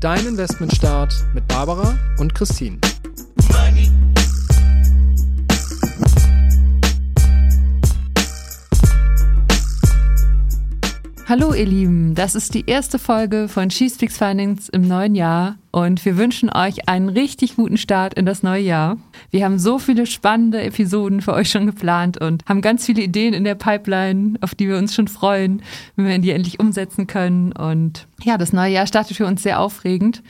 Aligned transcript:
Dein 0.00 0.24
Investmentstart 0.28 1.12
mit 1.34 1.48
Barbara 1.48 1.98
und 2.18 2.32
Christine. 2.32 2.78
Hallo 11.28 11.52
ihr 11.52 11.66
Lieben, 11.66 12.14
das 12.14 12.34
ist 12.34 12.54
die 12.54 12.64
erste 12.66 12.98
Folge 12.98 13.48
von 13.48 13.70
She 13.70 13.90
Speaks 13.90 14.16
Finance 14.16 14.72
im 14.72 14.88
neuen 14.88 15.14
Jahr 15.14 15.58
und 15.72 16.02
wir 16.06 16.16
wünschen 16.16 16.48
euch 16.48 16.88
einen 16.88 17.10
richtig 17.10 17.56
guten 17.56 17.76
Start 17.76 18.14
in 18.14 18.24
das 18.24 18.42
neue 18.42 18.62
Jahr. 18.62 18.96
Wir 19.30 19.44
haben 19.44 19.58
so 19.58 19.78
viele 19.78 20.06
spannende 20.06 20.62
Episoden 20.62 21.20
für 21.20 21.34
euch 21.34 21.50
schon 21.50 21.66
geplant 21.66 22.18
und 22.18 22.42
haben 22.48 22.62
ganz 22.62 22.86
viele 22.86 23.02
Ideen 23.02 23.34
in 23.34 23.44
der 23.44 23.56
Pipeline, 23.56 24.38
auf 24.40 24.54
die 24.54 24.68
wir 24.68 24.78
uns 24.78 24.94
schon 24.94 25.06
freuen, 25.06 25.60
wenn 25.96 26.06
wir 26.06 26.18
die 26.18 26.30
endlich 26.30 26.60
umsetzen 26.60 27.06
können. 27.06 27.52
Und 27.52 28.08
ja, 28.22 28.38
das 28.38 28.54
neue 28.54 28.72
Jahr 28.72 28.86
startet 28.86 29.18
für 29.18 29.26
uns 29.26 29.42
sehr 29.42 29.60
aufregend. 29.60 30.22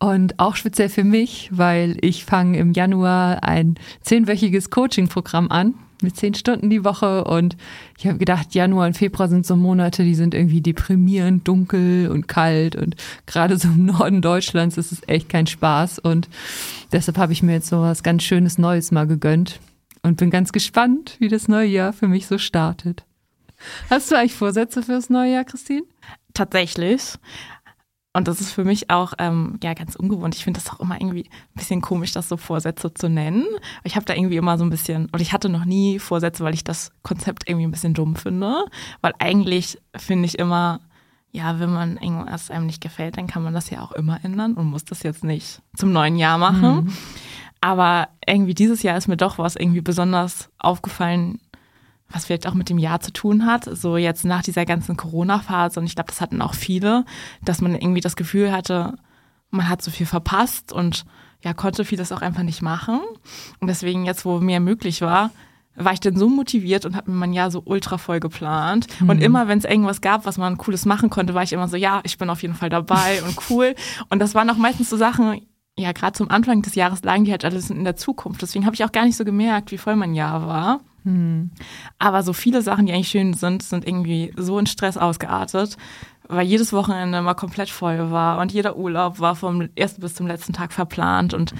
Und 0.00 0.40
auch 0.40 0.56
speziell 0.56 0.88
für 0.88 1.04
mich, 1.04 1.48
weil 1.52 1.96
ich 2.00 2.24
fange 2.24 2.58
im 2.58 2.72
Januar 2.72 3.44
ein 3.44 3.76
zehnwöchiges 4.00 4.70
Coaching-Programm 4.70 5.48
an 5.48 5.74
mit 6.02 6.16
zehn 6.16 6.34
Stunden 6.34 6.70
die 6.70 6.84
Woche 6.84 7.24
und 7.24 7.56
ich 7.98 8.06
habe 8.06 8.18
gedacht, 8.18 8.54
Januar 8.54 8.86
und 8.86 8.96
Februar 8.96 9.28
sind 9.28 9.46
so 9.46 9.56
Monate, 9.56 10.04
die 10.04 10.14
sind 10.14 10.34
irgendwie 10.34 10.60
deprimierend, 10.60 11.46
dunkel 11.46 12.08
und 12.10 12.28
kalt 12.28 12.76
und 12.76 12.96
gerade 13.26 13.58
so 13.58 13.68
im 13.68 13.86
Norden 13.86 14.22
Deutschlands 14.22 14.76
ist 14.76 14.92
es 14.92 15.02
echt 15.06 15.28
kein 15.28 15.46
Spaß 15.46 15.98
und 15.98 16.28
deshalb 16.92 17.18
habe 17.18 17.32
ich 17.32 17.42
mir 17.42 17.52
jetzt 17.52 17.68
so 17.68 17.80
was 17.80 18.02
ganz 18.02 18.22
Schönes 18.22 18.58
Neues 18.58 18.90
mal 18.90 19.06
gegönnt 19.06 19.60
und 20.02 20.16
bin 20.16 20.30
ganz 20.30 20.52
gespannt, 20.52 21.16
wie 21.18 21.28
das 21.28 21.48
neue 21.48 21.68
Jahr 21.68 21.92
für 21.92 22.08
mich 22.08 22.26
so 22.26 22.38
startet. 22.38 23.04
Hast 23.90 24.10
du 24.10 24.16
eigentlich 24.16 24.34
Vorsätze 24.34 24.82
fürs 24.82 25.10
neue 25.10 25.32
Jahr, 25.32 25.44
Christine? 25.44 25.82
Tatsächlich. 26.34 27.18
Und 28.12 28.26
das 28.26 28.40
ist 28.40 28.52
für 28.52 28.64
mich 28.64 28.90
auch 28.90 29.12
ähm, 29.18 29.58
ja 29.62 29.72
ganz 29.74 29.94
ungewohnt. 29.94 30.34
Ich 30.34 30.42
finde 30.42 30.60
das 30.60 30.72
auch 30.72 30.80
immer 30.80 31.00
irgendwie 31.00 31.26
ein 31.30 31.54
bisschen 31.54 31.80
komisch, 31.80 32.12
das 32.12 32.28
so 32.28 32.36
Vorsätze 32.36 32.92
zu 32.92 33.08
nennen. 33.08 33.46
Ich 33.84 33.94
habe 33.94 34.04
da 34.04 34.14
irgendwie 34.14 34.36
immer 34.36 34.58
so 34.58 34.64
ein 34.64 34.70
bisschen, 34.70 35.08
oder 35.12 35.22
ich 35.22 35.32
hatte 35.32 35.48
noch 35.48 35.64
nie 35.64 36.00
Vorsätze, 36.00 36.42
weil 36.42 36.54
ich 36.54 36.64
das 36.64 36.90
Konzept 37.02 37.48
irgendwie 37.48 37.66
ein 37.66 37.70
bisschen 37.70 37.94
dumm 37.94 38.16
finde. 38.16 38.64
Weil 39.00 39.12
eigentlich 39.20 39.78
finde 39.96 40.26
ich 40.26 40.40
immer, 40.40 40.80
ja, 41.30 41.60
wenn 41.60 41.72
man 41.72 41.98
irgendwas 41.98 42.50
einem 42.50 42.66
nicht 42.66 42.80
gefällt, 42.80 43.16
dann 43.16 43.28
kann 43.28 43.44
man 43.44 43.54
das 43.54 43.70
ja 43.70 43.80
auch 43.80 43.92
immer 43.92 44.18
ändern 44.24 44.54
und 44.54 44.66
muss 44.66 44.84
das 44.84 45.04
jetzt 45.04 45.22
nicht 45.22 45.62
zum 45.76 45.92
neuen 45.92 46.16
Jahr 46.16 46.38
machen. 46.38 46.84
Mhm. 46.84 46.92
Aber 47.60 48.08
irgendwie 48.26 48.54
dieses 48.54 48.82
Jahr 48.82 48.96
ist 48.96 49.06
mir 49.06 49.18
doch 49.18 49.38
was 49.38 49.54
irgendwie 49.54 49.82
besonders 49.82 50.50
aufgefallen, 50.58 51.38
was 52.10 52.26
vielleicht 52.26 52.46
auch 52.46 52.54
mit 52.54 52.68
dem 52.68 52.78
Jahr 52.78 53.00
zu 53.00 53.12
tun 53.12 53.46
hat, 53.46 53.64
so 53.64 53.96
jetzt 53.96 54.24
nach 54.24 54.42
dieser 54.42 54.64
ganzen 54.64 54.96
Corona-Phase, 54.96 55.80
und 55.80 55.86
ich 55.86 55.94
glaube, 55.94 56.08
das 56.08 56.20
hatten 56.20 56.42
auch 56.42 56.54
viele, 56.54 57.04
dass 57.42 57.60
man 57.60 57.74
irgendwie 57.74 58.00
das 58.00 58.16
Gefühl 58.16 58.52
hatte, 58.52 58.94
man 59.50 59.68
hat 59.68 59.82
so 59.82 59.90
viel 59.90 60.06
verpasst 60.06 60.72
und 60.72 61.04
ja, 61.42 61.54
konnte 61.54 61.84
vieles 61.84 62.12
auch 62.12 62.20
einfach 62.20 62.42
nicht 62.42 62.62
machen. 62.62 63.00
Und 63.60 63.68
deswegen 63.68 64.04
jetzt, 64.04 64.24
wo 64.24 64.40
mehr 64.40 64.60
möglich 64.60 65.00
war, 65.00 65.30
war 65.74 65.92
ich 65.92 66.00
dann 66.00 66.16
so 66.16 66.28
motiviert 66.28 66.84
und 66.84 66.96
habe 66.96 67.10
mir 67.10 67.16
mein 67.16 67.32
Jahr 67.32 67.50
so 67.50 67.62
ultra 67.64 67.96
voll 67.96 68.20
geplant. 68.20 68.86
Mhm. 69.00 69.08
Und 69.08 69.22
immer, 69.22 69.48
wenn 69.48 69.58
es 69.58 69.64
irgendwas 69.64 70.00
gab, 70.00 70.26
was 70.26 70.36
man 70.36 70.58
Cooles 70.58 70.84
machen 70.84 71.10
konnte, 71.10 71.34
war 71.34 71.42
ich 71.42 71.52
immer 71.52 71.68
so, 71.68 71.76
ja, 71.76 72.00
ich 72.04 72.18
bin 72.18 72.28
auf 72.28 72.42
jeden 72.42 72.54
Fall 72.54 72.68
dabei 72.68 73.22
und 73.22 73.36
cool. 73.48 73.74
Und 74.10 74.18
das 74.18 74.34
waren 74.34 74.50
auch 74.50 74.56
meistens 74.56 74.90
so 74.90 74.96
Sachen, 74.96 75.40
ja, 75.78 75.92
gerade 75.92 76.12
zum 76.12 76.30
Anfang 76.30 76.62
des 76.62 76.74
Jahres 76.74 77.02
lagen 77.02 77.24
die 77.24 77.30
halt 77.30 77.44
alles 77.44 77.70
in 77.70 77.84
der 77.84 77.96
Zukunft. 77.96 78.42
Deswegen 78.42 78.66
habe 78.66 78.74
ich 78.74 78.84
auch 78.84 78.92
gar 78.92 79.04
nicht 79.04 79.16
so 79.16 79.24
gemerkt, 79.24 79.70
wie 79.70 79.78
voll 79.78 79.96
mein 79.96 80.14
Jahr 80.14 80.46
war. 80.46 80.80
Hm. 81.04 81.50
Aber 82.00 82.22
so 82.22 82.32
viele 82.32 82.62
Sachen, 82.62 82.86
die 82.86 82.94
eigentlich 82.94 83.10
schön 83.10 83.34
sind, 83.34 83.62
sind 83.62 83.86
irgendwie 83.86 84.32
so 84.34 84.58
in 84.58 84.64
Stress 84.66 84.96
ausgeartet, 84.96 85.76
weil 86.28 86.46
jedes 86.46 86.72
Wochenende 86.72 87.20
mal 87.20 87.34
komplett 87.34 87.68
voll 87.68 88.10
war 88.10 88.40
und 88.40 88.52
jeder 88.52 88.76
Urlaub 88.76 89.20
war 89.20 89.36
vom 89.36 89.68
ersten 89.76 90.00
bis 90.00 90.14
zum 90.14 90.26
letzten 90.26 90.54
Tag 90.54 90.72
verplant. 90.72 91.34
Und 91.34 91.54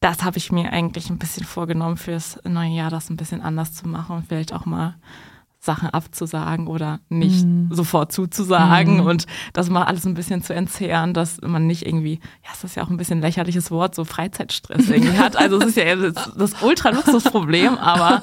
das 0.00 0.24
habe 0.24 0.36
ich 0.36 0.50
mir 0.50 0.72
eigentlich 0.72 1.10
ein 1.10 1.18
bisschen 1.18 1.46
vorgenommen 1.46 1.96
fürs 1.96 2.40
neue 2.44 2.72
Jahr, 2.72 2.90
das 2.90 3.08
ein 3.08 3.16
bisschen 3.16 3.40
anders 3.40 3.72
zu 3.72 3.86
machen 3.86 4.16
und 4.16 4.26
vielleicht 4.26 4.52
auch 4.52 4.66
mal 4.66 4.96
Sachen 5.60 5.90
abzusagen 5.90 6.68
oder 6.68 7.00
nicht 7.08 7.44
mhm. 7.44 7.68
sofort 7.72 8.12
zuzusagen 8.12 8.98
mhm. 8.98 9.06
und 9.06 9.26
das 9.52 9.68
mal 9.70 9.84
alles 9.84 10.06
ein 10.06 10.14
bisschen 10.14 10.42
zu 10.42 10.54
entzerren, 10.54 11.14
dass 11.14 11.40
man 11.40 11.66
nicht 11.66 11.84
irgendwie, 11.84 12.20
ja, 12.44 12.50
es 12.54 12.62
ist 12.62 12.76
ja 12.76 12.84
auch 12.84 12.90
ein 12.90 12.96
bisschen 12.96 13.18
ein 13.18 13.22
lächerliches 13.22 13.70
Wort, 13.70 13.94
so 13.94 14.04
Freizeitstress 14.04 14.88
irgendwie 14.88 15.18
hat. 15.18 15.36
Also 15.36 15.58
es 15.58 15.66
ist 15.66 15.76
ja 15.76 15.96
das, 15.96 16.30
das 16.36 16.62
Ultra-Luxus-Problem, 16.62 17.76
aber 17.76 18.22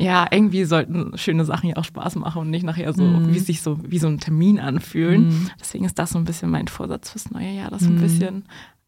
ja, 0.00 0.26
irgendwie 0.30 0.64
sollten 0.64 1.16
schöne 1.16 1.44
Sachen 1.44 1.70
ja 1.70 1.76
auch 1.76 1.84
Spaß 1.84 2.16
machen 2.16 2.42
und 2.42 2.50
nicht 2.50 2.64
nachher 2.64 2.92
so, 2.92 3.04
mhm. 3.04 3.32
wie 3.32 3.38
sich 3.38 3.62
so, 3.62 3.78
wie 3.84 3.98
so 3.98 4.08
ein 4.08 4.18
Termin 4.18 4.58
anfühlen. 4.58 5.28
Mhm. 5.28 5.50
Deswegen 5.60 5.84
ist 5.84 5.98
das 5.98 6.10
so 6.10 6.18
ein 6.18 6.24
bisschen 6.24 6.50
mein 6.50 6.66
Vorsatz 6.66 7.10
fürs 7.10 7.30
neue 7.30 7.50
Jahr, 7.50 7.70
das 7.70 7.82
so 7.82 7.88
ein 7.88 7.96
mhm. 7.96 8.00
bisschen 8.00 8.44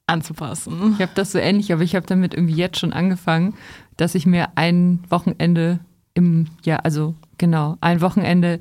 anzupassen. 0.09 0.94
Ich 0.97 1.03
habe 1.03 1.12
das 1.14 1.30
so 1.30 1.38
ähnlich, 1.38 1.72
aber 1.72 1.82
ich 1.82 1.94
habe 1.94 2.06
damit 2.06 2.34
irgendwie 2.34 2.54
jetzt 2.54 2.80
schon 2.80 2.92
angefangen, 2.92 3.54
dass 3.97 4.16
ich 4.16 4.26
mir 4.26 4.48
ein 4.56 5.04
Wochenende 5.09 5.78
im, 6.20 6.47
ja, 6.64 6.76
also 6.76 7.14
genau, 7.38 7.76
ein 7.81 8.00
Wochenende 8.00 8.60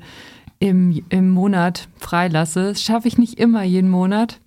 im, 0.58 1.02
im 1.10 1.30
Monat 1.30 1.88
freilasse. 1.96 2.70
Das 2.70 2.82
schaffe 2.82 3.08
ich 3.08 3.18
nicht 3.18 3.38
immer 3.38 3.62
jeden 3.62 3.90
Monat. 3.90 4.40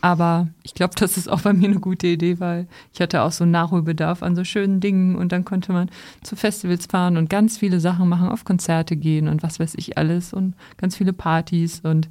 Aber 0.00 0.48
ich 0.64 0.74
glaube, 0.74 0.94
das 0.96 1.16
ist 1.16 1.28
auch 1.28 1.42
bei 1.42 1.52
mir 1.52 1.68
eine 1.68 1.78
gute 1.78 2.08
Idee, 2.08 2.40
weil 2.40 2.66
ich 2.92 3.00
hatte 3.00 3.22
auch 3.22 3.30
so 3.30 3.44
Nachholbedarf 3.44 4.22
an 4.22 4.34
so 4.34 4.42
schönen 4.42 4.80
Dingen 4.80 5.14
und 5.14 5.30
dann 5.30 5.44
konnte 5.44 5.72
man 5.72 5.90
zu 6.22 6.34
Festivals 6.34 6.86
fahren 6.86 7.16
und 7.16 7.30
ganz 7.30 7.58
viele 7.58 7.78
Sachen 7.78 8.08
machen, 8.08 8.28
auf 8.28 8.44
Konzerte 8.44 8.96
gehen 8.96 9.28
und 9.28 9.44
was 9.44 9.60
weiß 9.60 9.74
ich 9.76 9.98
alles 9.98 10.32
und 10.32 10.54
ganz 10.76 10.96
viele 10.96 11.12
Partys 11.12 11.80
und 11.84 12.08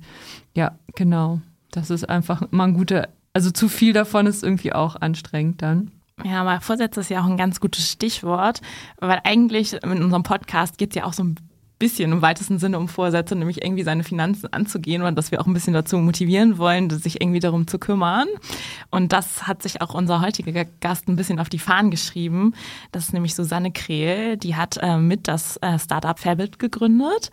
ja, 0.56 0.78
genau. 0.96 1.42
Das 1.72 1.90
ist 1.90 2.10
einfach 2.10 2.42
immer 2.44 2.64
ein 2.64 2.74
guter, 2.74 3.10
also 3.34 3.52
zu 3.52 3.68
viel 3.68 3.92
davon 3.92 4.26
ist 4.26 4.44
irgendwie 4.44 4.72
auch 4.72 4.96
anstrengend 4.96 5.62
dann. 5.62 5.92
Ja, 6.24 6.42
aber 6.42 6.62
Vorsätze 6.62 7.00
ist 7.00 7.10
ja 7.10 7.22
auch 7.22 7.28
ein 7.28 7.38
ganz 7.38 7.60
gutes 7.60 7.90
Stichwort, 7.90 8.62
weil 9.00 9.20
eigentlich 9.24 9.74
in 9.74 10.04
unserem 10.04 10.24
Podcast 10.24 10.78
geht 10.78 10.92
es 10.92 10.96
ja 10.96 11.06
auch 11.06 11.14
so 11.14 11.24
ein 11.24 11.36
bisschen 11.82 12.12
im 12.12 12.22
weitesten 12.22 12.60
Sinne 12.60 12.78
um 12.78 12.88
Vorsätze, 12.88 13.36
nämlich 13.36 13.64
irgendwie 13.64 13.82
seine 13.84 14.04
Finanzen 14.04 14.54
anzugehen 14.54 15.02
und 15.02 15.16
dass 15.16 15.32
wir 15.32 15.42
auch 15.42 15.48
ein 15.48 15.54
bisschen 15.54 15.74
dazu 15.74 15.98
motivieren 15.98 16.60
wollen, 16.60 16.92
sich 16.92 17.20
irgendwie 17.20 17.40
darum 17.40 17.66
zu 17.66 17.80
kümmern. 17.80 18.28
Und 18.92 19.12
das 19.12 19.48
hat 19.48 19.64
sich 19.64 19.82
auch 19.82 19.96
unser 19.96 20.22
heutiger 20.22 20.64
Gast 20.80 21.08
ein 21.08 21.16
bisschen 21.16 21.40
auf 21.40 21.50
die 21.50 21.58
Fahnen 21.58 21.90
geschrieben. 21.90 22.54
Das 22.92 23.06
ist 23.06 23.14
nämlich 23.14 23.34
Susanne 23.34 23.72
Krehl, 23.72 24.38
die 24.38 24.56
hat 24.56 24.78
äh, 24.80 24.98
mit 24.98 25.28
das 25.28 25.58
äh, 25.58 25.80
Startup 25.80 26.20
Fabit 26.20 26.60
gegründet 26.60 27.32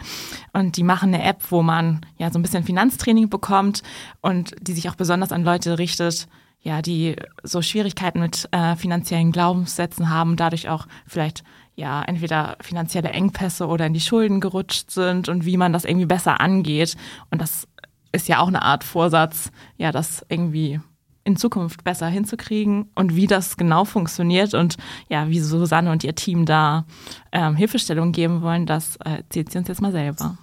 und 0.54 0.78
die 0.78 0.82
machen 0.82 1.12
eine 1.12 1.24
App, 1.24 1.42
wo 1.50 1.62
man 1.62 2.00
ja 2.16 2.30
so 2.30 2.38
ein 2.38 2.42
bisschen 2.42 2.64
Finanztraining 2.64 3.28
bekommt 3.28 3.82
und 4.22 4.54
die 4.62 4.72
sich 4.72 4.88
auch 4.88 4.94
besonders 4.94 5.30
an 5.30 5.44
Leute 5.44 5.78
richtet, 5.78 6.26
ja, 6.60 6.82
die 6.82 7.16
so 7.42 7.62
Schwierigkeiten 7.62 8.20
mit 8.20 8.48
äh, 8.52 8.76
finanziellen 8.76 9.32
Glaubenssätzen 9.32 10.10
haben, 10.10 10.36
dadurch 10.36 10.68
auch 10.68 10.86
vielleicht 11.06 11.44
ja 11.76 12.02
entweder 12.02 12.56
finanzielle 12.60 13.10
Engpässe 13.10 13.66
oder 13.66 13.86
in 13.86 13.94
die 13.94 14.00
Schulden 14.00 14.40
gerutscht 14.40 14.90
sind 14.90 15.28
und 15.28 15.44
wie 15.44 15.56
man 15.56 15.72
das 15.72 15.84
irgendwie 15.84 16.06
besser 16.06 16.40
angeht. 16.40 16.96
Und 17.30 17.40
das 17.40 17.68
ist 18.12 18.28
ja 18.28 18.40
auch 18.40 18.48
eine 18.48 18.62
Art 18.62 18.84
Vorsatz, 18.84 19.52
ja, 19.76 19.92
das 19.92 20.26
irgendwie 20.28 20.80
in 21.24 21.36
Zukunft 21.36 21.84
besser 21.84 22.08
hinzukriegen 22.08 22.90
und 22.94 23.14
wie 23.14 23.26
das 23.26 23.56
genau 23.56 23.84
funktioniert 23.84 24.54
und 24.54 24.76
ja, 25.08 25.28
wie 25.28 25.40
Susanne 25.40 25.92
und 25.92 26.02
ihr 26.02 26.14
Team 26.14 26.46
da 26.46 26.86
ähm, 27.32 27.54
Hilfestellung 27.54 28.12
geben 28.12 28.40
wollen, 28.40 28.64
das 28.64 28.96
äh, 28.96 29.18
erzählt 29.18 29.52
sie 29.52 29.58
uns 29.58 29.68
jetzt 29.68 29.82
mal 29.82 29.92
selber. 29.92 30.38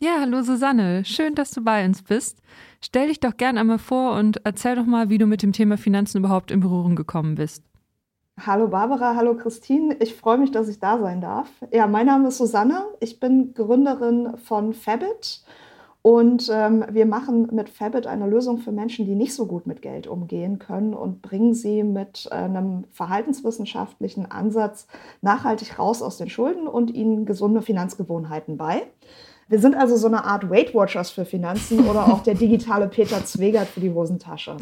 Ja, 0.00 0.18
hallo 0.20 0.42
Susanne, 0.42 1.04
schön, 1.04 1.34
dass 1.34 1.50
du 1.50 1.60
bei 1.60 1.84
uns 1.84 2.02
bist. 2.02 2.40
Stell 2.80 3.08
dich 3.08 3.18
doch 3.18 3.36
gern 3.36 3.58
einmal 3.58 3.80
vor 3.80 4.16
und 4.16 4.40
erzähl 4.44 4.76
doch 4.76 4.86
mal, 4.86 5.08
wie 5.08 5.18
du 5.18 5.26
mit 5.26 5.42
dem 5.42 5.50
Thema 5.50 5.76
Finanzen 5.76 6.18
überhaupt 6.18 6.52
in 6.52 6.60
Berührung 6.60 6.94
gekommen 6.94 7.34
bist. 7.34 7.64
Hallo 8.38 8.68
Barbara, 8.68 9.16
hallo 9.16 9.36
Christine. 9.36 9.96
Ich 9.98 10.14
freue 10.14 10.38
mich, 10.38 10.52
dass 10.52 10.68
ich 10.68 10.78
da 10.78 11.00
sein 11.00 11.20
darf. 11.20 11.50
Ja, 11.72 11.88
mein 11.88 12.06
Name 12.06 12.28
ist 12.28 12.38
Susanne. 12.38 12.84
Ich 13.00 13.18
bin 13.18 13.54
Gründerin 13.54 14.36
von 14.36 14.72
Fabit 14.72 15.42
und 16.02 16.48
ähm, 16.52 16.84
wir 16.92 17.04
machen 17.04 17.48
mit 17.50 17.68
Fabit 17.68 18.06
eine 18.06 18.28
Lösung 18.28 18.58
für 18.58 18.70
Menschen, 18.70 19.04
die 19.04 19.16
nicht 19.16 19.34
so 19.34 19.46
gut 19.46 19.66
mit 19.66 19.82
Geld 19.82 20.06
umgehen 20.06 20.60
können 20.60 20.94
und 20.94 21.22
bringen 21.22 21.54
sie 21.54 21.82
mit 21.82 22.30
einem 22.30 22.84
verhaltenswissenschaftlichen 22.92 24.30
Ansatz 24.30 24.86
nachhaltig 25.22 25.76
raus 25.76 26.02
aus 26.02 26.18
den 26.18 26.30
Schulden 26.30 26.68
und 26.68 26.94
ihnen 26.94 27.26
gesunde 27.26 27.62
Finanzgewohnheiten 27.62 28.56
bei. 28.56 28.86
Wir 29.48 29.60
sind 29.60 29.74
also 29.74 29.96
so 29.96 30.08
eine 30.08 30.24
Art 30.24 30.50
Weight 30.50 30.74
Watchers 30.74 31.10
für 31.10 31.24
Finanzen 31.24 31.88
oder 31.88 32.12
auch 32.12 32.22
der 32.22 32.34
digitale 32.34 32.86
Peter 32.86 33.24
Zwegert 33.24 33.66
für 33.66 33.80
die 33.80 33.92
Hosentasche. 33.92 34.56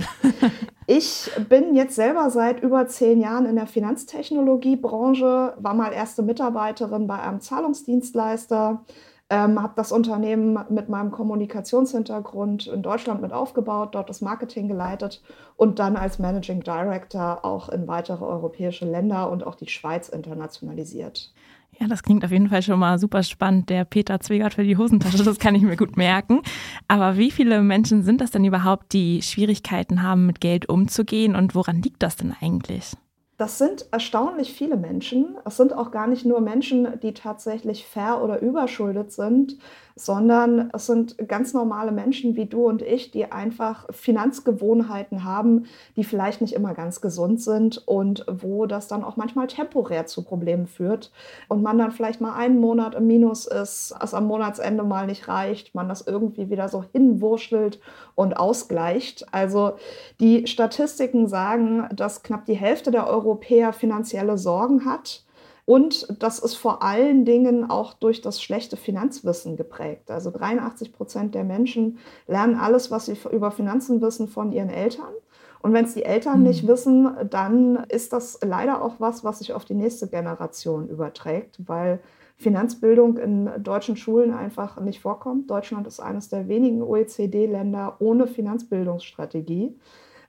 Ich 0.86 1.28
bin 1.48 1.74
jetzt 1.74 1.96
selber 1.96 2.30
seit 2.30 2.62
über 2.62 2.86
zehn 2.86 3.20
Jahren 3.20 3.46
in 3.46 3.56
der 3.56 3.66
Finanztechnologiebranche, 3.66 5.54
war 5.58 5.74
mal 5.74 5.92
erste 5.92 6.22
Mitarbeiterin 6.22 7.08
bei 7.08 7.18
einem 7.18 7.40
Zahlungsdienstleister, 7.40 8.84
ähm, 9.28 9.60
habe 9.60 9.72
das 9.74 9.90
Unternehmen 9.90 10.64
mit 10.68 10.88
meinem 10.88 11.10
Kommunikationshintergrund 11.10 12.68
in 12.68 12.82
Deutschland 12.82 13.20
mit 13.20 13.32
aufgebaut, 13.32 13.96
dort 13.96 14.08
das 14.08 14.20
Marketing 14.20 14.68
geleitet 14.68 15.20
und 15.56 15.80
dann 15.80 15.96
als 15.96 16.20
Managing 16.20 16.60
Director 16.60 17.44
auch 17.44 17.68
in 17.68 17.88
weitere 17.88 18.24
europäische 18.24 18.84
Länder 18.84 19.28
und 19.32 19.44
auch 19.44 19.56
die 19.56 19.66
Schweiz 19.66 20.08
internationalisiert. 20.08 21.32
Ja, 21.78 21.88
das 21.88 22.02
klingt 22.02 22.24
auf 22.24 22.30
jeden 22.30 22.48
Fall 22.48 22.62
schon 22.62 22.78
mal 22.78 22.98
super 22.98 23.22
spannend. 23.22 23.68
Der 23.68 23.84
Peter 23.84 24.18
Zwegert 24.20 24.54
für 24.54 24.64
die 24.64 24.76
Hosentasche, 24.76 25.22
das 25.22 25.38
kann 25.38 25.54
ich 25.54 25.62
mir 25.62 25.76
gut 25.76 25.96
merken. 25.96 26.40
Aber 26.88 27.18
wie 27.18 27.30
viele 27.30 27.62
Menschen 27.62 28.02
sind 28.02 28.20
das 28.20 28.30
denn 28.30 28.44
überhaupt, 28.44 28.92
die 28.92 29.20
Schwierigkeiten 29.20 30.02
haben, 30.02 30.26
mit 30.26 30.40
Geld 30.40 30.68
umzugehen 30.68 31.36
und 31.36 31.54
woran 31.54 31.82
liegt 31.82 32.02
das 32.02 32.16
denn 32.16 32.34
eigentlich? 32.40 32.94
Das 33.36 33.58
sind 33.58 33.86
erstaunlich 33.90 34.54
viele 34.54 34.78
Menschen. 34.78 35.36
Es 35.44 35.58
sind 35.58 35.74
auch 35.74 35.90
gar 35.90 36.06
nicht 36.06 36.24
nur 36.24 36.40
Menschen, 36.40 36.88
die 37.02 37.12
tatsächlich 37.12 37.84
ver- 37.84 38.22
oder 38.22 38.40
überschuldet 38.40 39.12
sind, 39.12 39.58
sondern 39.98 40.68
es 40.74 40.86
sind 40.86 41.16
ganz 41.26 41.54
normale 41.54 41.90
Menschen 41.90 42.36
wie 42.36 42.44
du 42.44 42.66
und 42.66 42.82
ich, 42.82 43.10
die 43.10 43.32
einfach 43.32 43.86
Finanzgewohnheiten 43.90 45.24
haben, 45.24 45.64
die 45.96 46.04
vielleicht 46.04 46.42
nicht 46.42 46.52
immer 46.52 46.74
ganz 46.74 47.00
gesund 47.00 47.40
sind 47.40 47.82
und 47.88 48.26
wo 48.30 48.66
das 48.66 48.88
dann 48.88 49.02
auch 49.02 49.16
manchmal 49.16 49.46
temporär 49.46 50.04
zu 50.04 50.22
Problemen 50.22 50.66
führt 50.66 51.10
und 51.48 51.62
man 51.62 51.78
dann 51.78 51.92
vielleicht 51.92 52.20
mal 52.20 52.34
einen 52.34 52.60
Monat 52.60 52.94
im 52.94 53.06
Minus 53.06 53.46
ist, 53.46 53.94
es 54.02 54.12
am 54.12 54.26
Monatsende 54.26 54.84
mal 54.84 55.06
nicht 55.06 55.28
reicht, 55.28 55.74
man 55.74 55.88
das 55.88 56.06
irgendwie 56.06 56.50
wieder 56.50 56.68
so 56.68 56.84
hinwurschtelt 56.92 57.80
und 58.14 58.36
ausgleicht. 58.36 59.32
Also 59.32 59.76
die 60.20 60.46
Statistiken 60.46 61.26
sagen, 61.26 61.88
dass 61.96 62.22
knapp 62.22 62.44
die 62.44 62.54
Hälfte 62.54 62.90
der 62.90 63.06
Europäer 63.06 63.72
finanzielle 63.72 64.36
Sorgen 64.36 64.84
hat 64.84 65.25
und 65.66 66.22
das 66.22 66.38
ist 66.38 66.54
vor 66.54 66.82
allen 66.82 67.24
Dingen 67.24 67.68
auch 67.68 67.92
durch 67.92 68.22
das 68.22 68.40
schlechte 68.40 68.76
Finanzwissen 68.76 69.56
geprägt. 69.56 70.10
Also 70.12 70.30
83 70.30 70.92
Prozent 70.92 71.34
der 71.34 71.42
Menschen 71.42 71.98
lernen 72.28 72.54
alles, 72.54 72.92
was 72.92 73.06
sie 73.06 73.18
über 73.32 73.50
Finanzen 73.50 74.00
wissen, 74.00 74.28
von 74.28 74.52
ihren 74.52 74.70
Eltern. 74.70 75.12
Und 75.60 75.72
wenn 75.72 75.84
es 75.84 75.94
die 75.94 76.04
Eltern 76.04 76.38
mhm. 76.38 76.44
nicht 76.44 76.68
wissen, 76.68 77.10
dann 77.28 77.84
ist 77.88 78.12
das 78.12 78.38
leider 78.42 78.80
auch 78.80 78.94
was, 79.00 79.24
was 79.24 79.40
sich 79.40 79.52
auf 79.52 79.64
die 79.64 79.74
nächste 79.74 80.06
Generation 80.06 80.88
überträgt, 80.88 81.58
weil 81.66 81.98
Finanzbildung 82.36 83.18
in 83.18 83.50
deutschen 83.58 83.96
Schulen 83.96 84.32
einfach 84.32 84.78
nicht 84.80 85.00
vorkommt. 85.00 85.50
Deutschland 85.50 85.88
ist 85.88 85.98
eines 85.98 86.28
der 86.28 86.46
wenigen 86.46 86.82
OECD-Länder 86.82 87.96
ohne 87.98 88.28
Finanzbildungsstrategie. 88.28 89.76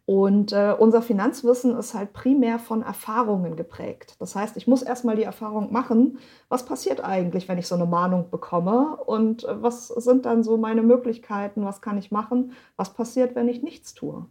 Und 0.08 0.54
äh, 0.54 0.74
unser 0.80 1.02
Finanzwissen 1.02 1.76
ist 1.76 1.94
halt 1.94 2.14
primär 2.14 2.60
von 2.60 2.82
Erfahrungen 2.82 3.58
geprägt. 3.58 4.16
Das 4.20 4.38
heißt, 4.38 4.56
ich 4.56 4.66
muss 4.66 4.82
erstmal 4.82 5.18
die 5.18 5.24
Erfahrung 5.24 5.74
machen, 5.74 6.20
was 6.48 6.66
passiert 6.66 7.04
eigentlich, 7.04 7.50
wenn 7.50 7.58
ich 7.58 7.68
so 7.68 7.76
eine 7.76 7.88
Mahnung 7.88 8.30
bekomme 8.32 8.96
und 9.06 9.44
äh, 9.44 9.62
was 9.62 9.90
sind 9.90 10.26
dann 10.26 10.44
so 10.44 10.56
meine 10.56 10.82
Möglichkeiten, 10.82 11.66
was 11.66 11.82
kann 11.82 11.98
ich 11.98 12.10
machen, 12.10 12.54
was 12.78 12.94
passiert, 12.94 13.36
wenn 13.36 13.50
ich 13.50 13.62
nichts 13.62 13.96
tue. 13.96 14.26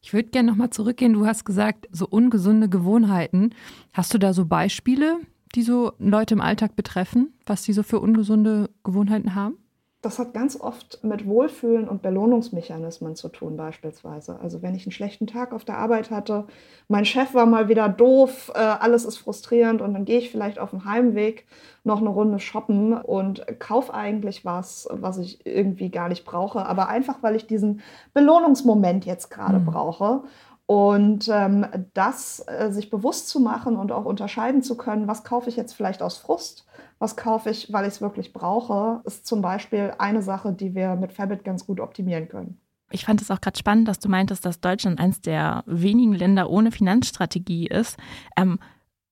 Ich 0.00 0.12
würde 0.12 0.28
gerne 0.28 0.48
nochmal 0.48 0.70
zurückgehen. 0.70 1.12
Du 1.12 1.26
hast 1.26 1.44
gesagt, 1.44 1.88
so 1.90 2.06
ungesunde 2.08 2.68
Gewohnheiten. 2.68 3.52
Hast 3.92 4.14
du 4.14 4.18
da 4.18 4.32
so 4.32 4.46
Beispiele, 4.46 5.16
die 5.56 5.62
so 5.62 5.90
Leute 5.98 6.34
im 6.34 6.40
Alltag 6.40 6.76
betreffen, 6.76 7.34
was 7.46 7.62
die 7.62 7.72
so 7.72 7.82
für 7.82 7.98
ungesunde 7.98 8.70
Gewohnheiten 8.84 9.34
haben? 9.34 9.56
Das 10.02 10.18
hat 10.18 10.32
ganz 10.32 10.58
oft 10.58 11.04
mit 11.04 11.26
Wohlfühlen 11.26 11.86
und 11.86 12.00
Belohnungsmechanismen 12.00 13.16
zu 13.16 13.28
tun, 13.28 13.56
beispielsweise. 13.56 14.38
Also 14.40 14.62
wenn 14.62 14.74
ich 14.74 14.86
einen 14.86 14.92
schlechten 14.92 15.26
Tag 15.26 15.52
auf 15.52 15.64
der 15.64 15.76
Arbeit 15.76 16.10
hatte, 16.10 16.46
mein 16.88 17.04
Chef 17.04 17.34
war 17.34 17.44
mal 17.44 17.68
wieder 17.68 17.88
doof, 17.88 18.50
äh, 18.54 18.58
alles 18.58 19.04
ist 19.04 19.18
frustrierend 19.18 19.82
und 19.82 19.92
dann 19.92 20.06
gehe 20.06 20.18
ich 20.18 20.30
vielleicht 20.30 20.58
auf 20.58 20.70
dem 20.70 20.86
Heimweg 20.86 21.46
noch 21.84 22.00
eine 22.00 22.08
Runde 22.08 22.38
shoppen 22.38 22.94
und 22.94 23.44
kaufe 23.58 23.92
eigentlich 23.92 24.44
was, 24.46 24.88
was 24.90 25.18
ich 25.18 25.44
irgendwie 25.44 25.90
gar 25.90 26.08
nicht 26.08 26.24
brauche, 26.24 26.64
aber 26.64 26.88
einfach, 26.88 27.22
weil 27.22 27.36
ich 27.36 27.46
diesen 27.46 27.82
Belohnungsmoment 28.14 29.04
jetzt 29.04 29.30
gerade 29.30 29.58
mhm. 29.58 29.66
brauche. 29.66 30.22
Und 30.64 31.28
ähm, 31.28 31.66
das 31.94 32.44
äh, 32.46 32.70
sich 32.70 32.90
bewusst 32.90 33.28
zu 33.28 33.40
machen 33.40 33.76
und 33.76 33.90
auch 33.90 34.04
unterscheiden 34.04 34.62
zu 34.62 34.76
können, 34.76 35.08
was 35.08 35.24
kaufe 35.24 35.50
ich 35.50 35.56
jetzt 35.56 35.72
vielleicht 35.72 36.00
aus 36.00 36.16
Frust, 36.16 36.64
was 37.00 37.16
kaufe 37.16 37.50
ich, 37.50 37.72
weil 37.72 37.86
ich 37.86 37.94
es 37.94 38.00
wirklich 38.00 38.32
brauche, 38.32 39.00
ist 39.04 39.26
zum 39.26 39.40
Beispiel 39.40 39.94
eine 39.98 40.22
Sache, 40.22 40.52
die 40.52 40.74
wir 40.74 40.94
mit 40.96 41.12
Fabit 41.12 41.44
ganz 41.44 41.66
gut 41.66 41.80
optimieren 41.80 42.28
können. 42.28 42.60
Ich 42.92 43.06
fand 43.06 43.22
es 43.22 43.30
auch 43.30 43.40
gerade 43.40 43.58
spannend, 43.58 43.88
dass 43.88 43.98
du 43.98 44.08
meintest, 44.08 44.44
dass 44.44 44.60
Deutschland 44.60 45.00
eines 45.00 45.20
der 45.20 45.64
wenigen 45.66 46.12
Länder 46.12 46.50
ohne 46.50 46.70
Finanzstrategie 46.70 47.66
ist. 47.68 47.96
Ähm, 48.36 48.58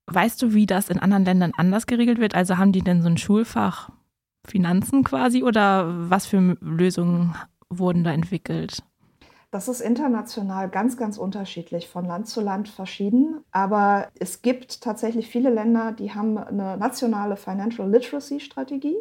weißt 0.06 0.42
du, 0.42 0.52
wie 0.52 0.66
das 0.66 0.90
in 0.90 0.98
anderen 0.98 1.24
Ländern 1.24 1.52
anders 1.56 1.86
geregelt 1.86 2.18
wird? 2.18 2.34
Also 2.34 2.58
haben 2.58 2.72
die 2.72 2.82
denn 2.82 3.02
so 3.02 3.08
ein 3.08 3.18
Schulfach 3.18 3.90
Finanzen 4.46 5.02
quasi 5.02 5.42
oder 5.42 6.10
was 6.10 6.26
für 6.26 6.56
Lösungen 6.60 7.34
wurden 7.70 8.04
da 8.04 8.12
entwickelt? 8.12 8.82
Das 9.50 9.66
ist 9.68 9.80
international 9.80 10.68
ganz, 10.68 10.98
ganz 10.98 11.16
unterschiedlich, 11.16 11.88
von 11.88 12.04
Land 12.04 12.28
zu 12.28 12.42
Land 12.42 12.68
verschieden. 12.68 13.42
Aber 13.50 14.08
es 14.18 14.42
gibt 14.42 14.82
tatsächlich 14.82 15.28
viele 15.28 15.48
Länder, 15.48 15.92
die 15.92 16.12
haben 16.14 16.36
eine 16.36 16.76
nationale 16.76 17.36
Financial 17.36 17.90
Literacy 17.90 18.40
Strategie 18.40 18.96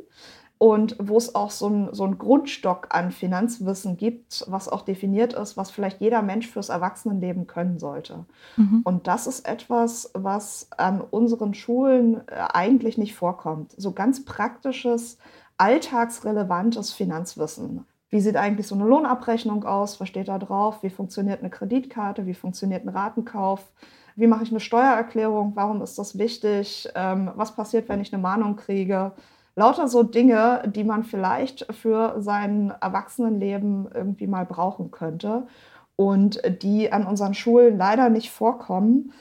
und 0.58 0.96
wo 1.00 1.18
es 1.18 1.36
auch 1.36 1.52
so 1.52 1.68
einen 1.68 1.94
so 1.94 2.10
Grundstock 2.10 2.88
an 2.90 3.12
Finanzwissen 3.12 3.98
gibt, 3.98 4.46
was 4.48 4.68
auch 4.68 4.82
definiert 4.82 5.34
ist, 5.34 5.58
was 5.58 5.70
vielleicht 5.70 6.02
jeder 6.02 6.22
Mensch 6.22 6.48
fürs 6.48 6.70
Erwachsenenleben 6.70 7.46
können 7.46 7.78
sollte. 7.78 8.26
Mhm. 8.56 8.82
Und 8.84 9.08
das 9.08 9.28
ist 9.28 9.48
etwas, 9.48 10.10
was 10.14 10.70
an 10.78 11.02
unseren 11.02 11.54
Schulen 11.54 12.28
äh, 12.28 12.36
eigentlich 12.54 12.98
nicht 12.98 13.16
vorkommt. 13.16 13.74
So 13.78 13.92
ganz 13.92 14.26
praktisches, 14.26 15.18
alltagsrelevantes 15.58 16.92
Finanzwissen. 16.92 17.86
Wie 18.10 18.22
sieht 18.22 18.38
eigentlich 18.38 18.68
so 18.68 18.76
eine 18.76 18.86
Lohnabrechnung 18.86 19.66
aus? 19.66 20.00
Was 20.00 20.08
steht 20.08 20.30
da 20.30 20.40
drauf? 20.40 20.82
Wie 20.82 20.90
funktioniert 20.90 21.42
eine 21.42 21.50
Kreditkarte? 21.50 22.26
Wie 22.26 22.34
funktioniert 22.34 22.86
ein 22.86 22.90
Ratenkauf? 22.90 23.72
Wie 24.16 24.28
mache 24.28 24.44
ich 24.44 24.50
eine 24.50 24.60
Steuererklärung? 24.60 25.52
Warum 25.56 25.82
ist 25.82 26.00
das 26.00 26.18
wichtig? 26.18 26.88
Ähm, 26.96 27.32
was 27.36 27.56
passiert, 27.56 27.90
wenn 27.90 28.02
ich 28.02 28.14
eine 28.14 28.22
Mahnung 28.22 28.56
kriege? 28.56 29.12
Lauter 29.56 29.88
so 29.88 30.04
Dinge, 30.04 30.72
die 30.74 30.84
man 30.84 31.04
vielleicht 31.04 31.66
für 31.74 32.22
sein 32.22 32.72
Erwachsenenleben 32.80 33.90
irgendwie 33.94 34.28
mal 34.28 34.46
brauchen 34.46 34.92
könnte 34.92 35.48
und 35.96 36.42
die 36.62 36.92
an 36.92 37.06
unseren 37.06 37.34
Schulen 37.34 37.78
leider 37.78 38.10
nicht 38.10 38.32
vorkommen, 38.32 39.12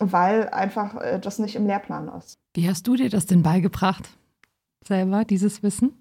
weil 0.00 0.48
einfach 0.50 1.00
äh, 1.00 1.18
das 1.18 1.38
nicht 1.38 1.56
im 1.56 1.66
Lehrplan 1.66 2.10
ist. 2.18 2.38
Wie 2.54 2.68
hast 2.68 2.86
du 2.86 2.96
dir 2.96 3.08
das 3.08 3.26
denn 3.26 3.42
beigebracht? 3.42 4.10
Selber, 4.84 5.24
dieses 5.24 5.62
Wissen? 5.62 5.98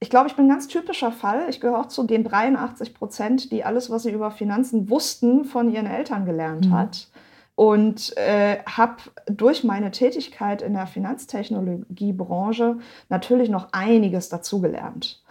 Ich 0.00 0.08
glaube, 0.08 0.28
ich 0.28 0.34
bin 0.34 0.46
ein 0.46 0.50
ganz 0.50 0.66
typischer 0.66 1.12
Fall. 1.12 1.46
Ich 1.50 1.60
gehöre 1.60 1.78
auch 1.78 1.88
zu 1.88 2.04
den 2.04 2.24
83 2.24 2.94
Prozent, 2.94 3.52
die 3.52 3.64
alles, 3.64 3.90
was 3.90 4.04
sie 4.04 4.10
über 4.10 4.30
Finanzen 4.30 4.88
wussten, 4.88 5.44
von 5.44 5.70
ihren 5.70 5.86
Eltern 5.86 6.24
gelernt 6.24 6.66
mhm. 6.66 6.72
hat. 6.72 7.08
Und 7.54 8.16
äh, 8.16 8.60
habe 8.64 8.96
durch 9.26 9.62
meine 9.62 9.90
Tätigkeit 9.90 10.62
in 10.62 10.72
der 10.72 10.86
Finanztechnologiebranche 10.86 12.78
natürlich 13.10 13.50
noch 13.50 13.68
einiges 13.72 14.30
dazugelernt. 14.30 15.22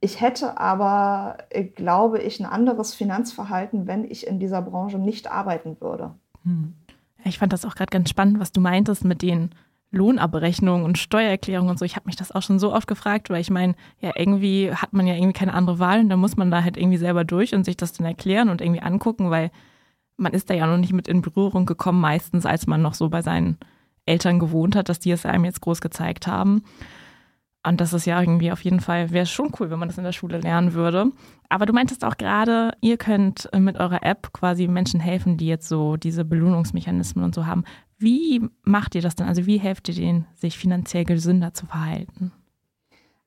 Ich 0.00 0.22
hätte 0.22 0.58
aber, 0.58 1.36
äh, 1.50 1.64
glaube 1.64 2.22
ich, 2.22 2.40
ein 2.40 2.46
anderes 2.46 2.94
Finanzverhalten, 2.94 3.86
wenn 3.86 4.10
ich 4.10 4.26
in 4.26 4.38
dieser 4.38 4.62
Branche 4.62 4.98
nicht 4.98 5.30
arbeiten 5.30 5.76
würde. 5.80 6.14
Hm. 6.44 6.72
Ich 7.24 7.38
fand 7.38 7.52
das 7.52 7.66
auch 7.66 7.74
gerade 7.74 7.90
ganz 7.90 8.08
spannend, 8.08 8.40
was 8.40 8.52
du 8.52 8.62
meintest 8.62 9.04
mit 9.04 9.20
den 9.20 9.50
Lohnabrechnung 9.94 10.84
und 10.84 10.98
Steuererklärung 10.98 11.68
und 11.68 11.78
so. 11.78 11.84
Ich 11.84 11.96
habe 11.96 12.06
mich 12.06 12.16
das 12.16 12.32
auch 12.32 12.42
schon 12.42 12.58
so 12.58 12.72
oft 12.72 12.86
gefragt, 12.86 13.30
weil 13.30 13.40
ich 13.40 13.50
meine, 13.50 13.74
ja, 14.00 14.12
irgendwie 14.14 14.72
hat 14.72 14.92
man 14.92 15.06
ja 15.06 15.14
irgendwie 15.14 15.32
keine 15.32 15.54
andere 15.54 15.78
Wahl 15.78 16.00
und 16.00 16.08
dann 16.08 16.20
muss 16.20 16.36
man 16.36 16.50
da 16.50 16.62
halt 16.62 16.76
irgendwie 16.76 16.98
selber 16.98 17.24
durch 17.24 17.54
und 17.54 17.64
sich 17.64 17.76
das 17.76 17.92
dann 17.92 18.06
erklären 18.06 18.48
und 18.48 18.60
irgendwie 18.60 18.82
angucken, 18.82 19.30
weil 19.30 19.50
man 20.16 20.32
ist 20.32 20.50
da 20.50 20.54
ja 20.54 20.66
noch 20.66 20.76
nicht 20.76 20.92
mit 20.92 21.08
in 21.08 21.22
Berührung 21.22 21.66
gekommen, 21.66 22.00
meistens, 22.00 22.46
als 22.46 22.66
man 22.66 22.82
noch 22.82 22.94
so 22.94 23.08
bei 23.08 23.22
seinen 23.22 23.58
Eltern 24.06 24.38
gewohnt 24.38 24.76
hat, 24.76 24.88
dass 24.88 25.00
die 25.00 25.10
es 25.10 25.26
einem 25.26 25.44
jetzt 25.44 25.60
groß 25.60 25.80
gezeigt 25.80 26.26
haben. 26.26 26.62
Und 27.66 27.80
das 27.80 27.94
ist 27.94 28.04
ja 28.04 28.20
irgendwie 28.20 28.52
auf 28.52 28.60
jeden 28.60 28.80
Fall, 28.80 29.10
wäre 29.10 29.24
schon 29.24 29.50
cool, 29.58 29.70
wenn 29.70 29.78
man 29.78 29.88
das 29.88 29.96
in 29.96 30.04
der 30.04 30.12
Schule 30.12 30.38
lernen 30.38 30.74
würde. 30.74 31.06
Aber 31.48 31.64
du 31.64 31.72
meintest 31.72 32.04
auch 32.04 32.18
gerade, 32.18 32.72
ihr 32.82 32.98
könnt 32.98 33.48
mit 33.56 33.78
eurer 33.78 34.02
App 34.02 34.34
quasi 34.34 34.68
Menschen 34.68 35.00
helfen, 35.00 35.38
die 35.38 35.46
jetzt 35.46 35.66
so 35.66 35.96
diese 35.96 36.26
Belohnungsmechanismen 36.26 37.24
und 37.24 37.34
so 37.34 37.46
haben. 37.46 37.64
Wie 37.98 38.48
macht 38.62 38.94
ihr 38.94 39.02
das 39.02 39.14
denn? 39.14 39.26
Also 39.26 39.46
wie 39.46 39.58
helft 39.58 39.88
ihr 39.88 39.94
denen, 39.94 40.26
sich 40.34 40.58
finanziell 40.58 41.04
gesünder 41.04 41.54
zu 41.54 41.66
verhalten? 41.66 42.32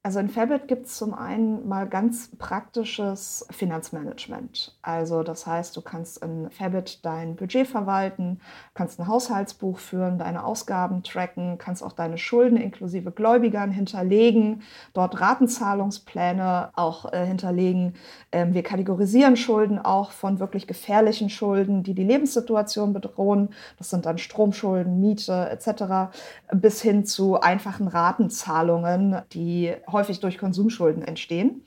Also 0.07 0.19
in 0.19 0.29
Fabit 0.29 0.69
gibt 0.69 0.85
es 0.85 0.95
zum 0.95 1.13
einen 1.13 1.67
mal 1.67 1.85
ganz 1.85 2.29
praktisches 2.37 3.45
Finanzmanagement. 3.49 4.73
Also 4.81 5.21
das 5.21 5.45
heißt, 5.45 5.75
du 5.75 5.81
kannst 5.81 6.23
in 6.23 6.49
Fabit 6.49 7.03
dein 7.03 7.35
Budget 7.35 7.67
verwalten, 7.67 8.39
kannst 8.73 9.01
ein 9.01 9.07
Haushaltsbuch 9.07 9.77
führen, 9.79 10.17
deine 10.17 10.45
Ausgaben 10.45 11.03
tracken, 11.03 11.57
kannst 11.57 11.83
auch 11.83 11.91
deine 11.91 12.17
Schulden 12.17 12.55
inklusive 12.55 13.11
Gläubigern 13.11 13.69
hinterlegen, 13.69 14.61
dort 14.93 15.19
Ratenzahlungspläne 15.19 16.69
auch 16.77 17.11
äh, 17.11 17.25
hinterlegen. 17.25 17.95
Ähm, 18.31 18.53
wir 18.53 18.63
kategorisieren 18.63 19.35
Schulden 19.35 19.77
auch 19.77 20.11
von 20.11 20.39
wirklich 20.39 20.67
gefährlichen 20.67 21.29
Schulden, 21.29 21.83
die 21.83 21.93
die 21.93 22.05
Lebenssituation 22.05 22.93
bedrohen. 22.93 23.49
Das 23.77 23.89
sind 23.89 24.05
dann 24.05 24.19
Stromschulden, 24.19 25.01
Miete 25.01 25.49
etc. 25.49 26.15
bis 26.53 26.81
hin 26.81 27.03
zu 27.05 27.41
einfachen 27.41 27.89
Ratenzahlungen, 27.89 29.23
die 29.33 29.73
häufig 29.97 30.19
durch 30.19 30.37
Konsumschulden 30.37 31.03
entstehen. 31.03 31.63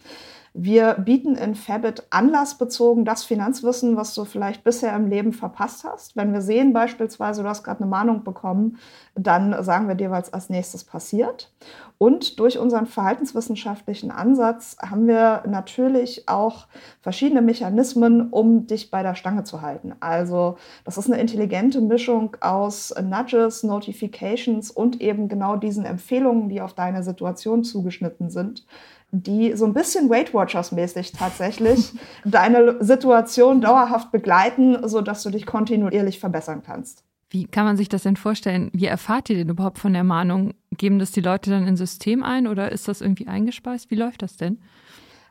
Wir 0.53 0.95
bieten 0.95 1.37
in 1.37 1.55
Fabit 1.55 2.05
anlassbezogen 2.11 3.05
das 3.05 3.23
Finanzwissen, 3.23 3.97
was 3.97 4.15
du 4.15 4.25
vielleicht 4.25 4.65
bisher 4.65 4.95
im 4.97 5.09
Leben 5.09 5.33
verpasst 5.33 5.85
hast. 5.85 6.17
Wenn 6.17 6.33
wir 6.33 6.41
sehen 6.41 6.73
beispielsweise, 6.73 7.43
du 7.43 7.49
hast 7.49 7.63
gerade 7.63 7.83
eine 7.83 7.91
Mahnung 7.91 8.25
bekommen, 8.25 8.79
dann 9.23 9.63
sagen 9.63 9.89
wir 9.89 9.95
dir, 9.95 10.11
was 10.11 10.33
als 10.33 10.51
nächstes 10.51 10.85
passiert. 10.85 11.53
Und 11.99 12.41
durch 12.41 12.59
unseren 12.59 12.87
verhaltenswissenschaftlichen 12.87 14.11
Ansatz 14.11 14.79
haben 14.81 15.07
wir 15.07 15.43
natürlich 15.47 16.29
auch 16.31 16.67
verschiedene 17.03 17.43
Mechanismen, 17.43 18.31
um 18.31 18.67
dich 18.67 18.91
bei 18.91 19.03
der 19.03 19.15
Stange 19.15 19.45
zu 19.45 19.61
halten. 19.61 19.93
Also 20.01 20.57
das 20.87 20.97
ist 20.97 21.11
eine 21.11 21.21
intelligente 21.21 21.83
Mischung 21.83 22.39
aus 22.41 22.95
Nudges, 23.03 23.65
Notifications 23.65 24.71
und 24.71 25.03
eben 25.03 25.29
genau 25.29 25.57
diesen 25.57 25.85
Empfehlungen, 25.85 26.49
die 26.49 26.63
auf 26.63 26.73
deine 26.73 27.03
Situation 27.03 27.65
zugeschnitten 27.65 28.31
sind 28.31 28.65
die 29.13 29.57
so 29.57 29.65
ein 29.65 29.75
bisschen 29.75 30.09
Weight 30.09 30.33
Watchers 30.33 30.71
mäßig 30.71 31.11
tatsächlich 31.11 31.93
deine 32.25 32.77
Situation 32.83 33.61
dauerhaft 33.61 34.13
begleiten, 34.13 34.89
sodass 34.89 35.25
du 35.25 35.31
dich 35.31 35.47
kontinuierlich 35.47 36.21
verbessern 36.21 36.63
kannst. 36.65 37.03
Wie 37.31 37.47
kann 37.47 37.65
man 37.65 37.77
sich 37.77 37.89
das 37.89 38.03
denn 38.03 38.17
vorstellen? 38.17 38.71
Wie 38.73 38.87
erfahrt 38.87 39.31
ihr 39.31 39.37
denn 39.37 39.49
überhaupt 39.49 39.79
von 39.79 39.93
der 39.93 40.03
Mahnung? 40.03 40.55
Geben 40.77 40.99
das 40.99 41.13
die 41.13 41.21
Leute 41.21 41.51
dann 41.51 41.67
ins 41.67 41.79
System 41.79 42.25
ein 42.25 42.49
oder 42.49 42.73
ist 42.73 42.89
das 42.89 43.01
irgendwie 43.01 43.29
eingespeist? 43.29 43.91
Wie 43.91 43.95
läuft 43.97 44.23
das 44.23 44.37
denn? 44.37 44.59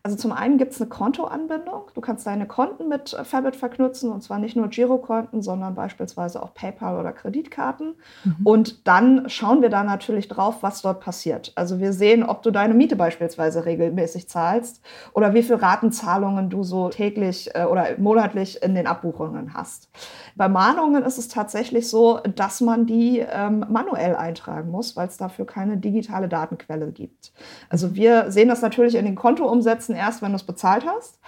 Also 0.09 0.17
zum 0.17 0.31
einen 0.31 0.57
gibt 0.57 0.71
es 0.71 0.81
eine 0.81 0.89
Kontoanbindung. 0.89 1.91
Du 1.93 2.01
kannst 2.01 2.25
deine 2.25 2.47
Konten 2.47 2.87
mit 2.87 3.15
Fabit 3.25 3.55
verknüpfen 3.55 4.11
und 4.11 4.23
zwar 4.23 4.39
nicht 4.39 4.55
nur 4.55 4.67
Girokonten, 4.67 5.43
sondern 5.43 5.75
beispielsweise 5.75 6.41
auch 6.41 6.55
PayPal 6.55 6.99
oder 6.99 7.11
Kreditkarten. 7.11 7.93
Mhm. 8.23 8.35
Und 8.43 8.87
dann 8.87 9.29
schauen 9.29 9.61
wir 9.61 9.69
da 9.69 9.83
natürlich 9.83 10.27
drauf, 10.27 10.63
was 10.63 10.81
dort 10.81 10.99
passiert. 10.99 11.51
Also 11.53 11.79
wir 11.79 11.93
sehen, 11.93 12.23
ob 12.23 12.41
du 12.41 12.49
deine 12.49 12.73
Miete 12.73 12.95
beispielsweise 12.95 13.65
regelmäßig 13.65 14.27
zahlst 14.27 14.81
oder 15.13 15.35
wie 15.35 15.43
viele 15.43 15.61
Ratenzahlungen 15.61 16.49
du 16.49 16.63
so 16.63 16.89
täglich 16.89 17.51
äh, 17.53 17.65
oder 17.65 17.85
monatlich 17.99 18.63
in 18.63 18.73
den 18.73 18.87
Abbuchungen 18.87 19.53
hast. 19.53 19.91
Bei 20.35 20.49
Mahnungen 20.49 21.03
ist 21.03 21.19
es 21.19 21.27
tatsächlich 21.27 21.87
so, 21.87 22.19
dass 22.35 22.61
man 22.61 22.87
die 22.87 23.19
ähm, 23.19 23.63
manuell 23.69 24.15
eintragen 24.15 24.71
muss, 24.71 24.95
weil 24.95 25.07
es 25.07 25.17
dafür 25.17 25.45
keine 25.45 25.77
digitale 25.77 26.27
Datenquelle 26.27 26.91
gibt. 26.91 27.31
Also 27.69 27.93
wir 27.93 28.31
sehen 28.31 28.47
das 28.47 28.63
natürlich 28.63 28.95
in 28.95 29.05
den 29.05 29.13
Kontoumsätzen 29.13 29.98
erst, 29.99 30.21
wenn 30.21 30.31
du 30.31 30.37
es 30.37 30.43
bezahlt 30.43 30.85
hast. 30.87 31.19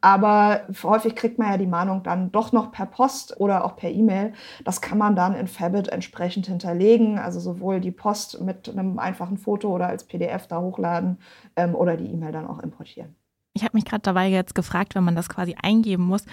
Aber 0.00 0.62
häufig 0.82 1.14
kriegt 1.14 1.38
man 1.38 1.50
ja 1.50 1.58
die 1.58 1.66
Mahnung 1.66 2.02
dann 2.02 2.32
doch 2.32 2.52
noch 2.52 2.72
per 2.72 2.86
Post 2.86 3.38
oder 3.38 3.64
auch 3.64 3.76
per 3.76 3.90
E-Mail. 3.90 4.32
Das 4.64 4.80
kann 4.80 4.96
man 4.96 5.14
dann 5.14 5.34
in 5.34 5.46
Fabit 5.46 5.88
entsprechend 5.88 6.46
hinterlegen. 6.46 7.18
Also 7.18 7.38
sowohl 7.38 7.80
die 7.80 7.90
Post 7.90 8.40
mit 8.40 8.68
einem 8.68 8.98
einfachen 8.98 9.36
Foto 9.36 9.68
oder 9.68 9.88
als 9.88 10.04
PDF 10.04 10.46
da 10.46 10.60
hochladen 10.60 11.18
ähm, 11.56 11.74
oder 11.74 11.96
die 11.96 12.10
E-Mail 12.10 12.32
dann 12.32 12.46
auch 12.46 12.60
importieren. 12.60 13.14
Ich 13.52 13.64
habe 13.64 13.76
mich 13.76 13.84
gerade 13.84 14.02
dabei 14.02 14.28
jetzt 14.28 14.54
gefragt, 14.54 14.94
wenn 14.94 15.04
man 15.04 15.16
das 15.16 15.28
quasi 15.28 15.56
eingeben 15.60 16.04
muss, 16.04 16.24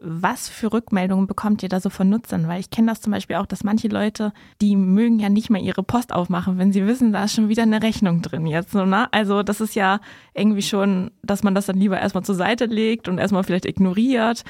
was 0.00 0.48
für 0.48 0.72
Rückmeldungen 0.72 1.26
bekommt 1.26 1.62
ihr 1.62 1.68
da 1.68 1.80
so 1.80 1.90
von 1.90 2.08
Nutzern? 2.08 2.48
Weil 2.48 2.60
ich 2.60 2.70
kenne 2.70 2.88
das 2.88 3.00
zum 3.00 3.12
Beispiel 3.12 3.36
auch, 3.36 3.46
dass 3.46 3.64
manche 3.64 3.88
Leute, 3.88 4.32
die 4.60 4.76
mögen 4.76 5.18
ja 5.18 5.28
nicht 5.28 5.50
mal 5.50 5.60
ihre 5.60 5.82
Post 5.82 6.12
aufmachen, 6.12 6.58
wenn 6.58 6.72
sie 6.72 6.86
wissen, 6.86 7.12
da 7.12 7.24
ist 7.24 7.34
schon 7.34 7.48
wieder 7.48 7.62
eine 7.62 7.82
Rechnung 7.82 8.22
drin 8.22 8.46
jetzt. 8.46 8.74
Ne? 8.74 9.08
Also 9.12 9.42
das 9.42 9.60
ist 9.60 9.74
ja 9.74 10.00
irgendwie 10.34 10.62
schon, 10.62 11.10
dass 11.22 11.42
man 11.42 11.54
das 11.54 11.66
dann 11.66 11.78
lieber 11.78 11.98
erstmal 12.00 12.24
zur 12.24 12.34
Seite 12.34 12.66
legt 12.66 13.08
und 13.08 13.18
erstmal 13.18 13.44
vielleicht 13.44 13.66
ignoriert. 13.66 14.44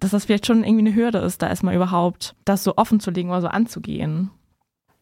Dass 0.00 0.10
das 0.10 0.24
vielleicht 0.24 0.46
schon 0.46 0.64
irgendwie 0.64 0.86
eine 0.86 0.94
Hürde 0.94 1.18
ist, 1.18 1.42
da 1.42 1.48
erstmal 1.48 1.74
überhaupt 1.74 2.34
das 2.44 2.64
so 2.64 2.76
offen 2.76 3.00
zu 3.00 3.10
legen 3.10 3.30
oder 3.30 3.42
so 3.42 3.48
anzugehen. 3.48 4.30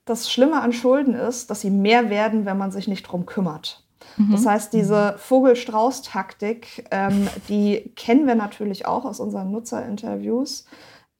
Das 0.04 0.30
Schlimme 0.30 0.60
an 0.60 0.72
Schulden 0.72 1.14
ist, 1.14 1.50
dass 1.50 1.60
sie 1.60 1.70
mehr 1.70 2.10
werden, 2.10 2.44
wenn 2.44 2.58
man 2.58 2.72
sich 2.72 2.88
nicht 2.88 3.04
drum 3.04 3.24
kümmert. 3.24 3.81
Das 4.30 4.42
mhm. 4.42 4.48
heißt, 4.48 4.72
diese 4.72 5.14
Vogel-Strauß-Taktik, 5.18 6.86
ähm, 6.90 7.28
die 7.48 7.92
kennen 7.96 8.26
wir 8.26 8.34
natürlich 8.34 8.86
auch 8.86 9.04
aus 9.04 9.20
unseren 9.20 9.50
Nutzerinterviews, 9.50 10.66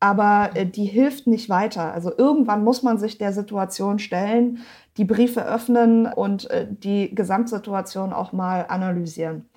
aber 0.00 0.50
äh, 0.54 0.66
die 0.66 0.84
hilft 0.84 1.26
nicht 1.26 1.48
weiter. 1.48 1.92
Also 1.92 2.12
irgendwann 2.16 2.64
muss 2.64 2.82
man 2.82 2.98
sich 2.98 3.18
der 3.18 3.32
Situation 3.32 3.98
stellen, 3.98 4.58
die 4.96 5.04
Briefe 5.04 5.44
öffnen 5.46 6.06
und 6.06 6.50
äh, 6.50 6.66
die 6.68 7.14
Gesamtsituation 7.14 8.12
auch 8.12 8.32
mal 8.32 8.66
analysieren. 8.68 9.48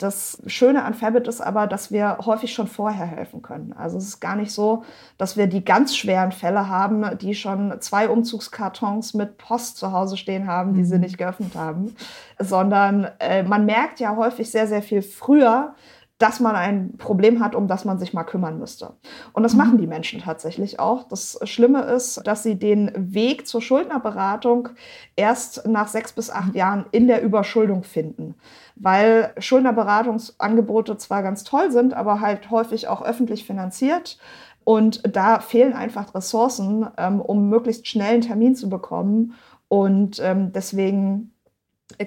Das 0.00 0.40
Schöne 0.46 0.82
an 0.84 0.94
Fabit 0.94 1.28
ist 1.28 1.42
aber, 1.42 1.66
dass 1.66 1.92
wir 1.92 2.16
häufig 2.24 2.54
schon 2.54 2.68
vorher 2.68 3.04
helfen 3.04 3.42
können. 3.42 3.74
Also 3.74 3.98
es 3.98 4.04
ist 4.04 4.20
gar 4.20 4.34
nicht 4.34 4.50
so, 4.50 4.82
dass 5.18 5.36
wir 5.36 5.46
die 5.46 5.62
ganz 5.62 5.94
schweren 5.94 6.32
Fälle 6.32 6.70
haben, 6.70 7.18
die 7.18 7.34
schon 7.34 7.78
zwei 7.80 8.08
Umzugskartons 8.08 9.12
mit 9.12 9.36
Post 9.36 9.76
zu 9.76 9.92
Hause 9.92 10.16
stehen 10.16 10.46
haben, 10.46 10.72
die 10.72 10.80
mhm. 10.80 10.86
sie 10.86 10.98
nicht 10.98 11.18
geöffnet 11.18 11.54
haben, 11.54 11.94
sondern 12.38 13.08
äh, 13.18 13.42
man 13.42 13.66
merkt 13.66 14.00
ja 14.00 14.16
häufig 14.16 14.50
sehr, 14.50 14.66
sehr 14.66 14.82
viel 14.82 15.02
früher, 15.02 15.74
dass 16.20 16.38
man 16.38 16.54
ein 16.54 16.96
Problem 16.98 17.40
hat, 17.40 17.54
um 17.54 17.66
das 17.66 17.86
man 17.86 17.98
sich 17.98 18.12
mal 18.12 18.24
kümmern 18.24 18.58
müsste. 18.58 18.94
Und 19.32 19.42
das 19.42 19.52
mhm. 19.52 19.58
machen 19.58 19.78
die 19.78 19.86
Menschen 19.86 20.20
tatsächlich 20.20 20.78
auch. 20.78 21.04
Das 21.04 21.38
Schlimme 21.44 21.82
ist, 21.82 22.26
dass 22.26 22.42
sie 22.42 22.58
den 22.58 22.90
Weg 22.94 23.46
zur 23.46 23.60
Schuldnerberatung 23.60 24.70
erst 25.16 25.66
nach 25.66 25.88
sechs 25.88 26.12
bis 26.12 26.30
acht 26.30 26.54
Jahren 26.54 26.86
in 26.90 27.06
der 27.06 27.22
Überschuldung 27.22 27.84
finden. 27.84 28.34
Weil 28.82 29.34
Schuldnerberatungsangebote 29.38 30.96
zwar 30.96 31.22
ganz 31.22 31.44
toll 31.44 31.70
sind, 31.70 31.92
aber 31.92 32.20
halt 32.20 32.50
häufig 32.50 32.88
auch 32.88 33.02
öffentlich 33.02 33.44
finanziert. 33.44 34.18
Und 34.64 35.02
da 35.16 35.40
fehlen 35.40 35.74
einfach 35.74 36.14
Ressourcen, 36.14 36.86
ähm, 36.96 37.20
um 37.20 37.48
möglichst 37.48 37.86
schnell 37.86 38.14
einen 38.14 38.22
Termin 38.22 38.56
zu 38.56 38.68
bekommen. 38.68 39.34
Und 39.68 40.18
ähm, 40.20 40.52
deswegen 40.52 41.32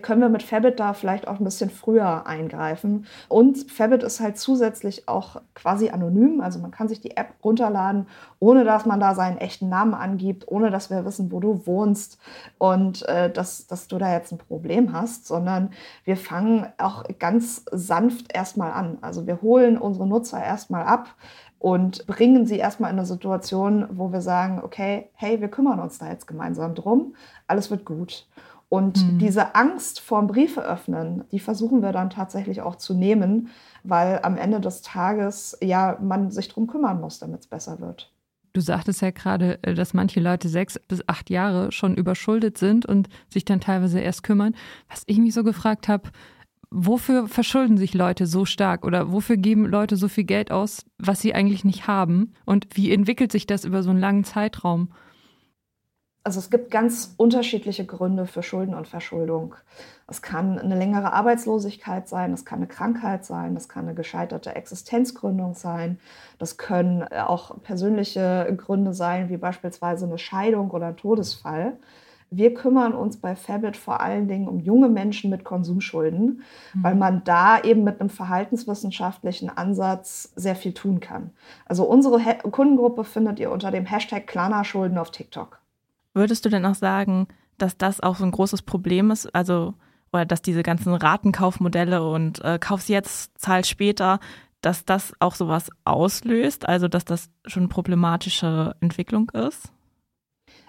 können 0.02 0.22
wir 0.22 0.30
mit 0.30 0.44
Fabit 0.44 0.80
da 0.80 0.94
vielleicht 0.94 1.28
auch 1.28 1.40
ein 1.40 1.44
bisschen 1.44 1.70
früher 1.70 2.26
eingreifen. 2.26 3.06
Und 3.28 3.72
Fabit 3.72 4.04
ist 4.04 4.20
halt 4.20 4.38
zusätzlich 4.38 5.08
auch 5.08 5.42
quasi 5.54 5.90
anonym. 5.90 6.42
Also 6.42 6.60
man 6.60 6.72
kann 6.72 6.88
sich 6.88 7.02
die 7.02 7.16
App 7.18 7.34
runterladen, 7.44 8.08
ohne 8.40 8.64
dass 8.64 8.86
man 8.86 9.00
da 9.00 9.16
seinen 9.16 9.38
echten 9.38 9.70
Namen 9.70 9.94
angibt, 9.94 10.48
ohne 10.48 10.72
dass 10.72 10.90
wir 10.90 11.06
wissen, 11.06 11.32
wo 11.32 11.40
du 11.40 11.66
wohnst 11.66 12.18
und 12.58 13.08
äh, 13.08 13.32
dass, 13.32 13.68
dass 13.68 13.88
du 13.88 13.98
da 13.98 14.12
jetzt 14.12 14.32
ein 14.32 14.38
Problem 14.38 14.94
hast, 14.94 15.28
sondern 15.28 15.72
wir 16.04 16.18
fangen 16.18 16.68
auch 16.78 17.04
ganz 17.20 17.64
sanft 17.72 18.34
erstmal 18.34 18.72
an. 18.72 18.98
Also 19.02 19.28
wir 19.28 19.42
holen 19.42 19.78
unsere 19.78 20.08
Nutzer 20.08 20.44
erstmal 20.44 20.86
ab 20.86 21.16
und 21.64 22.06
bringen 22.08 22.46
sie 22.46 22.58
erstmal 22.58 22.92
in 22.92 22.98
eine 22.98 23.06
Situation, 23.06 23.88
wo 23.90 24.12
wir 24.12 24.20
sagen, 24.20 24.60
okay, 24.62 25.10
hey, 25.14 25.40
wir 25.40 25.48
kümmern 25.48 25.80
uns 25.80 25.98
da 25.98 26.10
jetzt 26.10 26.28
gemeinsam 26.28 26.76
drum, 26.76 27.16
alles 27.48 27.72
wird 27.72 27.86
gut. 27.86 28.28
Und 28.74 29.06
mhm. 29.06 29.20
diese 29.20 29.54
Angst 29.54 30.00
vorm 30.00 30.26
Briefe 30.26 30.66
öffnen, 30.66 31.26
die 31.32 31.40
versuchen 31.40 31.84
wir 31.84 31.92
dann 31.92 32.10
tatsächlich 32.10 32.62
auch 32.62 32.76
zu 32.76 32.96
nehmen, 32.96 33.50
weil 33.84 34.22
am 34.24 34.36
Ende 34.36 34.60
des 34.60 34.82
Tages 34.82 35.56
ja 35.62 36.00
man 36.02 36.32
sich 36.32 36.48
darum 36.48 36.66
kümmern 36.66 37.00
muss, 37.00 37.20
damit 37.20 37.42
es 37.42 37.46
besser 37.46 37.80
wird. 37.80 38.12
Du 38.52 38.62
sagtest 38.62 39.04
ja 39.04 39.12
gerade, 39.12 39.60
äh, 39.62 39.76
dass 39.76 39.94
manche 39.94 40.20
Leute 40.20 40.50
sechs 40.50 40.80
bis 40.88 41.08
acht 41.08 41.30
Jahre 41.30 41.72
schon 41.72 41.94
überschuldet 41.94 42.58
sind 42.58 42.88
und 42.88 43.10
sich 43.30 43.46
dann 43.46 43.60
teilweise 43.60 44.00
erst 44.00 44.24
kümmern. 44.24 44.56
Was 44.90 45.04
ich 45.06 45.20
mich 45.20 45.36
so 45.36 45.44
gefragt 45.44 45.88
habe, 45.88 46.10
wofür 46.72 47.28
verschulden 47.28 47.78
sich 47.78 47.94
Leute 47.94 48.26
so 48.26 48.44
stark 48.44 48.88
oder 48.88 49.12
wofür 49.12 49.38
geben 49.38 49.68
Leute 49.68 49.98
so 49.98 50.08
viel 50.08 50.24
Geld 50.24 50.50
aus, 50.50 50.84
was 50.98 51.22
sie 51.22 51.36
eigentlich 51.36 51.64
nicht 51.64 51.86
haben? 51.86 52.34
Und 52.44 52.66
wie 52.74 52.92
entwickelt 52.92 53.32
sich 53.32 53.46
das 53.46 53.66
über 53.66 53.84
so 53.84 53.92
einen 53.92 54.00
langen 54.00 54.24
Zeitraum? 54.24 54.90
Also 56.26 56.40
es 56.40 56.50
gibt 56.50 56.72
ganz 56.72 57.16
unterschiedliche 57.18 57.86
Gründe 57.86 58.26
für 58.26 58.44
Schulden 58.44 58.76
und 58.76 58.88
Verschuldung. 58.88 59.56
Es 60.08 60.22
kann 60.22 60.58
eine 60.58 60.78
längere 60.78 61.12
Arbeitslosigkeit 61.12 62.08
sein, 62.08 62.32
es 62.32 62.46
kann 62.46 62.60
eine 62.60 62.68
Krankheit 62.68 63.26
sein, 63.26 63.56
das 63.56 63.68
kann 63.68 63.86
eine 63.86 63.94
gescheiterte 63.94 64.56
Existenzgründung 64.56 65.54
sein, 65.54 66.00
das 66.40 66.58
können 66.58 67.04
auch 67.04 67.62
persönliche 67.62 68.54
Gründe 68.56 68.94
sein, 68.94 69.28
wie 69.28 69.36
beispielsweise 69.36 70.06
eine 70.06 70.18
Scheidung 70.18 70.72
oder 70.72 70.88
ein 70.88 70.98
Todesfall. 70.98 71.78
Wir 72.30 72.54
kümmern 72.54 72.94
uns 72.94 73.18
bei 73.18 73.36
Fabit 73.36 73.76
vor 73.76 74.00
allen 74.00 74.30
Dingen 74.30 74.48
um 74.48 74.60
junge 74.60 74.88
Menschen 74.88 75.30
mit 75.30 75.44
Konsumschulden, 75.44 76.42
mhm. 76.74 76.84
weil 76.84 76.96
man 76.96 77.24
da 77.26 77.60
eben 77.62 77.84
mit 77.84 78.00
einem 78.00 78.10
verhaltenswissenschaftlichen 78.10 79.50
Ansatz 79.50 80.32
sehr 80.38 80.56
viel 80.56 80.74
tun 80.74 81.02
kann. 81.02 81.32
Also 81.66 81.84
unsere 81.84 82.20
Kundengruppe 82.50 83.04
findet 83.04 83.40
ihr 83.40 83.52
unter 83.52 83.72
dem 83.72 83.86
Hashtag 83.86 84.26
Klana-Schulden 84.26 84.98
auf 84.98 85.12
TikTok. 85.12 85.63
Würdest 86.14 86.46
du 86.46 86.50
denn 86.50 86.66
auch 86.66 86.76
sagen, 86.76 87.28
dass 87.58 87.78
das 87.78 88.02
auch 88.02 88.16
so 88.16 88.24
ein 88.24 88.32
großes 88.32 88.62
Problem 88.62 89.12
ist? 89.12 89.34
Also 89.34 89.74
oder 90.14 90.26
dass 90.26 90.42
diese 90.42 90.64
ganzen 90.64 90.94
Ratenkaufmodelle 90.94 92.08
und 92.08 92.44
äh, 92.46 92.60
kaufst 92.60 92.88
jetzt, 92.88 93.38
zahl 93.40 93.66
später, 93.66 94.20
dass 94.62 94.86
das 94.86 95.14
auch 95.20 95.36
sowas 95.36 95.70
auslöst, 95.84 96.68
also 96.68 96.88
dass 96.88 97.04
das 97.04 97.30
schon 97.46 97.68
problematische 97.68 98.76
Entwicklung 98.80 99.30
ist? 99.32 99.74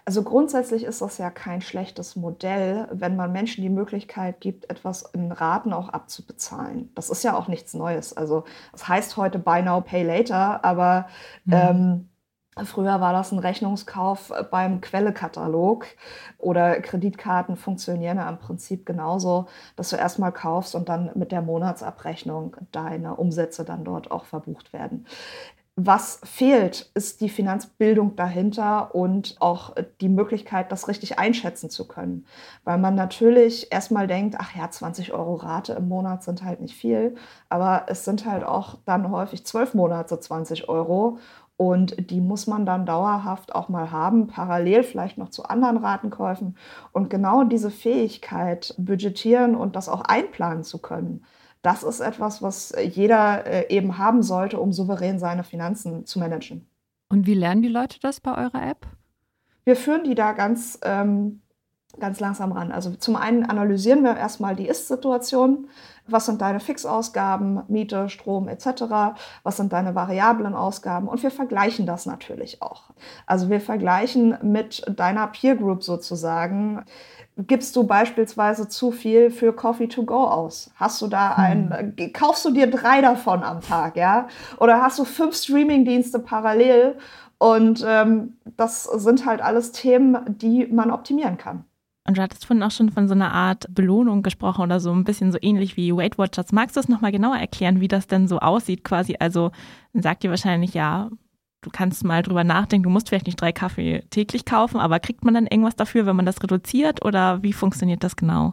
Also 0.06 0.22
grundsätzlich 0.22 0.84
ist 0.84 1.00
das 1.00 1.16
ja 1.16 1.30
kein 1.30 1.62
schlechtes 1.62 2.14
Modell, 2.16 2.88
wenn 2.92 3.16
man 3.16 3.32
Menschen 3.32 3.62
die 3.62 3.70
Möglichkeit 3.70 4.40
gibt, 4.40 4.68
etwas 4.68 5.02
in 5.14 5.32
Raten 5.32 5.72
auch 5.72 5.88
abzubezahlen. 5.88 6.90
Das 6.94 7.08
ist 7.08 7.24
ja 7.24 7.36
auch 7.36 7.48
nichts 7.48 7.72
Neues. 7.72 8.14
Also 8.14 8.44
das 8.72 8.86
heißt 8.86 9.16
heute 9.16 9.38
Buy 9.38 9.62
Now, 9.62 9.80
Pay 9.80 10.02
Later, 10.02 10.62
aber 10.62 11.06
mhm. 11.44 11.54
ähm, 11.54 12.08
Früher 12.62 13.00
war 13.00 13.12
das 13.12 13.32
ein 13.32 13.40
Rechnungskauf 13.40 14.32
beim 14.50 14.80
Quellekatalog 14.80 15.87
oder 16.38 16.80
Kreditkarten 16.80 17.56
funktionieren 17.56 18.18
ja 18.18 18.28
im 18.28 18.38
Prinzip 18.38 18.87
genauso, 18.87 19.46
dass 19.75 19.90
du 19.90 19.96
erstmal 19.96 20.30
kaufst 20.30 20.76
und 20.76 20.88
dann 20.88 21.11
mit 21.14 21.32
der 21.32 21.42
Monatsabrechnung 21.42 22.56
deine 22.70 23.16
Umsätze 23.16 23.64
dann 23.64 23.84
dort 23.84 24.11
auch 24.12 24.25
verbucht 24.25 24.73
werden. 24.73 25.06
Was 25.76 26.20
fehlt, 26.23 26.92
ist 26.94 27.20
die 27.20 27.28
Finanzbildung 27.28 28.14
dahinter 28.14 28.94
und 28.94 29.34
auch 29.40 29.75
die 30.00 30.08
Möglichkeit, 30.08 30.70
das 30.70 30.87
richtig 30.87 31.18
einschätzen 31.18 31.68
zu 31.68 31.88
können. 31.88 32.26
Weil 32.62 32.78
man 32.78 32.94
natürlich 32.94 33.73
erstmal 33.73 34.06
denkt, 34.06 34.37
ach 34.38 34.54
ja, 34.54 34.70
20 34.70 35.12
Euro 35.12 35.34
Rate 35.34 35.73
im 35.73 35.88
Monat 35.88 36.23
sind 36.23 36.44
halt 36.44 36.61
nicht 36.61 36.76
viel, 36.76 37.16
aber 37.49 37.87
es 37.88 38.04
sind 38.04 38.25
halt 38.25 38.44
auch 38.44 38.78
dann 38.87 39.11
häufig 39.11 39.44
zwölf 39.44 39.75
Monate 39.75 40.20
20 40.20 40.68
Euro. 40.68 41.18
Und 41.56 42.11
die 42.11 42.20
muss 42.20 42.46
man 42.46 42.66
dann 42.66 42.84
dauerhaft 42.84 43.54
auch 43.54 43.68
mal 43.68 43.92
haben, 43.92 44.26
parallel 44.26 44.82
vielleicht 44.82 45.18
noch 45.18 45.28
zu 45.28 45.44
anderen 45.44 45.76
Ratenkäufen. 45.76 46.56
Und 46.92 47.11
genau 47.11 47.44
diese 47.44 47.70
Fähigkeit, 47.70 48.75
budgetieren 48.76 49.54
und 49.54 49.76
das 49.76 49.88
auch 49.88 50.00
einplanen 50.00 50.64
zu 50.64 50.78
können, 50.78 51.25
das 51.62 51.82
ist 51.82 52.00
etwas, 52.00 52.42
was 52.42 52.75
jeder 52.78 53.46
äh, 53.46 53.75
eben 53.75 53.96
haben 53.96 54.23
sollte, 54.23 54.61
um 54.61 54.73
souverän 54.73 55.18
seine 55.18 55.44
Finanzen 55.44 56.04
zu 56.04 56.18
managen. 56.18 56.66
Und 57.08 57.26
wie 57.26 57.34
lernen 57.34 57.62
die 57.62 57.68
Leute 57.68 57.99
das 58.00 58.20
bei 58.20 58.37
eurer 58.37 58.62
App? 58.68 58.87
Wir 59.64 59.76
führen 59.76 60.04
die 60.04 60.14
da 60.14 60.32
ganz, 60.32 60.78
ähm, 60.82 61.40
ganz 61.99 62.20
langsam 62.20 62.52
ran. 62.52 62.70
Also 62.70 62.90
zum 62.96 63.16
einen 63.16 63.44
analysieren 63.44 64.02
wir 64.02 64.16
erstmal 64.16 64.56
die 64.56 64.66
Ist-Situation 64.66 65.68
was 66.06 66.26
sind 66.26 66.40
deine 66.40 66.61
Fixausgaben, 66.61 67.62
Miete, 67.68 68.08
Strom 68.08 68.49
etc., 68.49 68.84
was 69.42 69.56
sind 69.56 69.73
deine 69.73 69.94
variablen 69.94 70.54
Ausgaben 70.54 71.08
und 71.08 71.23
wir 71.23 71.30
vergleichen 71.30 71.87
das 71.87 72.06
natürlich 72.06 72.61
auch. 72.62 72.90
Also 73.26 73.49
wir 73.49 73.61
vergleichen 73.61 74.37
mit 74.42 74.84
deiner 74.88 75.26
Peer 75.28 75.56
Group 75.56 75.82
sozusagen. 75.82 76.84
Gibst 77.37 77.75
du 77.75 77.84
beispielsweise 77.84 78.68
zu 78.68 78.92
viel 78.92 79.30
für 79.30 79.52
Coffee 79.52 79.88
to 79.88 80.04
go 80.04 80.25
aus? 80.25 80.70
Hast 80.76 81.02
du 81.02 81.08
da 81.08 81.32
ein, 81.32 81.94
hm. 81.96 82.12
kaufst 82.12 82.44
du 82.44 82.50
dir 82.50 82.70
drei 82.70 83.00
davon 83.00 83.42
am 83.42 83.61
Tag, 83.61 83.96
ja? 83.96 84.28
Oder 84.58 84.80
hast 84.80 84.99
du 84.99 85.04
fünf 85.04 85.34
Streamingdienste 85.34 86.20
parallel? 86.20 86.96
Und 87.38 87.84
ähm, 87.87 88.37
das 88.56 88.84
sind 88.84 89.26
halt 89.26 89.42
alles 89.42 89.73
Themen, 89.73 90.37
die 90.38 90.66
man 90.66 90.90
optimieren 90.90 91.37
kann. 91.37 91.64
Und 92.06 92.18
du 92.18 92.23
hattest 92.23 92.44
vorhin 92.44 92.62
auch 92.62 92.70
schon 92.70 92.90
von 92.90 93.08
so 93.08 93.14
einer 93.14 93.32
Art 93.32 93.66
Belohnung 93.70 94.23
gesprochen 94.23 94.62
oder 94.62 94.78
so 94.78 94.92
ein 94.92 95.04
bisschen 95.04 95.32
so 95.32 95.38
ähnlich 95.40 95.76
wie 95.78 95.94
Weight 95.96 96.18
Watchers. 96.18 96.52
Magst 96.52 96.76
du 96.76 96.80
das 96.80 96.88
nochmal 96.88 97.12
genauer 97.12 97.37
erklären, 97.37 97.80
wie 97.80 97.88
das 97.88 98.06
denn 98.06 98.28
so 98.28 98.40
aussieht 98.40 98.84
quasi? 98.84 99.16
Also 99.18 99.52
sagt 99.94 100.23
ihr 100.23 100.30
wahrscheinlich, 100.30 100.75
ja, 100.75 101.11
du 101.62 101.70
kannst 101.70 102.04
mal 102.04 102.23
drüber 102.23 102.44
nachdenken, 102.44 102.84
du 102.84 102.90
musst 102.90 103.08
vielleicht 103.08 103.26
nicht 103.26 103.40
drei 103.40 103.52
Kaffee 103.52 104.04
täglich 104.11 104.44
kaufen, 104.44 104.80
aber 104.80 105.00
kriegt 105.00 105.25
man 105.25 105.32
dann 105.32 105.46
irgendwas 105.46 105.76
dafür, 105.76 106.04
wenn 106.04 106.16
man 106.16 106.26
das 106.26 106.42
reduziert 106.42 107.02
oder 107.04 107.42
wie 107.42 107.54
funktioniert 107.54 108.04
das 108.04 108.16
genau? 108.16 108.52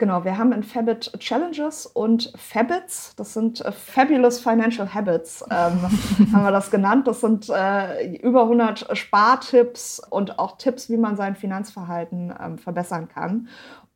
Genau, 0.00 0.24
wir 0.24 0.38
haben 0.38 0.52
in 0.52 0.62
Fabit 0.62 1.12
Challenges 1.18 1.84
und 1.84 2.32
Fabits, 2.34 3.14
das 3.16 3.34
sind 3.34 3.60
äh, 3.60 3.70
Fabulous 3.70 4.40
Financial 4.40 4.94
Habits, 4.94 5.44
ähm, 5.50 5.82
haben 6.32 6.42
wir 6.42 6.52
das 6.52 6.70
genannt. 6.70 7.06
Das 7.06 7.20
sind 7.20 7.50
äh, 7.50 8.16
über 8.16 8.44
100 8.44 8.96
Spartipps 8.96 10.00
und 10.08 10.38
auch 10.38 10.56
Tipps, 10.56 10.88
wie 10.88 10.96
man 10.96 11.16
sein 11.16 11.36
Finanzverhalten 11.36 12.32
ähm, 12.42 12.56
verbessern 12.56 13.10
kann. 13.12 13.48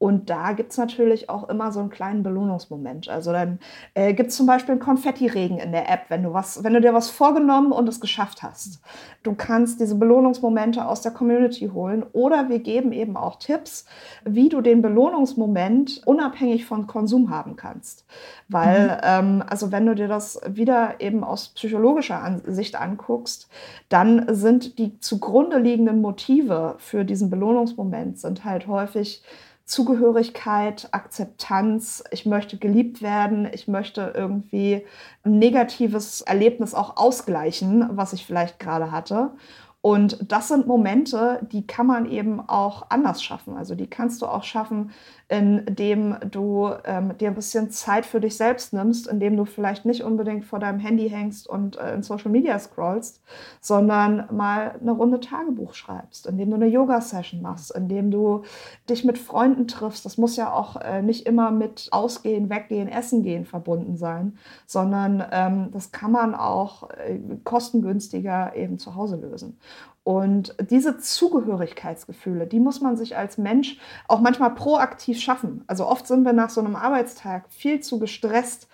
Und 0.05 0.29
da 0.29 0.53
gibt 0.53 0.73
es 0.73 0.77
natürlich 0.77 1.31
auch 1.31 1.49
immer 1.49 1.73
so 1.73 1.81
einen 1.81 1.89
kleinen 1.89 2.23
Belohnungsmoment. 2.23 3.09
Also 3.09 3.33
dann 3.33 3.59
äh, 3.95 4.13
gibt 4.13 4.29
es 4.29 4.37
zum 4.37 4.45
Beispiel 4.45 4.73
einen 4.73 4.81
Konfettiregen 4.81 5.57
in 5.57 5.73
der 5.73 5.91
App, 5.91 6.11
wenn 6.11 6.23
du, 6.23 6.35
was, 6.35 6.63
wenn 6.63 6.75
du 6.75 6.83
dir 6.83 6.93
was 6.93 7.09
vorgenommen 7.09 7.73
und 7.73 7.89
es 7.89 8.03
geschafft 8.03 8.43
hast. 8.43 8.83
Du 9.23 9.33
kannst 9.33 9.81
diese 9.81 9.95
Belohnungsmomente 9.95 10.85
aus 10.85 11.01
der 11.01 11.13
Community 11.13 11.71
holen 11.73 12.05
oder 12.13 12.51
wir 12.51 12.59
geben 12.59 12.93
eben 12.93 13.17
auch 13.17 13.37
Tipps, 13.37 13.87
wie 14.27 14.51
du 14.51 14.61
den 14.61 14.83
Belohnungsmoment 14.83 16.03
unabhängig 16.05 16.67
von 16.67 16.87
Konsum 16.87 17.31
haben 17.31 17.57
kannst. 17.57 18.05
Weil, 18.51 18.89
mhm. 18.89 19.01
ähm, 19.05 19.45
also 19.49 19.73
wenn 19.73 19.87
du 19.87 19.95
dir 19.95 20.09
das 20.09 20.39
wieder 20.47 20.97
eben 20.99 21.25
aus 21.25 21.49
psychologischer 21.49 22.43
Sicht 22.45 22.79
anguckst, 22.79 23.49
dann 23.89 24.27
sind 24.35 24.79
die 24.79 25.01
zugrunde 25.01 25.57
liegenden 25.57 26.03
Motive 26.03 26.75
für 26.77 27.07
diesen 27.07 27.31
Belohnungsmoment 27.31 28.19
sind 28.19 28.45
halt 28.45 28.67
häufig 28.67 29.23
Zugehörigkeit, 29.65 30.89
Akzeptanz, 30.93 32.05
ich 32.11 32.27
möchte 32.27 32.59
geliebt 32.59 33.01
werden, 33.01 33.49
ich 33.53 33.67
möchte 33.67 34.13
irgendwie 34.15 34.85
ein 35.25 35.39
negatives 35.39 36.21
Erlebnis 36.21 36.75
auch 36.75 36.97
ausgleichen, 36.99 37.89
was 37.93 38.13
ich 38.13 38.27
vielleicht 38.27 38.59
gerade 38.59 38.93
hatte. 38.93 39.33
Und 39.81 40.33
das 40.33 40.49
sind 40.49 40.67
Momente, 40.67 41.47
die 41.53 41.67
kann 41.67 41.87
man 41.87 42.11
eben 42.11 42.41
auch 42.41 42.87
anders 42.89 43.23
schaffen. 43.23 43.57
Also 43.57 43.75
die 43.75 43.87
kannst 43.87 44.23
du 44.23 44.27
auch 44.27 44.43
schaffen, 44.43 44.93
indem 45.29 46.17
du 46.31 46.71
ähm, 46.85 47.17
dir 47.17 47.29
ein 47.29 47.35
bisschen 47.35 47.71
Zeit 47.71 48.05
für 48.05 48.21
dich 48.21 48.37
selbst 48.37 48.75
nimmst, 48.75 49.07
indem 49.07 49.37
du 49.37 49.47
vielleicht 49.47 49.87
nicht 49.87 50.03
unbedingt 50.03 50.45
vor 50.45 50.59
deinem 50.59 50.79
Handy 50.79 51.09
hängst 51.09 51.49
und 51.49 51.79
äh, 51.79 51.95
in 51.95 52.03
Social 52.03 52.31
Media 52.31 52.59
scrollst, 52.59 53.23
sondern 53.61 54.29
mal 54.31 54.75
eine 54.81 54.93
Runde 54.93 55.21
Tagebuch 55.21 55.73
schreibst, 55.73 56.27
indem 56.27 56.51
du 56.51 56.57
eine 56.57 56.67
Yoga-Session 56.67 57.41
machst, 57.41 57.75
indem 57.75 58.11
du 58.11 58.43
dich 58.91 59.05
mit 59.05 59.17
Freunden 59.17 59.67
triffst. 59.67 60.05
Das 60.05 60.19
muss 60.19 60.37
ja 60.37 60.53
auch 60.53 60.77
äh, 60.77 61.01
nicht 61.01 61.27
immer 61.27 61.51
mit 61.51 61.89
Ausgehen, 61.91 62.51
Weggehen, 62.51 62.89
Essen 62.89 63.23
gehen 63.23 63.47
verbunden 63.47 63.97
sein, 63.97 64.37
sondern 64.67 65.25
ähm, 65.33 65.71
das 65.73 65.91
kann 65.91 66.13
man 66.13 66.35
auch 66.35 66.91
äh, 66.91 67.19
kostengünstiger 67.45 68.55
eben 68.55 68.79
zu 68.79 68.95
Hause 68.95 69.17
lösen. 69.17 69.59
Und 70.05 70.55
diese 70.61 70.99
Zugehörigkeitsgefühle, 70.99 72.47
die 72.47 72.61
muss 72.61 72.83
man 72.83 72.99
sich 72.99 73.17
als 73.17 73.39
Mensch 73.39 73.79
auch 74.07 74.21
manchmal 74.21 74.55
proaktiv 74.55 75.19
schaffen. 75.19 75.65
Also 75.67 75.87
oft 75.87 76.07
sind 76.07 76.25
wir 76.25 76.35
nach 76.35 76.51
so 76.51 76.61
einem 76.61 76.77
Arbeitstag 76.77 77.47
viel 77.49 77.81
zu 77.81 77.99
gestresst, 77.99 78.69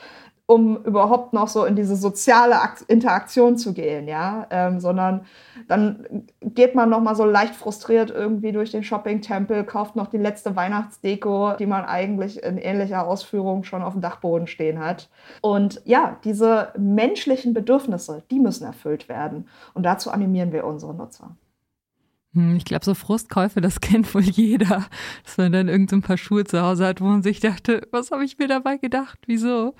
um 0.50 0.82
überhaupt 0.82 1.32
noch 1.32 1.46
so 1.46 1.64
in 1.64 1.76
diese 1.76 1.94
soziale 1.94 2.56
Interaktion 2.88 3.56
zu 3.56 3.72
gehen, 3.72 4.08
ja, 4.08 4.48
ähm, 4.50 4.80
sondern 4.80 5.20
dann 5.68 6.24
geht 6.42 6.74
man 6.74 6.90
noch 6.90 7.00
mal 7.00 7.14
so 7.14 7.24
leicht 7.24 7.54
frustriert 7.54 8.10
irgendwie 8.10 8.50
durch 8.50 8.72
den 8.72 8.82
Shopping-Tempel, 8.82 9.62
kauft 9.62 9.94
noch 9.94 10.08
die 10.08 10.18
letzte 10.18 10.56
Weihnachtsdeko, 10.56 11.52
die 11.56 11.66
man 11.66 11.84
eigentlich 11.84 12.42
in 12.42 12.58
ähnlicher 12.58 13.06
Ausführung 13.06 13.62
schon 13.62 13.84
auf 13.84 13.92
dem 13.92 14.02
Dachboden 14.02 14.48
stehen 14.48 14.80
hat. 14.80 15.08
Und 15.40 15.82
ja, 15.84 16.16
diese 16.24 16.72
menschlichen 16.76 17.54
Bedürfnisse, 17.54 18.24
die 18.32 18.40
müssen 18.40 18.64
erfüllt 18.64 19.08
werden. 19.08 19.46
Und 19.74 19.84
dazu 19.84 20.10
animieren 20.10 20.50
wir 20.50 20.64
unsere 20.64 20.94
Nutzer. 20.94 21.36
Hm, 22.34 22.56
ich 22.56 22.64
glaube, 22.64 22.84
so 22.84 22.94
Frustkäufe, 22.94 23.60
das 23.60 23.80
kennt 23.80 24.14
wohl 24.14 24.22
jeder, 24.22 24.86
dass 25.24 25.36
man 25.36 25.52
dann 25.52 25.68
irgendein 25.68 26.00
so 26.00 26.06
paar 26.06 26.16
Schuhe 26.16 26.44
zu 26.44 26.60
Hause 26.60 26.86
hat, 26.86 27.00
wo 27.00 27.04
man 27.04 27.22
sich 27.22 27.40
dachte, 27.40 27.86
was 27.90 28.10
habe 28.10 28.24
ich 28.24 28.38
mir 28.38 28.48
dabei 28.48 28.76
gedacht, 28.76 29.18
wieso? 29.26 29.74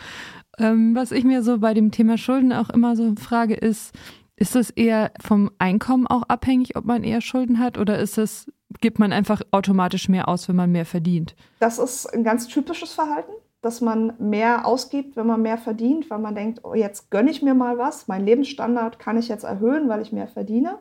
Ähm, 0.61 0.95
was 0.95 1.11
ich 1.11 1.25
mir 1.25 1.43
so 1.43 1.59
bei 1.59 1.75
dem 1.75 1.91
Thema 1.91 2.19
Schulden 2.19 2.53
auch 2.53 2.71
immer 2.71 2.95
so 2.95 3.15
frage, 3.17 3.55
ist, 3.55 3.93
ist 4.37 4.55
es 4.55 4.71
eher 4.71 5.11
vom 5.21 5.51
Einkommen 5.59 6.07
auch 6.07 6.23
abhängig, 6.25 6.77
ob 6.77 6.85
man 6.85 7.03
eher 7.03 7.21
Schulden 7.21 7.59
hat 7.59 7.79
oder 7.79 7.99
ist 7.99 8.19
es, 8.19 8.47
gibt 8.81 8.99
man 8.99 9.13
einfach 9.13 9.43
automatisch 9.51 10.09
mehr 10.09 10.29
aus, 10.29 10.49
wenn 10.49 10.57
man 10.57 10.71
mehr 10.71 10.87
verdient? 10.87 11.35
Das 11.59 11.79
ist 11.79 12.07
ein 12.07 12.25
ganz 12.25 12.47
typisches 12.47 12.93
Verhalten 12.93 13.33
dass 13.63 13.81
man 13.81 14.15
mehr 14.19 14.67
ausgibt, 14.67 15.17
wenn 15.17 15.27
man 15.27 15.43
mehr 15.43 15.59
verdient, 15.59 16.09
weil 16.11 16.19
man 16.19 16.35
denkt, 16.35 16.65
oh, 16.65 16.75
jetzt 16.75 17.11
gönne 17.11 17.31
ich 17.31 17.43
mir 17.43 17.55
mal 17.55 17.79
was, 17.79 18.09
mein 18.09 18.25
Lebensstandard 18.25 18.99
kann 18.99 19.19
ich 19.19 19.29
jetzt 19.29 19.45
erhöhen, 19.45 19.89
weil 19.89 20.01
ich 20.01 20.13
mehr 20.13 20.29
verdiene. 20.29 20.79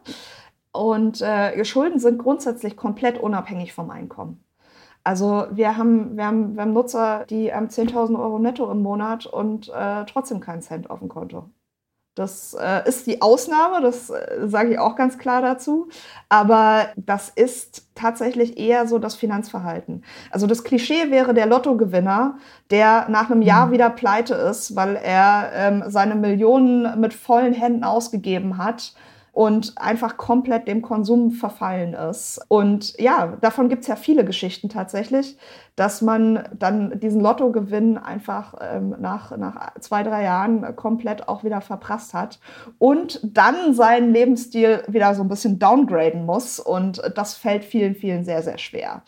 Und 0.71 1.21
äh, 1.21 1.65
Schulden 1.65 1.99
sind 1.99 2.19
grundsätzlich 2.19 2.77
komplett 2.77 3.17
unabhängig 3.17 3.73
vom 3.73 3.89
Einkommen. 3.89 4.43
Also 5.03 5.47
wir 5.51 5.77
haben, 5.77 6.17
wir 6.17 6.25
haben, 6.25 6.55
wir 6.55 6.61
haben 6.61 6.73
Nutzer, 6.73 7.25
die 7.29 7.53
haben 7.53 7.67
10.000 7.67 8.19
Euro 8.19 8.39
netto 8.39 8.69
im 8.71 8.81
Monat 8.81 9.25
und 9.25 9.69
äh, 9.69 10.05
trotzdem 10.05 10.39
keinen 10.39 10.61
Cent 10.61 10.89
auf 10.89 10.99
dem 10.99 11.09
Konto. 11.09 11.49
Das 12.19 12.53
äh, 12.53 12.85
ist 12.85 13.07
die 13.07 13.21
Ausnahme, 13.21 13.81
das 13.81 14.09
äh, 14.09 14.41
sage 14.45 14.71
ich 14.71 14.79
auch 14.79 14.97
ganz 14.97 15.17
klar 15.17 15.41
dazu. 15.41 15.87
Aber 16.27 16.87
das 16.97 17.29
ist 17.29 17.87
tatsächlich 17.95 18.57
eher 18.57 18.87
so 18.87 18.99
das 18.99 19.15
Finanzverhalten. 19.15 20.03
Also 20.29 20.45
das 20.45 20.65
Klischee 20.65 21.11
wäre 21.11 21.33
der 21.33 21.45
Lottogewinner, 21.45 22.37
der 22.71 23.07
nach 23.07 23.31
einem 23.31 23.41
Jahr 23.41 23.67
mhm. 23.67 23.71
wieder 23.71 23.89
pleite 23.89 24.33
ist, 24.33 24.75
weil 24.75 24.97
er 24.97 25.51
ähm, 25.53 25.83
seine 25.87 26.15
Millionen 26.15 26.99
mit 26.99 27.13
vollen 27.13 27.53
Händen 27.53 27.85
ausgegeben 27.85 28.57
hat 28.57 28.93
und 29.39 29.77
einfach 29.77 30.17
komplett 30.17 30.67
dem 30.67 30.81
Konsum 30.81 31.31
verfallen 31.31 31.93
ist. 31.93 32.41
Und 32.49 32.99
ja, 32.99 33.37
davon 33.39 33.69
gibt 33.69 33.83
es 33.83 33.87
ja 33.87 33.95
viele 33.95 34.25
Geschichten 34.25 34.67
tatsächlich, 34.67 35.37
dass 35.79 36.01
man 36.01 36.43
dann 36.57 36.99
diesen 36.99 37.21
Lottogewinn 37.21 37.97
einfach 37.97 38.53
ähm, 38.59 38.97
nach, 38.99 39.37
nach 39.37 39.75
zwei, 39.79 40.03
drei 40.03 40.23
Jahren 40.23 40.75
komplett 40.75 41.29
auch 41.29 41.45
wieder 41.45 41.61
verprasst 41.61 42.13
hat 42.13 42.41
und 42.79 43.21
dann 43.23 43.73
seinen 43.73 44.11
Lebensstil 44.11 44.83
wieder 44.89 45.15
so 45.15 45.21
ein 45.21 45.29
bisschen 45.29 45.57
downgraden 45.57 46.25
muss. 46.25 46.59
Und 46.59 47.01
das 47.15 47.35
fällt 47.35 47.63
vielen, 47.63 47.95
vielen 47.95 48.25
sehr, 48.25 48.43
sehr 48.43 48.57
schwer. 48.57 49.03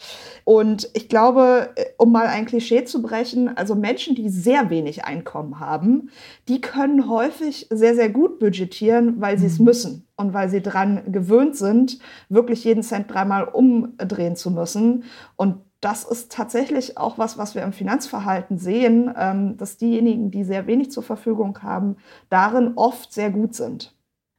Und 0.46 0.90
ich 0.94 1.10
glaube, 1.10 1.76
um 1.98 2.14
mal 2.14 2.28
ein 2.28 2.46
Klischee 2.46 2.86
zu 2.86 3.02
brechen, 3.02 3.50
also 3.58 3.76
Menschen, 3.76 4.16
die 4.16 4.30
sehr 4.30 4.70
wenig 4.70 5.04
Einkommen 5.04 5.60
haben, 5.60 6.10
die 6.48 6.62
können 6.62 7.10
häufig 7.10 7.68
sehr, 7.70 7.96
sehr 7.96 8.10
gut 8.10 8.40
budgetieren, 8.40 9.20
weil 9.20 9.38
sie 9.38 9.48
es 9.48 9.60
mhm. 9.60 9.66
müssen 9.66 10.08
und 10.16 10.34
weil 10.34 10.48
sie 10.48 10.62
daran 10.62 11.12
gewöhnt 11.12 11.58
sind, 11.58 12.00
wirklich 12.30 12.64
jeden 12.64 12.84
Cent 12.84 13.14
dreimal 13.14 13.44
umdrehen 13.44 14.38
zu 14.38 14.52
müssen. 14.52 15.04
Und 15.36 15.58
das 15.82 16.04
ist 16.04 16.32
tatsächlich 16.32 16.98
auch 16.98 17.18
was, 17.18 17.40
was 17.40 17.56
wir 17.56 17.64
im 17.64 17.74
Finanzverhalten 17.74 18.58
sehen, 18.58 19.12
ähm, 19.18 19.58
dass 19.58 19.78
diejenigen, 19.78 20.30
die 20.30 20.44
sehr 20.44 20.68
wenig 20.68 20.92
zur 20.92 21.04
Verfügung 21.04 21.62
haben, 21.64 21.98
darin 22.30 22.74
oft 22.76 23.12
sehr 23.12 23.32
gut 23.32 23.56
sind. 23.56 23.96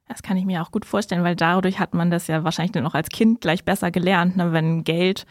Das 0.06 0.22
kann 0.22 0.36
ich 0.36 0.44
mir 0.44 0.62
auch 0.62 0.70
gut 0.70 0.84
vorstellen, 0.84 1.24
weil 1.24 1.36
dadurch 1.36 1.80
hat 1.80 1.94
man 1.94 2.10
das 2.10 2.28
ja 2.28 2.44
wahrscheinlich 2.44 2.72
dann 2.72 2.86
auch 2.86 2.94
als 2.94 3.08
Kind 3.08 3.40
gleich 3.40 3.64
besser 3.64 3.90
gelernt, 3.90 4.36
ne? 4.36 4.52
wenn 4.52 4.84
Geld 4.84 5.26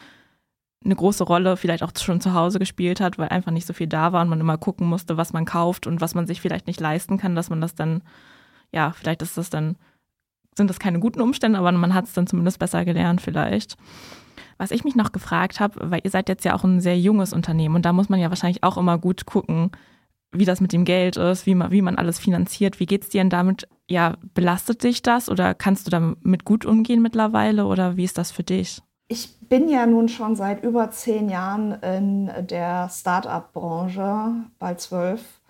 eine 0.83 0.95
große 0.95 1.23
Rolle 1.23 1.57
vielleicht 1.57 1.83
auch 1.83 1.91
schon 1.97 2.21
zu 2.21 2.33
Hause 2.33 2.59
gespielt 2.59 2.99
hat, 2.99 3.17
weil 3.17 3.29
einfach 3.29 3.51
nicht 3.51 3.67
so 3.67 3.73
viel 3.73 3.87
da 3.87 4.11
war 4.11 4.21
und 4.23 4.29
man 4.29 4.39
immer 4.39 4.57
gucken 4.57 4.87
musste, 4.87 5.15
was 5.15 5.31
man 5.31 5.45
kauft 5.45 5.87
und 5.87 6.01
was 6.01 6.15
man 6.15 6.27
sich 6.27 6.41
vielleicht 6.41 6.67
nicht 6.67 6.79
leisten 6.79 7.17
kann, 7.17 7.35
dass 7.35 7.49
man 7.49 7.61
das 7.61 7.75
dann, 7.75 8.01
ja, 8.71 8.91
vielleicht 8.91 9.21
ist 9.21 9.37
das 9.37 9.49
dann, 9.49 9.77
sind 10.57 10.69
das 10.69 10.79
keine 10.79 10.99
guten 10.99 11.21
Umstände, 11.21 11.59
aber 11.59 11.71
man 11.71 11.93
hat 11.93 12.05
es 12.05 12.13
dann 12.13 12.27
zumindest 12.27 12.59
besser 12.59 12.83
gelernt 12.83 13.21
vielleicht. 13.21 13.77
Was 14.61 14.69
ich 14.69 14.83
mich 14.83 14.95
noch 14.95 15.11
gefragt 15.11 15.59
habe, 15.59 15.89
weil 15.89 16.01
ihr 16.03 16.11
seid 16.11 16.29
jetzt 16.29 16.45
ja 16.45 16.53
auch 16.53 16.63
ein 16.63 16.81
sehr 16.81 16.95
junges 16.95 17.33
Unternehmen 17.33 17.73
und 17.73 17.83
da 17.83 17.93
muss 17.93 18.09
man 18.09 18.19
ja 18.19 18.29
wahrscheinlich 18.29 18.61
auch 18.61 18.77
immer 18.77 18.99
gut 18.99 19.25
gucken, 19.25 19.71
wie 20.31 20.45
das 20.45 20.61
mit 20.61 20.71
dem 20.71 20.85
Geld 20.85 21.17
ist, 21.17 21.47
wie 21.47 21.55
man, 21.55 21.71
wie 21.71 21.81
man 21.81 21.95
alles 21.95 22.19
finanziert. 22.19 22.79
Wie 22.79 22.85
geht 22.85 23.01
es 23.01 23.09
dir 23.09 23.21
denn 23.21 23.31
damit? 23.31 23.67
Ja, 23.89 24.17
belastet 24.35 24.83
dich 24.83 25.01
das 25.01 25.29
oder 25.29 25.55
kannst 25.55 25.87
du 25.87 25.89
damit 25.89 26.45
gut 26.45 26.63
umgehen 26.67 27.01
mittlerweile 27.01 27.65
oder 27.65 27.97
wie 27.97 28.03
ist 28.03 28.19
das 28.19 28.29
für 28.29 28.43
dich? 28.43 28.83
Ich 29.07 29.39
bin 29.39 29.67
ja 29.67 29.87
nun 29.87 30.09
schon 30.09 30.35
seit 30.35 30.63
über 30.63 30.91
zehn 30.91 31.27
Jahren 31.27 31.71
in 31.81 32.29
der 32.45 32.87
Start-up-Branche, 32.87 34.45
bald 34.59 34.79
zwölf. 34.79 35.40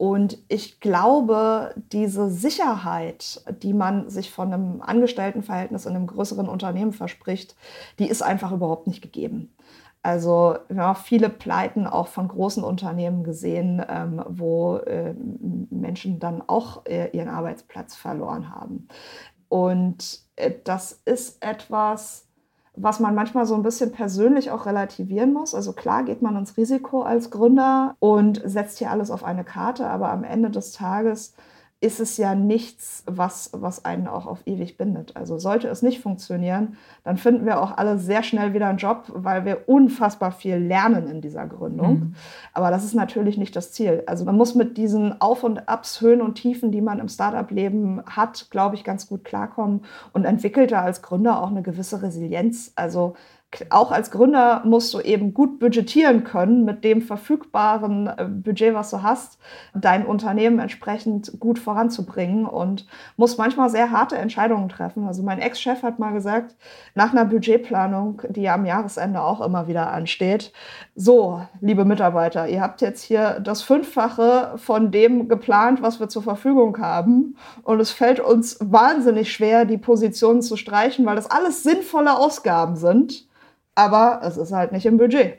Und 0.00 0.38
ich 0.48 0.80
glaube, 0.80 1.74
diese 1.92 2.30
Sicherheit, 2.30 3.44
die 3.62 3.74
man 3.74 4.08
sich 4.08 4.30
von 4.30 4.50
einem 4.50 4.80
Angestelltenverhältnis 4.80 5.84
in 5.84 5.94
einem 5.94 6.06
größeren 6.06 6.48
Unternehmen 6.48 6.94
verspricht, 6.94 7.54
die 7.98 8.08
ist 8.08 8.22
einfach 8.22 8.50
überhaupt 8.50 8.86
nicht 8.86 9.02
gegeben. 9.02 9.54
Also 10.00 10.56
wir 10.68 10.82
haben 10.82 10.96
auch 10.96 11.02
viele 11.02 11.28
Pleiten 11.28 11.86
auch 11.86 12.08
von 12.08 12.28
großen 12.28 12.64
Unternehmen 12.64 13.24
gesehen, 13.24 13.84
ähm, 13.90 14.24
wo 14.26 14.76
äh, 14.78 15.12
Menschen 15.68 16.18
dann 16.18 16.40
auch 16.46 16.86
äh, 16.86 17.10
ihren 17.14 17.28
Arbeitsplatz 17.28 17.94
verloren 17.94 18.54
haben. 18.54 18.88
Und 19.50 20.22
äh, 20.36 20.52
das 20.64 21.02
ist 21.04 21.44
etwas, 21.44 22.29
was 22.76 23.00
man 23.00 23.14
manchmal 23.14 23.46
so 23.46 23.54
ein 23.54 23.62
bisschen 23.62 23.92
persönlich 23.92 24.50
auch 24.50 24.66
relativieren 24.66 25.32
muss. 25.32 25.54
Also 25.54 25.72
klar 25.72 26.04
geht 26.04 26.22
man 26.22 26.36
ins 26.36 26.56
Risiko 26.56 27.02
als 27.02 27.30
Gründer 27.30 27.96
und 27.98 28.40
setzt 28.44 28.78
hier 28.78 28.90
alles 28.90 29.10
auf 29.10 29.24
eine 29.24 29.44
Karte, 29.44 29.88
aber 29.88 30.10
am 30.10 30.24
Ende 30.24 30.50
des 30.50 30.72
Tages 30.72 31.34
ist 31.82 31.98
es 31.98 32.18
ja 32.18 32.34
nichts, 32.34 33.02
was, 33.06 33.50
was 33.54 33.86
einen 33.86 34.06
auch 34.06 34.26
auf 34.26 34.40
ewig 34.44 34.76
bindet. 34.76 35.16
Also 35.16 35.38
sollte 35.38 35.68
es 35.68 35.80
nicht 35.80 36.00
funktionieren, 36.00 36.76
dann 37.04 37.16
finden 37.16 37.46
wir 37.46 37.62
auch 37.62 37.78
alle 37.78 37.98
sehr 37.98 38.22
schnell 38.22 38.52
wieder 38.52 38.66
einen 38.66 38.76
Job, 38.76 39.04
weil 39.14 39.46
wir 39.46 39.66
unfassbar 39.66 40.30
viel 40.30 40.56
lernen 40.56 41.08
in 41.08 41.22
dieser 41.22 41.46
Gründung. 41.46 41.92
Mhm. 41.92 42.14
Aber 42.52 42.70
das 42.70 42.84
ist 42.84 42.94
natürlich 42.94 43.38
nicht 43.38 43.56
das 43.56 43.72
Ziel. 43.72 44.02
Also 44.06 44.26
man 44.26 44.36
muss 44.36 44.54
mit 44.54 44.76
diesen 44.76 45.22
Auf 45.22 45.42
und 45.42 45.70
Abs, 45.70 46.02
Höhen 46.02 46.20
und 46.20 46.34
Tiefen, 46.34 46.70
die 46.70 46.82
man 46.82 46.98
im 46.98 47.08
Startup-Leben 47.08 48.02
hat, 48.04 48.48
glaube 48.50 48.74
ich, 48.74 48.84
ganz 48.84 49.08
gut 49.08 49.24
klarkommen 49.24 49.80
und 50.12 50.26
entwickelt 50.26 50.72
da 50.72 50.82
als 50.82 51.00
Gründer 51.00 51.42
auch 51.42 51.50
eine 51.50 51.62
gewisse 51.62 52.02
Resilienz. 52.02 52.72
Also 52.76 53.14
auch 53.70 53.90
als 53.90 54.12
Gründer 54.12 54.62
musst 54.64 54.94
du 54.94 55.00
eben 55.00 55.34
gut 55.34 55.58
budgetieren 55.58 56.22
können 56.22 56.64
mit 56.64 56.84
dem 56.84 57.02
verfügbaren 57.02 58.06
äh, 58.06 58.24
Budget, 58.26 58.74
was 58.74 58.90
du 58.90 59.02
hast, 59.02 59.38
dein 59.74 60.06
Unternehmen 60.06 60.60
entsprechend 60.60 61.32
gut 61.40 61.58
voranzubringen 61.58 62.46
und 62.46 62.86
musst 63.16 63.38
manchmal 63.38 63.68
sehr 63.68 63.90
harte 63.90 64.16
Entscheidungen 64.16 64.68
treffen. 64.68 65.04
Also 65.04 65.24
mein 65.24 65.40
Ex-Chef 65.40 65.82
hat 65.82 65.98
mal 65.98 66.12
gesagt, 66.12 66.54
nach 66.94 67.10
einer 67.10 67.24
Budgetplanung, 67.24 68.22
die 68.28 68.42
ja 68.42 68.54
am 68.54 68.66
Jahresende 68.66 69.20
auch 69.20 69.40
immer 69.40 69.66
wieder 69.66 69.92
ansteht, 69.92 70.52
so, 70.94 71.42
liebe 71.60 71.84
Mitarbeiter, 71.84 72.48
ihr 72.48 72.60
habt 72.60 72.80
jetzt 72.80 73.02
hier 73.02 73.40
das 73.40 73.62
Fünffache 73.62 74.52
von 74.56 74.92
dem 74.92 75.28
geplant, 75.28 75.82
was 75.82 75.98
wir 75.98 76.08
zur 76.08 76.22
Verfügung 76.22 76.78
haben 76.78 77.36
und 77.64 77.80
es 77.80 77.90
fällt 77.90 78.20
uns 78.20 78.58
wahnsinnig 78.60 79.32
schwer, 79.32 79.64
die 79.64 79.78
Positionen 79.78 80.40
zu 80.40 80.56
streichen, 80.56 81.04
weil 81.04 81.16
das 81.16 81.30
alles 81.30 81.64
sinnvolle 81.64 82.16
Ausgaben 82.16 82.76
sind 82.76 83.28
aber 83.74 84.20
es 84.22 84.36
ist 84.36 84.52
halt 84.52 84.72
nicht 84.72 84.86
im 84.86 84.98
Budget. 84.98 85.38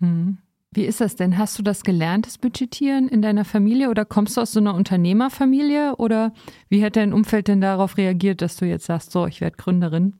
Hm. 0.00 0.38
Wie 0.74 0.84
ist 0.84 1.00
das 1.00 1.14
denn? 1.14 1.38
Hast 1.38 1.56
du 1.56 1.62
das 1.62 1.84
gelernt, 1.84 2.26
das 2.26 2.36
Budgetieren 2.36 3.08
in 3.08 3.22
deiner 3.22 3.44
Familie 3.44 3.90
oder 3.90 4.04
kommst 4.04 4.36
du 4.36 4.40
aus 4.40 4.50
so 4.50 4.58
einer 4.58 4.74
Unternehmerfamilie 4.74 5.94
oder 5.96 6.32
wie 6.68 6.84
hat 6.84 6.96
dein 6.96 7.12
Umfeld 7.12 7.46
denn 7.46 7.60
darauf 7.60 7.96
reagiert, 7.96 8.42
dass 8.42 8.56
du 8.56 8.64
jetzt 8.64 8.86
sagst, 8.86 9.12
so, 9.12 9.26
ich 9.26 9.40
werde 9.40 9.56
Gründerin, 9.56 10.14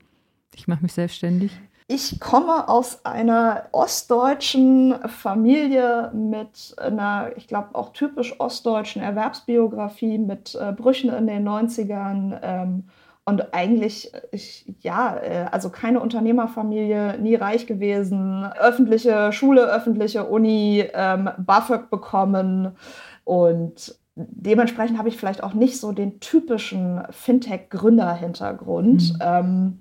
ich 0.54 0.68
mache 0.68 0.82
mich 0.82 0.92
selbstständig? 0.92 1.50
Ich 1.86 2.18
komme 2.18 2.68
aus 2.68 3.04
einer 3.04 3.64
ostdeutschen 3.72 4.94
Familie 5.08 6.12
mit 6.14 6.74
einer, 6.78 7.32
ich 7.36 7.46
glaube, 7.46 7.74
auch 7.74 7.92
typisch 7.92 8.38
ostdeutschen 8.40 9.02
Erwerbsbiografie 9.02 10.18
mit 10.18 10.54
äh, 10.54 10.72
Brüchen 10.72 11.10
in 11.10 11.26
den 11.26 11.46
90ern. 11.46 12.38
Ähm, 12.42 12.84
und 13.26 13.54
eigentlich, 13.54 14.12
ich, 14.32 14.66
ja, 14.80 15.16
äh, 15.16 15.46
also 15.50 15.70
keine 15.70 16.00
Unternehmerfamilie, 16.00 17.18
nie 17.18 17.34
reich 17.34 17.66
gewesen, 17.66 18.44
öffentliche 18.58 19.32
Schule, 19.32 19.64
öffentliche 19.64 20.24
Uni, 20.24 20.84
ähm, 20.92 21.30
BAföG 21.38 21.90
bekommen 21.90 22.76
und 23.24 23.98
dementsprechend 24.16 24.98
habe 24.98 25.08
ich 25.08 25.16
vielleicht 25.16 25.42
auch 25.42 25.54
nicht 25.54 25.80
so 25.80 25.92
den 25.92 26.20
typischen 26.20 27.02
Fintech-Gründer-Hintergrund. 27.10 29.14
Mhm. 29.14 29.18
Ähm, 29.20 29.80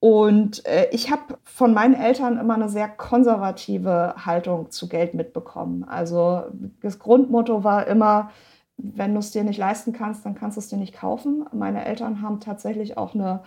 und 0.00 0.64
äh, 0.64 0.88
ich 0.92 1.10
habe 1.10 1.38
von 1.42 1.74
meinen 1.74 1.94
Eltern 1.94 2.38
immer 2.38 2.54
eine 2.54 2.68
sehr 2.68 2.88
konservative 2.88 4.14
Haltung 4.24 4.70
zu 4.70 4.88
Geld 4.88 5.14
mitbekommen. 5.14 5.84
Also 5.84 6.44
das 6.82 7.00
Grundmotto 7.00 7.64
war 7.64 7.88
immer, 7.88 8.30
wenn 8.78 9.12
du 9.12 9.18
es 9.18 9.32
dir 9.32 9.42
nicht 9.42 9.58
leisten 9.58 9.92
kannst, 9.92 10.24
dann 10.24 10.36
kannst 10.36 10.56
du 10.56 10.60
es 10.60 10.68
dir 10.68 10.76
nicht 10.76 10.94
kaufen. 10.94 11.44
Meine 11.52 11.84
Eltern 11.84 12.22
haben 12.22 12.38
tatsächlich 12.38 12.96
auch 12.96 13.14
eine 13.14 13.42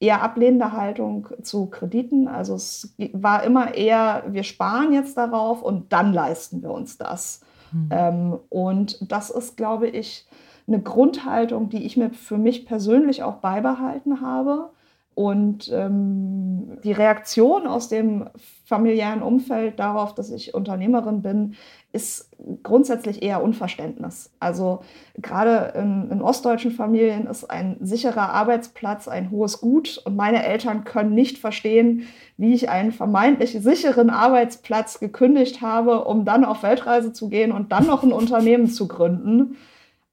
eher 0.00 0.22
ablehnende 0.22 0.72
Haltung 0.72 1.28
zu 1.42 1.66
Krediten. 1.66 2.26
Also 2.26 2.54
es 2.54 2.94
war 3.12 3.44
immer 3.44 3.74
eher, 3.74 4.24
wir 4.28 4.42
sparen 4.42 4.94
jetzt 4.94 5.18
darauf 5.18 5.62
und 5.62 5.92
dann 5.92 6.14
leisten 6.14 6.62
wir 6.62 6.70
uns 6.70 6.96
das. 6.96 7.42
Mhm. 7.72 7.88
Ähm, 7.90 8.38
und 8.48 9.12
das 9.12 9.28
ist, 9.28 9.58
glaube 9.58 9.88
ich, 9.88 10.26
eine 10.66 10.80
Grundhaltung, 10.80 11.68
die 11.68 11.84
ich 11.84 11.98
mir 11.98 12.10
für 12.10 12.38
mich 12.38 12.64
persönlich 12.64 13.22
auch 13.22 13.36
beibehalten 13.36 14.22
habe. 14.22 14.70
Und 15.14 15.70
ähm, 15.72 16.78
die 16.82 16.92
Reaktion 16.92 17.66
aus 17.66 17.88
dem 17.88 18.30
familiären 18.64 19.22
Umfeld 19.22 19.78
darauf, 19.78 20.14
dass 20.14 20.30
ich 20.30 20.54
Unternehmerin 20.54 21.20
bin, 21.20 21.56
ist 21.92 22.30
grundsätzlich 22.62 23.22
eher 23.22 23.42
Unverständnis. 23.42 24.30
Also 24.38 24.82
gerade 25.18 25.72
in, 25.76 26.10
in, 26.10 26.22
ostdeutschen 26.22 26.70
Familien 26.70 27.26
ist 27.26 27.50
ein 27.50 27.76
sicherer 27.80 28.30
Arbeitsplatz 28.30 29.08
ein 29.08 29.30
hohes 29.30 29.60
Gut 29.60 30.00
und 30.04 30.16
meine 30.16 30.44
Eltern 30.44 30.84
können 30.84 31.14
nicht 31.14 31.38
verstehen, 31.38 32.06
wie 32.36 32.54
ich 32.54 32.68
einen 32.68 32.92
vermeintlich 32.92 33.52
sicheren 33.60 34.10
Arbeitsplatz 34.10 35.00
gekündigt 35.00 35.60
habe, 35.60 36.04
um 36.04 36.24
dann 36.24 36.44
auf 36.44 36.62
Weltreise 36.62 37.12
zu 37.12 37.28
gehen 37.28 37.52
und 37.52 37.72
dann 37.72 37.86
noch 37.86 38.02
ein 38.02 38.12
Unternehmen 38.12 38.68
zu 38.68 38.86
gründen. 38.86 39.56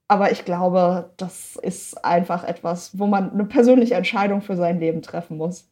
Aber 0.08 0.32
ich 0.32 0.44
glaube, 0.44 1.10
das 1.16 1.56
ist 1.56 2.04
einfach 2.04 2.42
etwas, 2.42 2.98
wo 2.98 3.06
man 3.06 3.30
eine 3.30 3.44
persönliche 3.44 3.94
Entscheidung 3.94 4.40
für 4.40 4.56
sein 4.56 4.80
Leben 4.80 5.02
treffen 5.02 5.36
muss. 5.36 5.68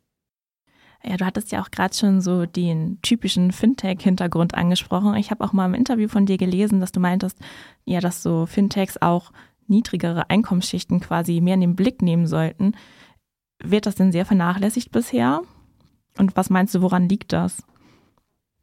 Ja, 1.05 1.17
du 1.17 1.25
hattest 1.25 1.53
ja 1.53 1.63
auch 1.63 1.71
gerade 1.71 1.95
schon 1.95 2.21
so 2.21 2.47
den 2.47 2.99
typischen 3.03 3.53
Fintech-Hintergrund 3.53 4.55
angesprochen. 4.55 5.15
Ich 5.15 5.31
habe 5.31 5.45
auch 5.45 5.53
mal 5.53 5.67
im 5.67 5.75
Interview 5.75 6.09
von 6.09 6.27
dir 6.27 6.37
gelesen, 6.37 6.81
dass 6.81 6.93
du 6.93 7.01
meintest, 7.01 7.39
ja, 7.85 8.01
dass 8.01 8.23
so 8.23 8.47
Fintechs 8.47 8.97
auch 9.01 9.33
niedrigere 9.69 10.31
Einkommensschichten 10.31 11.01
quasi 11.01 11.41
mehr 11.41 11.55
in 11.55 11.61
den 11.61 11.77
Blick 11.77 12.03
nehmen 12.03 12.27
sollten. 12.27 12.73
Wird 13.63 13.87
das 13.87 13.95
denn 13.95 14.13
sehr 14.13 14.27
vernachlässigt 14.27 14.91
bisher? 14.91 15.43
Und 16.19 16.37
was 16.37 16.51
meinst 16.51 16.75
du, 16.75 16.83
woran 16.83 17.09
liegt 17.09 17.33
das? 17.33 17.63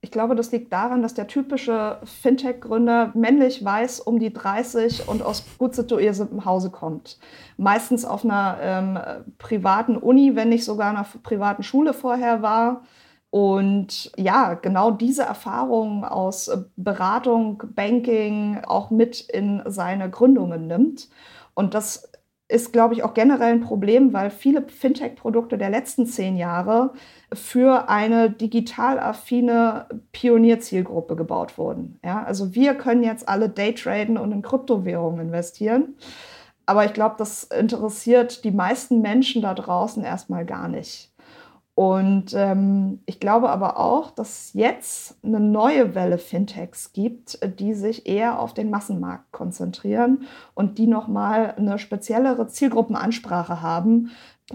Ich 0.03 0.11
glaube, 0.11 0.35
das 0.35 0.51
liegt 0.51 0.73
daran, 0.73 1.01
dass 1.01 1.13
der 1.13 1.27
typische 1.27 1.97
Fintech-Gründer 2.03 3.13
männlich 3.13 3.63
weiß 3.63 4.01
um 4.01 4.19
die 4.19 4.33
30 4.33 5.07
und 5.07 5.23
aus 5.23 5.45
gut 5.57 5.73
situiertem 5.75 6.43
Hause 6.43 6.71
kommt. 6.71 7.17
Meistens 7.55 8.03
auf 8.03 8.25
einer 8.25 8.57
ähm, 8.61 8.99
privaten 9.37 9.95
Uni, 9.95 10.35
wenn 10.35 10.49
nicht 10.49 10.65
sogar 10.65 10.89
einer 10.89 11.05
privaten 11.23 11.63
Schule 11.63 11.93
vorher 11.93 12.41
war. 12.41 12.81
und 13.29 14.11
ja, 14.17 14.55
genau 14.55 14.91
diese 14.91 15.23
Erfahrungen 15.23 16.03
aus 16.03 16.51
Beratung, 16.75 17.63
Banking 17.73 18.59
auch 18.67 18.89
mit 18.91 19.21
in 19.21 19.63
seine 19.67 20.09
Gründungen 20.09 20.67
nimmt. 20.67 21.07
Und 21.53 21.75
das 21.75 22.11
ist, 22.49 22.73
glaube 22.73 22.93
ich, 22.93 23.03
auch 23.03 23.13
generell 23.13 23.53
ein 23.53 23.61
Problem, 23.61 24.13
weil 24.13 24.29
viele 24.29 24.67
Fintech-Produkte 24.67 25.57
der 25.57 25.69
letzten 25.69 26.05
zehn 26.05 26.35
Jahre 26.35 26.93
für 27.31 27.89
eine 27.89 28.29
digital 28.29 28.99
affine 28.99 29.87
Pionierzielgruppe 30.11 31.15
gebaut 31.15 31.57
wurden. 31.57 31.99
Ja, 32.03 32.23
also 32.23 32.53
wir 32.53 32.75
können 32.75 33.03
jetzt 33.03 33.27
alle 33.27 33.49
Daytraden 33.49 34.17
und 34.17 34.31
in 34.31 34.41
Kryptowährungen 34.41 35.21
investieren. 35.21 35.95
Aber 36.65 36.85
ich 36.85 36.93
glaube, 36.93 37.15
das 37.17 37.43
interessiert 37.43 38.43
die 38.43 38.51
meisten 38.51 39.01
Menschen 39.01 39.41
da 39.41 39.53
draußen 39.53 40.03
erstmal 40.03 40.45
gar 40.45 40.67
nicht. 40.67 41.12
Und 41.75 42.33
ähm, 42.35 42.99
ich 43.07 43.19
glaube 43.19 43.49
aber 43.49 43.79
auch, 43.79 44.11
dass 44.11 44.29
es 44.29 44.53
jetzt 44.53 45.17
eine 45.23 45.39
neue 45.39 45.95
Welle 45.95 46.19
Fintechs 46.19 46.93
gibt, 46.93 47.39
die 47.59 47.73
sich 47.73 48.05
eher 48.05 48.39
auf 48.39 48.53
den 48.53 48.69
Massenmarkt 48.69 49.31
konzentrieren 49.31 50.27
und 50.53 50.77
die 50.77 50.85
nochmal 50.85 51.55
eine 51.57 51.79
speziellere 51.79 52.47
Zielgruppenansprache 52.47 53.61
haben, 53.63 54.11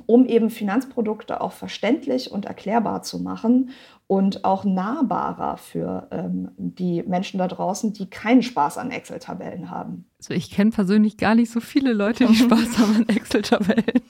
um 0.06 0.26
eben 0.26 0.48
Finanzprodukte 0.48 1.40
auch 1.40 1.52
verständlich 1.52 2.30
und 2.30 2.44
erklärbar 2.44 3.02
zu 3.02 3.18
machen 3.18 3.70
und 4.06 4.44
auch 4.44 4.64
nahbarer 4.64 5.56
für 5.56 6.06
ähm, 6.12 6.50
die 6.56 7.02
Menschen 7.02 7.38
da 7.38 7.48
draußen, 7.48 7.94
die 7.94 8.08
keinen 8.08 8.42
Spaß 8.42 8.78
an 8.78 8.92
Excel-Tabellen 8.92 9.70
haben. 9.70 10.06
Also 10.18 10.34
ich 10.34 10.50
kenne 10.50 10.70
persönlich 10.70 11.16
gar 11.16 11.34
nicht 11.34 11.50
so 11.50 11.58
viele 11.58 11.94
Leute, 11.94 12.26
die 12.26 12.34
Spaß 12.36 12.78
haben 12.78 12.96
an 12.96 13.08
Excel-Tabellen. 13.08 14.02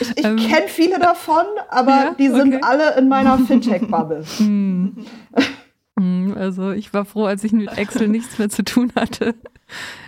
Ich, 0.00 0.10
ich 0.16 0.24
ähm, 0.24 0.36
kenne 0.36 0.68
viele 0.68 0.98
davon, 0.98 1.44
aber 1.68 1.90
ja? 1.90 2.14
die 2.18 2.28
sind 2.28 2.54
okay. 2.54 2.60
alle 2.62 2.96
in 2.96 3.08
meiner 3.08 3.38
Fintech-Bubble. 3.46 4.24
Hm. 4.38 5.06
hm. 5.98 6.34
Also 6.36 6.72
ich 6.72 6.92
war 6.94 7.04
froh, 7.04 7.24
als 7.24 7.44
ich 7.44 7.52
mit 7.52 7.76
Excel 7.76 8.08
nichts 8.08 8.38
mehr 8.38 8.48
zu 8.48 8.64
tun 8.64 8.92
hatte. 8.96 9.34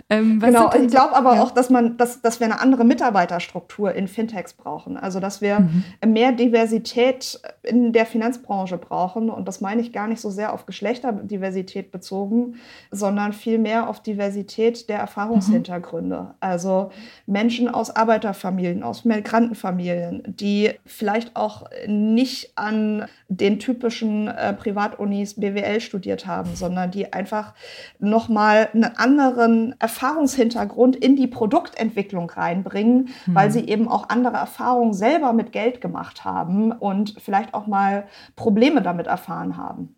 Ähm, 0.09 0.39
genau, 0.39 0.71
ich 0.73 0.87
glaube 0.87 1.15
aber 1.15 1.35
ja. 1.35 1.43
auch, 1.43 1.51
dass 1.51 1.69
man, 1.69 1.97
dass, 1.97 2.21
dass 2.21 2.39
wir 2.39 2.45
eine 2.45 2.61
andere 2.61 2.85
Mitarbeiterstruktur 2.85 3.93
in 3.93 4.07
Fintechs 4.07 4.53
brauchen. 4.53 4.95
Also 4.95 5.19
dass 5.19 5.41
wir 5.41 5.59
mhm. 5.59 5.83
mehr 6.13 6.31
Diversität 6.31 7.41
in 7.63 7.91
der 7.91 8.05
Finanzbranche 8.05 8.77
brauchen. 8.77 9.29
Und 9.29 9.47
das 9.49 9.59
meine 9.59 9.81
ich 9.81 9.91
gar 9.91 10.07
nicht 10.07 10.21
so 10.21 10.29
sehr 10.29 10.53
auf 10.53 10.65
Geschlechterdiversität 10.65 11.91
bezogen, 11.91 12.55
sondern 12.89 13.33
vielmehr 13.33 13.89
auf 13.89 14.01
Diversität 14.01 14.87
der 14.87 14.99
Erfahrungshintergründe. 14.99 16.21
Mhm. 16.21 16.33
Also 16.39 16.91
Menschen 17.25 17.67
aus 17.67 17.93
Arbeiterfamilien, 17.93 18.83
aus 18.83 19.03
Migrantenfamilien, 19.03 20.23
die 20.25 20.71
vielleicht 20.85 21.35
auch 21.35 21.65
nicht 21.85 22.57
an 22.57 23.07
den 23.27 23.59
typischen 23.59 24.29
äh, 24.29 24.53
Privatunis 24.53 25.33
BWL 25.33 25.81
studiert 25.81 26.25
haben, 26.25 26.55
sondern 26.55 26.91
die 26.91 27.11
einfach 27.11 27.53
nochmal 27.99 28.69
einen 28.73 28.85
anderen 28.95 29.56
Erfahrungshintergrund 29.79 30.67
Erfahrungshintergrund 30.77 30.95
in 30.95 31.15
die 31.15 31.27
Produktentwicklung 31.27 32.29
reinbringen, 32.29 33.09
mhm. 33.25 33.35
weil 33.35 33.51
sie 33.51 33.67
eben 33.67 33.87
auch 33.87 34.09
andere 34.09 34.37
Erfahrungen 34.37 34.93
selber 34.93 35.33
mit 35.33 35.51
Geld 35.51 35.81
gemacht 35.81 36.25
haben 36.25 36.71
und 36.71 37.15
vielleicht 37.19 37.53
auch 37.53 37.67
mal 37.67 38.05
Probleme 38.35 38.81
damit 38.81 39.07
erfahren 39.07 39.57
haben. 39.57 39.95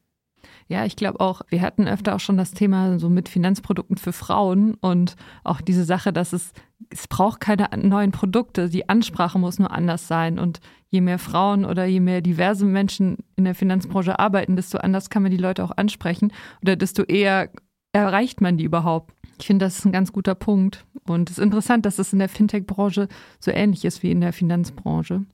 Ja, 0.68 0.86
ich 0.86 0.96
glaube 0.96 1.20
auch, 1.20 1.42
wir 1.50 1.62
hatten 1.62 1.88
öfter 1.88 2.16
auch 2.16 2.20
schon 2.20 2.38
das 2.38 2.52
Thema 2.52 3.00
so 3.00 3.10
mit 3.10 3.28
Finanzprodukten 3.28 3.98
für 3.98 4.14
Frauen 4.14 4.76
und 4.76 5.16
auch 5.44 5.62
diese 5.62 5.84
Sache, 5.84 6.14
dass 6.14 6.32
es, 6.32 6.54
es 6.92 7.08
braucht 7.08 7.40
keine 7.40 7.68
neuen 7.76 8.12
Produkte, 8.12 8.70
die 8.70 8.88
Ansprache 8.88 9.40
muss 9.40 9.58
nur 9.58 9.72
anders 9.72 10.08
sein 10.08 10.38
und 10.38 10.60
je 10.90 11.02
mehr 11.02 11.18
Frauen 11.18 11.66
oder 11.66 11.86
je 11.86 12.00
mehr 12.00 12.22
diverse 12.22 12.66
Menschen 12.66 13.18
in 13.36 13.46
der 13.46 13.56
Finanzbranche 13.56 14.20
arbeiten, 14.20 14.56
desto 14.56 14.78
anders 14.78 15.10
kann 15.10 15.24
man 15.24 15.32
die 15.32 15.38
Leute 15.38 15.64
auch 15.64 15.76
ansprechen 15.76 16.32
oder 16.62 16.76
desto 16.76 17.04
eher 17.04 17.50
erreicht 17.92 18.40
man 18.40 18.58
die 18.58 18.64
überhaupt. 18.64 19.14
Ich 19.40 19.48
finde, 19.48 19.66
das 19.66 19.80
ist 19.80 19.86
ein 19.86 19.92
ganz 19.92 20.12
guter 20.12 20.36
Punkt. 20.36 20.86
Und 21.08 21.30
es 21.30 21.38
ist 21.38 21.44
interessant, 21.44 21.86
dass 21.86 21.98
es 21.98 22.14
in 22.14 22.20
der 22.20 22.30
Fintech-Branche 22.30 23.08
so 23.40 23.52
ähnlich 23.52 23.86
ist 23.86 24.04
wie 24.04 24.12
in 24.12 24.22
der 24.22 24.34
Finanzbranche. 24.34 25.26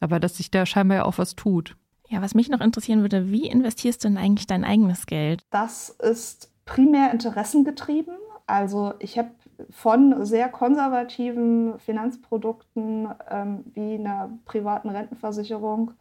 Aber 0.00 0.20
dass 0.20 0.36
sich 0.36 0.50
da 0.50 0.66
scheinbar 0.66 0.98
ja 0.98 1.04
auch 1.04 1.18
was 1.18 1.36
tut. 1.36 1.76
Ja, 2.08 2.20
was 2.20 2.34
mich 2.34 2.50
noch 2.50 2.60
interessieren 2.60 3.00
würde, 3.00 3.30
wie 3.30 3.46
investierst 3.46 4.04
du 4.04 4.08
denn 4.08 4.18
eigentlich 4.18 4.46
dein 4.46 4.64
eigenes 4.64 5.06
Geld? 5.06 5.42
Das 5.50 5.88
ist 5.88 6.50
primär 6.64 7.12
interessengetrieben. 7.12 8.14
Also 8.46 8.92
ich 8.98 9.16
habe 9.18 9.30
von 9.70 10.24
sehr 10.26 10.48
konservativen 10.48 11.78
Finanzprodukten 11.78 13.08
ähm, 13.30 13.64
wie 13.74 13.94
einer 13.94 14.30
privaten 14.44 14.90
Rentenversicherung 14.90 15.92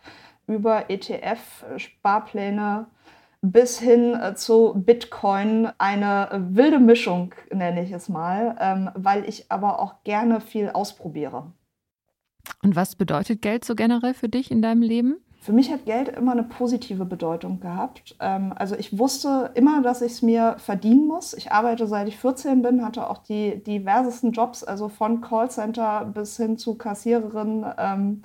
über 0.48 0.90
ETF-Sparpläne 0.90 2.88
bis 3.44 3.78
hin 3.78 4.16
äh, 4.16 4.36
zu 4.36 4.74
Bitcoin 4.74 5.68
eine 5.78 6.32
äh, 6.32 6.56
wilde 6.56 6.80
Mischung, 6.80 7.36
nenne 7.52 7.84
ich 7.84 7.92
es 7.92 8.08
mal, 8.08 8.56
ähm, 8.60 8.90
weil 8.96 9.28
ich 9.28 9.52
aber 9.52 9.80
auch 9.80 10.04
gerne 10.06 10.40
viel 10.40 10.70
ausprobiere. 10.70 11.52
Und 12.64 12.76
was 12.78 12.96
bedeutet 12.96 13.42
Geld 13.42 13.66
so 13.66 13.76
generell 13.76 14.14
für 14.14 14.30
dich 14.30 14.50
in 14.50 14.62
deinem 14.62 14.82
Leben? 14.82 15.18
Für 15.42 15.52
mich 15.52 15.70
hat 15.74 15.84
Geld 15.84 16.08
immer 16.08 16.32
eine 16.32 16.44
positive 16.44 17.04
Bedeutung 17.04 17.60
gehabt. 17.60 18.16
Ähm, 18.22 18.54
also 18.56 18.76
ich 18.76 18.98
wusste 18.98 19.52
immer, 19.56 19.82
dass 19.82 20.02
ich 20.02 20.14
es 20.14 20.22
mir 20.22 20.56
verdienen 20.58 21.06
muss. 21.06 21.34
Ich 21.34 21.52
arbeite 21.52 21.86
seit 21.86 22.08
ich 22.08 22.18
14 22.18 22.62
bin, 22.62 22.86
hatte 22.86 23.10
auch 23.10 23.18
die 23.18 23.62
diversesten 23.62 24.32
Jobs, 24.32 24.64
also 24.64 24.88
von 24.88 25.20
Callcenter 25.20 26.06
bis 26.06 26.38
hin 26.38 26.58
zu 26.58 26.76
Kassiererin. 26.76 27.66
Ähm, 27.78 28.22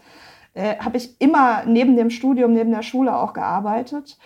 äh, 0.55 0.77
habe 0.79 0.97
ich 0.97 1.21
immer 1.21 1.65
neben 1.67 1.97
dem 1.97 2.11
Studium, 2.11 2.53
neben 2.53 2.71
der 2.71 2.83
Schule 2.83 3.17
auch 3.17 3.33
gearbeitet. 3.33 4.17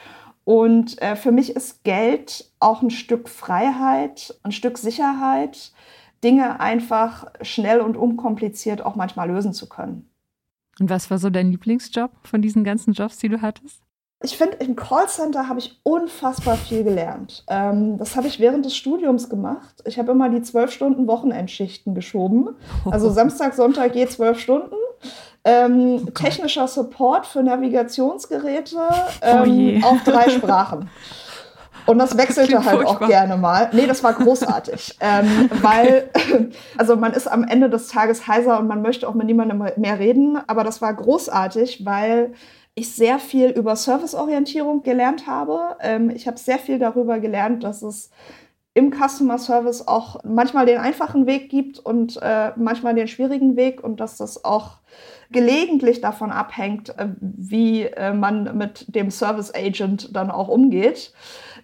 Und 0.45 1.01
äh, 1.01 1.17
für 1.17 1.33
mich 1.33 1.55
ist 1.55 1.85
Geld 1.85 2.51
auch 2.59 2.83
ein 2.83 2.91
Stück 2.91 3.29
Freiheit, 3.29 4.39
ein 4.43 4.53
Stück 4.53 4.79
Sicherheit, 4.79 5.73
Dinge 6.25 6.61
einfach 6.61 7.27
schnell 7.43 7.81
und 7.81 7.97
unkompliziert 7.97 8.83
auch 8.83 8.97
manchmal 8.97 9.29
lösen 9.29 9.53
zu 9.53 9.69
können. 9.69 10.09
Und 10.81 10.91
was 10.91 11.11
war 11.11 11.19
so 11.19 11.31
dein 11.31 11.51
Lieblingsjob 11.51 12.11
von 12.27 12.43
diesen 12.43 12.65
ganzen 12.65 12.93
Jobs, 12.93 13.19
die 13.19 13.29
du 13.29 13.43
hattest? 13.43 13.82
Ich 14.23 14.37
finde, 14.37 14.57
im 14.59 14.77
Callcenter 14.77 15.49
habe 15.49 15.59
ich 15.59 15.81
unfassbar 15.83 16.57
viel 16.57 16.85
gelernt. 16.85 17.45
Ähm, 17.49 17.99
das 17.99 18.17
habe 18.17 18.29
ich 18.29 18.39
während 18.41 18.65
des 18.65 18.77
Studiums 18.77 19.29
gemacht. 19.29 19.83
Ich 19.85 19.99
habe 19.99 20.13
immer 20.13 20.29
die 20.29 20.43
zwölf 20.43 20.71
Stunden 20.73 21.07
Wochenendschichten 21.07 21.95
geschoben. 21.95 22.51
Also 22.91 23.11
Samstag, 23.13 23.55
Sonntag 23.55 23.95
je 23.95 24.07
zwölf 24.07 24.39
Stunden. 24.39 24.75
Ähm, 25.45 26.05
oh 26.07 26.11
technischer 26.11 26.69
Support 26.69 27.27
für 27.27 27.43
Navigationsgeräte 27.43 28.77
ähm, 29.23 29.83
oh 29.83 29.87
auf 29.89 30.05
drei 30.05 30.31
Sprachen. 30.31 30.89
Und 31.87 31.99
das 31.99 32.17
wechselte 32.17 32.53
das 32.53 32.65
halt 32.65 32.77
furchtbar. 32.77 33.03
auch 33.03 33.09
gerne 33.09 33.37
mal. 33.37 33.71
Nee, 33.73 33.87
das 33.87 34.05
war 34.05 34.13
großartig. 34.13 34.97
ähm, 35.01 35.51
weil, 35.61 36.11
also 36.79 36.97
man 36.97 37.13
ist 37.13 37.27
am 37.27 37.45
Ende 37.45 37.69
des 37.69 37.89
Tages 37.89 38.29
heiser 38.29 38.59
und 38.59 38.69
man 38.69 38.83
möchte 38.83 39.09
auch 39.09 39.15
mit 39.15 39.27
niemandem 39.27 39.65
mehr 39.77 39.99
reden. 39.99 40.39
Aber 40.47 40.65
das 40.65 40.81
war 40.81 40.95
großartig, 40.95 41.85
weil 41.85 42.35
ich 42.75 42.95
sehr 42.95 43.19
viel 43.19 43.51
über 43.51 43.77
Serviceorientierung 43.77 44.83
gelernt 44.83 45.27
habe. 45.27 45.77
Ähm, 45.81 46.11
ich 46.11 46.27
habe 46.27 46.39
sehr 46.39 46.59
viel 46.59 46.79
darüber 46.79 47.21
gelernt, 47.21 47.65
dass 47.65 47.83
es 47.83 48.11
im 48.75 48.91
Customer 48.91 49.39
Service 49.39 49.87
auch 49.87 50.21
manchmal 50.25 50.65
den 50.65 50.79
einfachen 50.79 51.27
Weg 51.27 51.51
gibt 51.51 51.79
und 51.79 52.19
äh, 52.23 52.53
manchmal 52.57 52.95
den 52.95 53.07
schwierigen 53.07 53.57
Weg 53.57 53.85
und 53.85 54.01
dass 54.01 54.17
das 54.17 54.47
auch 54.47 54.79
gelegentlich 55.31 56.01
davon 56.01 56.31
abhängt, 56.31 56.99
äh, 56.99 57.09
wie 57.21 57.83
äh, 57.83 58.15
man 58.15 58.57
mit 58.57 58.95
dem 58.95 59.11
Service 59.11 59.53
Agent 59.55 60.17
dann 60.17 60.31
auch 60.31 60.49
umgeht. 60.49 61.13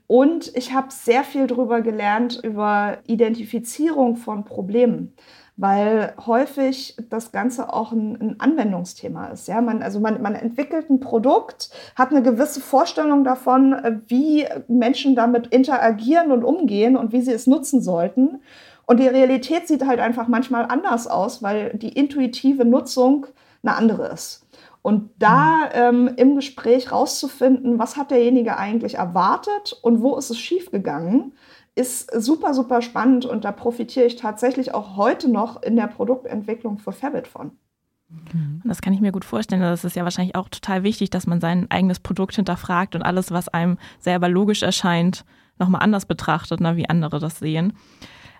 Und 0.07 0.55
ich 0.55 0.75
habe 0.75 0.89
sehr 0.91 1.25
viel 1.25 1.47
darüber 1.47 1.81
gelernt 1.81 2.41
über 2.43 2.99
Identifizierung 3.07 4.17
von 4.17 4.45
Problemen 4.45 5.15
weil 5.59 6.15
häufig 6.25 6.97
das 7.11 7.33
Ganze 7.33 7.73
auch 7.73 7.91
ein, 7.91 8.17
ein 8.21 8.37
Anwendungsthema 8.39 9.27
ist. 9.27 9.49
Ja? 9.49 9.61
Man, 9.61 9.83
also 9.83 9.99
man, 9.99 10.23
man 10.23 10.37
entwickelt 10.37 10.89
ein 10.89 11.01
Produkt, 11.01 11.71
hat 11.97 12.13
eine 12.13 12.23
gewisse 12.23 12.61
Vorstellung 12.61 13.25
davon, 13.25 13.73
äh, 13.73 13.99
wie 14.07 14.47
Menschen 14.69 15.17
damit 15.17 15.49
interagieren 15.49 16.31
und 16.31 16.45
umgehen 16.45 16.97
und 16.97 17.13
wie 17.13 17.21
sie 17.21 17.33
es 17.33 17.49
nutzen 17.49 17.83
sollten. 17.83 18.41
Und 18.87 19.01
die 19.01 19.09
Realität 19.09 19.67
sieht 19.67 19.85
halt 19.85 19.99
einfach 19.99 20.29
manchmal 20.29 20.65
anders 20.65 21.09
aus, 21.09 21.43
weil 21.43 21.75
die 21.75 21.93
intuitive 21.93 22.65
Nutzung 22.65 23.27
eine 23.65 23.75
andere 23.75 24.07
ist. 24.07 24.47
Und 24.83 25.11
da 25.19 25.69
ähm, 25.75 26.09
im 26.17 26.37
Gespräch 26.37 26.93
rauszufinden, 26.93 27.81
was 27.81 27.97
hat 27.97 28.13
derjenige 28.13 28.57
eigentlich 28.57 28.95
erwartet 28.95 29.77
und 29.83 30.03
wo 30.03 30.17
ist 30.17 30.31
es 30.31 30.39
schiefgegangen, 30.39 31.33
ist 31.79 32.11
super, 32.21 32.55
super 32.55 32.83
spannend 32.83 33.25
und 33.25 33.45
da 33.45 33.53
profitiere 33.53 34.07
ich 34.07 34.17
tatsächlich 34.17 34.75
auch 34.75 34.97
heute 34.97 35.29
noch 35.29 35.63
in 35.63 35.77
der 35.77 35.87
Produktentwicklung 35.87 36.79
für 36.79 36.93
Fabit 36.93 37.29
von. 37.29 37.53
Mhm. 38.09 38.63
Das 38.65 38.83
kann 38.83 38.93
ich 38.93 39.01
mir 39.01 39.13
gut 39.13 39.25
vorstellen. 39.25 39.61
Das 39.61 39.85
ist 39.85 39.95
ja 39.95 40.05
wahrscheinlich 40.05 40.35
auch 40.35 40.49
total 40.49 40.83
wichtig, 40.83 41.11
dass 41.11 41.27
man 41.27 41.41
sein 41.41 41.71
eigenes 41.71 42.01
Produkt 42.01 42.35
hinterfragt 42.35 42.95
und 42.97 43.03
alles, 43.03 43.31
was 43.31 43.49
einem 43.49 43.79
selber 44.01 44.29
logisch 44.29 44.63
erscheint, 44.63 45.25
nochmal 45.59 45.83
anders 45.83 46.07
betrachtet, 46.07 46.61
ne, 46.61 46.77
wie 46.77 46.89
andere 46.89 47.21
das 47.21 47.39
sehen. 47.39 47.75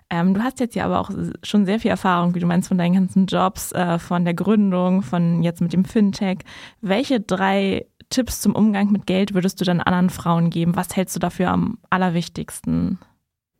Ähm, 0.09 0.33
du 0.33 0.43
hast 0.43 0.59
jetzt 0.59 0.75
ja 0.75 0.85
aber 0.85 0.99
auch 0.99 1.11
schon 1.43 1.65
sehr 1.65 1.79
viel 1.79 1.91
Erfahrung, 1.91 2.35
wie 2.35 2.39
du 2.39 2.47
meinst, 2.47 2.67
von 2.67 2.77
deinen 2.77 2.95
ganzen 2.95 3.27
Jobs, 3.27 3.71
äh, 3.71 3.99
von 3.99 4.25
der 4.25 4.33
Gründung, 4.33 5.01
von 5.01 5.43
jetzt 5.43 5.61
mit 5.61 5.71
dem 5.71 5.85
Fintech. 5.85 6.39
Welche 6.81 7.19
drei 7.21 7.85
Tipps 8.09 8.41
zum 8.41 8.55
Umgang 8.55 8.91
mit 8.91 9.05
Geld 9.05 9.33
würdest 9.33 9.61
du 9.61 9.65
dann 9.65 9.79
anderen 9.79 10.09
Frauen 10.09 10.49
geben? 10.49 10.75
Was 10.75 10.95
hältst 10.95 11.15
du 11.15 11.19
dafür 11.19 11.51
am 11.51 11.77
allerwichtigsten? 11.89 12.97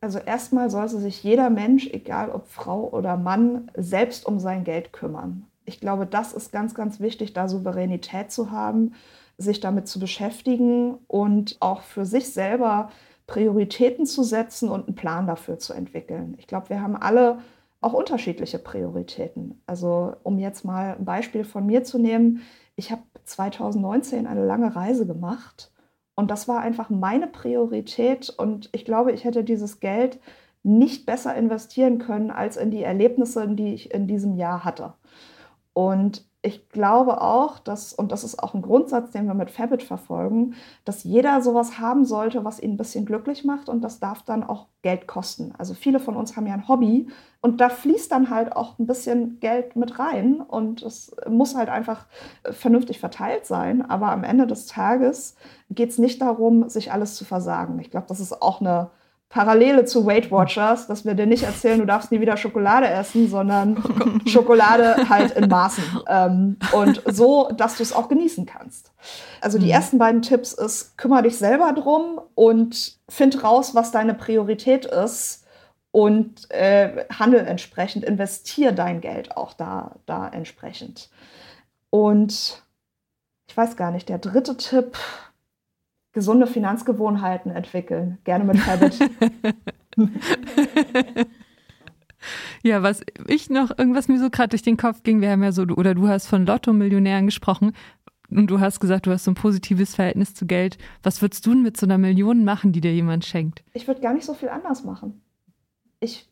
Also 0.00 0.18
erstmal 0.18 0.70
sollte 0.70 0.98
sich 0.98 1.22
jeder 1.22 1.50
Mensch, 1.50 1.86
egal 1.88 2.30
ob 2.30 2.48
Frau 2.48 2.88
oder 2.90 3.16
Mann, 3.16 3.70
selbst 3.76 4.24
um 4.26 4.38
sein 4.38 4.64
Geld 4.64 4.92
kümmern. 4.92 5.46
Ich 5.66 5.78
glaube, 5.78 6.06
das 6.06 6.32
ist 6.32 6.52
ganz, 6.52 6.74
ganz 6.74 7.00
wichtig, 7.00 7.34
da 7.34 7.48
Souveränität 7.48 8.32
zu 8.32 8.50
haben, 8.50 8.94
sich 9.36 9.60
damit 9.60 9.88
zu 9.88 10.00
beschäftigen 10.00 10.98
und 11.06 11.56
auch 11.60 11.82
für 11.82 12.06
sich 12.06 12.32
selber 12.32 12.90
Prioritäten 13.26 14.06
zu 14.06 14.22
setzen 14.22 14.70
und 14.70 14.86
einen 14.86 14.96
Plan 14.96 15.26
dafür 15.26 15.58
zu 15.58 15.74
entwickeln. 15.74 16.34
Ich 16.38 16.46
glaube, 16.46 16.70
wir 16.70 16.80
haben 16.82 16.96
alle 16.96 17.38
auch 17.82 17.92
unterschiedliche 17.92 18.58
Prioritäten. 18.58 19.62
Also 19.66 20.14
um 20.22 20.38
jetzt 20.38 20.64
mal 20.64 20.96
ein 20.98 21.04
Beispiel 21.04 21.44
von 21.44 21.66
mir 21.66 21.84
zu 21.84 21.98
nehmen, 21.98 22.42
ich 22.74 22.90
habe 22.90 23.02
2019 23.24 24.26
eine 24.26 24.44
lange 24.44 24.74
Reise 24.74 25.06
gemacht 25.06 25.69
und 26.20 26.30
das 26.30 26.48
war 26.48 26.60
einfach 26.60 26.90
meine 26.90 27.26
Priorität. 27.26 28.28
Und 28.28 28.68
ich 28.72 28.84
glaube, 28.84 29.10
ich 29.10 29.24
hätte 29.24 29.42
dieses 29.42 29.80
Geld 29.80 30.20
nicht 30.62 31.06
besser 31.06 31.34
investieren 31.34 31.98
können 31.98 32.30
als 32.30 32.58
in 32.58 32.70
die 32.70 32.82
Erlebnisse, 32.82 33.48
die 33.48 33.72
ich 33.72 33.94
in 33.94 34.06
diesem 34.06 34.36
Jahr 34.36 34.62
hatte. 34.62 34.92
Und 35.72 36.29
ich 36.42 36.70
glaube 36.70 37.20
auch, 37.20 37.58
dass, 37.58 37.92
und 37.92 38.12
das 38.12 38.24
ist 38.24 38.42
auch 38.42 38.54
ein 38.54 38.62
Grundsatz, 38.62 39.10
den 39.10 39.26
wir 39.26 39.34
mit 39.34 39.50
Fabit 39.50 39.82
verfolgen, 39.82 40.54
dass 40.86 41.04
jeder 41.04 41.42
sowas 41.42 41.78
haben 41.78 42.06
sollte, 42.06 42.44
was 42.44 42.60
ihn 42.60 42.72
ein 42.72 42.76
bisschen 42.78 43.04
glücklich 43.04 43.44
macht 43.44 43.68
und 43.68 43.82
das 43.82 44.00
darf 44.00 44.22
dann 44.22 44.42
auch 44.42 44.68
Geld 44.80 45.06
kosten. 45.06 45.52
Also 45.58 45.74
viele 45.74 46.00
von 46.00 46.16
uns 46.16 46.36
haben 46.36 46.46
ja 46.46 46.54
ein 46.54 46.66
Hobby 46.66 47.08
und 47.42 47.60
da 47.60 47.68
fließt 47.68 48.10
dann 48.10 48.30
halt 48.30 48.56
auch 48.56 48.78
ein 48.78 48.86
bisschen 48.86 49.38
Geld 49.40 49.76
mit 49.76 49.98
rein 49.98 50.40
und 50.40 50.82
es 50.82 51.14
muss 51.28 51.54
halt 51.54 51.68
einfach 51.68 52.06
vernünftig 52.44 53.00
verteilt 53.00 53.44
sein. 53.44 53.82
Aber 53.82 54.10
am 54.10 54.24
Ende 54.24 54.46
des 54.46 54.64
Tages 54.64 55.34
geht 55.68 55.90
es 55.90 55.98
nicht 55.98 56.22
darum, 56.22 56.70
sich 56.70 56.90
alles 56.90 57.16
zu 57.16 57.26
versagen. 57.26 57.78
Ich 57.80 57.90
glaube, 57.90 58.06
das 58.08 58.20
ist 58.20 58.40
auch 58.40 58.62
eine 58.62 58.90
Parallele 59.30 59.84
zu 59.84 60.06
Weight 60.06 60.32
Watchers, 60.32 60.88
dass 60.88 61.04
wir 61.04 61.14
dir 61.14 61.24
nicht 61.24 61.44
erzählen, 61.44 61.78
du 61.78 61.86
darfst 61.86 62.10
nie 62.10 62.20
wieder 62.20 62.36
Schokolade 62.36 62.88
essen, 62.88 63.30
sondern 63.30 63.76
oh 63.78 64.28
Schokolade 64.28 65.08
halt 65.08 65.30
in 65.32 65.48
Maßen. 65.48 65.84
Ähm, 66.08 66.56
und 66.72 67.02
so, 67.06 67.50
dass 67.56 67.76
du 67.76 67.84
es 67.84 67.92
auch 67.92 68.08
genießen 68.08 68.44
kannst. 68.44 68.92
Also 69.40 69.58
die 69.58 69.66
mhm. 69.66 69.72
ersten 69.72 69.98
beiden 69.98 70.22
Tipps 70.22 70.52
ist, 70.52 70.98
kümmere 70.98 71.22
dich 71.22 71.38
selber 71.38 71.72
drum 71.72 72.20
und 72.34 72.98
find 73.08 73.44
raus, 73.44 73.74
was 73.74 73.92
deine 73.92 74.14
Priorität 74.14 74.86
ist 74.86 75.44
und 75.92 76.50
äh, 76.50 77.04
handel 77.16 77.46
entsprechend, 77.46 78.04
investier 78.04 78.72
dein 78.72 79.00
Geld 79.00 79.36
auch 79.36 79.52
da, 79.52 79.96
da 80.06 80.26
entsprechend. 80.28 81.10
Und 81.90 82.64
ich 83.48 83.56
weiß 83.56 83.76
gar 83.76 83.92
nicht, 83.92 84.08
der 84.08 84.18
dritte 84.18 84.56
Tipp, 84.56 84.96
gesunde 86.12 86.46
Finanzgewohnheiten 86.46 87.52
entwickeln. 87.52 88.18
Gerne 88.24 88.44
mit 88.44 88.66
Habit. 88.66 88.98
ja, 92.62 92.82
was 92.82 93.02
ich 93.26 93.50
noch, 93.50 93.76
irgendwas 93.76 94.08
mir 94.08 94.18
so 94.18 94.30
gerade 94.30 94.48
durch 94.50 94.62
den 94.62 94.76
Kopf 94.76 95.02
ging, 95.02 95.20
wir 95.20 95.30
haben 95.30 95.42
ja 95.42 95.52
so, 95.52 95.62
oder 95.62 95.94
du 95.94 96.08
hast 96.08 96.26
von 96.26 96.46
Lotto-Millionären 96.46 97.26
gesprochen 97.26 97.72
und 98.30 98.48
du 98.48 98.60
hast 98.60 98.80
gesagt, 98.80 99.06
du 99.06 99.10
hast 99.10 99.24
so 99.24 99.30
ein 99.32 99.34
positives 99.34 99.94
Verhältnis 99.94 100.34
zu 100.34 100.46
Geld. 100.46 100.78
Was 101.02 101.20
würdest 101.22 101.44
du 101.46 101.50
denn 101.50 101.62
mit 101.62 101.76
so 101.76 101.86
einer 101.86 101.98
Million 101.98 102.44
machen, 102.44 102.72
die 102.72 102.80
dir 102.80 102.94
jemand 102.94 103.24
schenkt? 103.24 103.62
Ich 103.72 103.86
würde 103.86 104.00
gar 104.00 104.14
nicht 104.14 104.24
so 104.24 104.34
viel 104.34 104.48
anders 104.48 104.84
machen. 104.84 105.20
Ich 106.00 106.29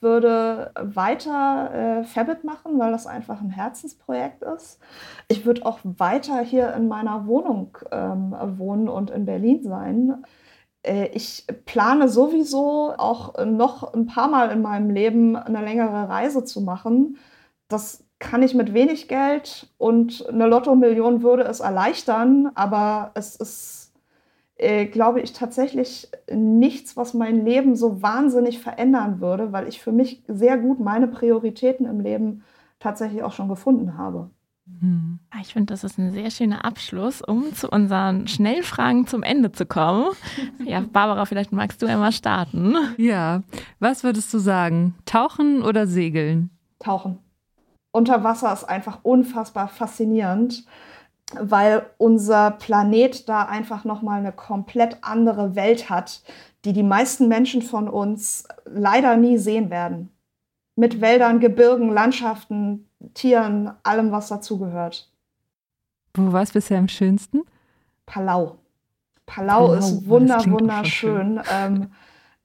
würde 0.00 0.72
weiter 0.74 2.00
äh, 2.00 2.04
Fabit 2.04 2.44
machen, 2.44 2.78
weil 2.78 2.92
das 2.92 3.06
einfach 3.06 3.40
ein 3.40 3.50
Herzensprojekt 3.50 4.42
ist. 4.42 4.80
Ich 5.28 5.44
würde 5.46 5.64
auch 5.66 5.78
weiter 5.82 6.40
hier 6.40 6.72
in 6.74 6.88
meiner 6.88 7.26
Wohnung 7.26 7.76
ähm, 7.90 8.34
wohnen 8.58 8.88
und 8.88 9.10
in 9.10 9.24
Berlin 9.24 9.62
sein. 9.62 10.24
Äh, 10.82 11.08
ich 11.08 11.46
plane 11.66 12.08
sowieso 12.08 12.94
auch 12.96 13.44
noch 13.44 13.94
ein 13.94 14.06
paar 14.06 14.28
Mal 14.28 14.50
in 14.50 14.62
meinem 14.62 14.90
Leben 14.90 15.36
eine 15.36 15.62
längere 15.62 16.08
Reise 16.08 16.44
zu 16.44 16.60
machen. 16.60 17.18
Das 17.68 18.04
kann 18.18 18.42
ich 18.42 18.54
mit 18.54 18.74
wenig 18.74 19.08
Geld 19.08 19.68
und 19.78 20.26
eine 20.28 20.46
Lotto-Million 20.46 21.22
würde 21.22 21.44
es 21.44 21.60
erleichtern, 21.60 22.50
aber 22.54 23.12
es 23.14 23.36
ist 23.36 23.77
äh, 24.58 24.86
glaube 24.86 25.20
ich, 25.20 25.32
tatsächlich 25.32 26.10
nichts, 26.32 26.96
was 26.96 27.14
mein 27.14 27.44
Leben 27.44 27.76
so 27.76 28.02
wahnsinnig 28.02 28.58
verändern 28.58 29.20
würde, 29.20 29.52
weil 29.52 29.68
ich 29.68 29.80
für 29.80 29.92
mich 29.92 30.22
sehr 30.26 30.58
gut 30.58 30.80
meine 30.80 31.08
Prioritäten 31.08 31.86
im 31.86 32.00
Leben 32.00 32.42
tatsächlich 32.80 33.22
auch 33.22 33.32
schon 33.32 33.48
gefunden 33.48 33.96
habe. 33.96 34.30
Hm. 34.80 35.18
Ah, 35.30 35.38
ich 35.40 35.52
finde, 35.52 35.72
das 35.72 35.84
ist 35.84 35.98
ein 35.98 36.12
sehr 36.12 36.30
schöner 36.30 36.64
Abschluss, 36.64 37.22
um 37.22 37.54
zu 37.54 37.68
unseren 37.70 38.28
Schnellfragen 38.28 39.06
zum 39.06 39.22
Ende 39.22 39.50
zu 39.52 39.64
kommen. 39.64 40.06
Ja, 40.64 40.80
Barbara, 40.80 41.24
vielleicht 41.24 41.52
magst 41.52 41.80
du 41.80 41.86
einmal 41.86 42.12
starten. 42.12 42.76
Ja, 42.98 43.42
was 43.78 44.04
würdest 44.04 44.34
du 44.34 44.38
sagen? 44.38 44.94
Tauchen 45.06 45.62
oder 45.62 45.86
segeln? 45.86 46.50
Tauchen. 46.80 47.18
Unter 47.92 48.22
Wasser 48.22 48.52
ist 48.52 48.64
einfach 48.64 48.98
unfassbar 49.02 49.68
faszinierend 49.68 50.64
weil 51.34 51.86
unser 51.98 52.52
Planet 52.52 53.28
da 53.28 53.42
einfach 53.42 53.84
noch 53.84 54.02
mal 54.02 54.18
eine 54.18 54.32
komplett 54.32 54.98
andere 55.02 55.54
Welt 55.54 55.90
hat, 55.90 56.22
die 56.64 56.72
die 56.72 56.82
meisten 56.82 57.28
Menschen 57.28 57.62
von 57.62 57.88
uns 57.88 58.46
leider 58.64 59.16
nie 59.16 59.38
sehen 59.38 59.70
werden. 59.70 60.10
Mit 60.76 61.00
Wäldern, 61.00 61.40
Gebirgen, 61.40 61.92
Landschaften, 61.92 62.88
Tieren, 63.14 63.72
allem, 63.82 64.10
was 64.12 64.28
dazugehört. 64.28 65.10
Wo 66.14 66.32
war 66.32 66.42
es 66.42 66.52
bisher 66.52 66.78
am 66.78 66.88
schönsten? 66.88 67.42
Palau. 68.06 68.56
Palau, 69.26 69.66
Palau 69.66 69.74
ist 69.74 70.02
oh, 70.04 70.08
wunder, 70.08 70.44
wunderschön. 70.46 71.40
Ähm, 71.52 71.90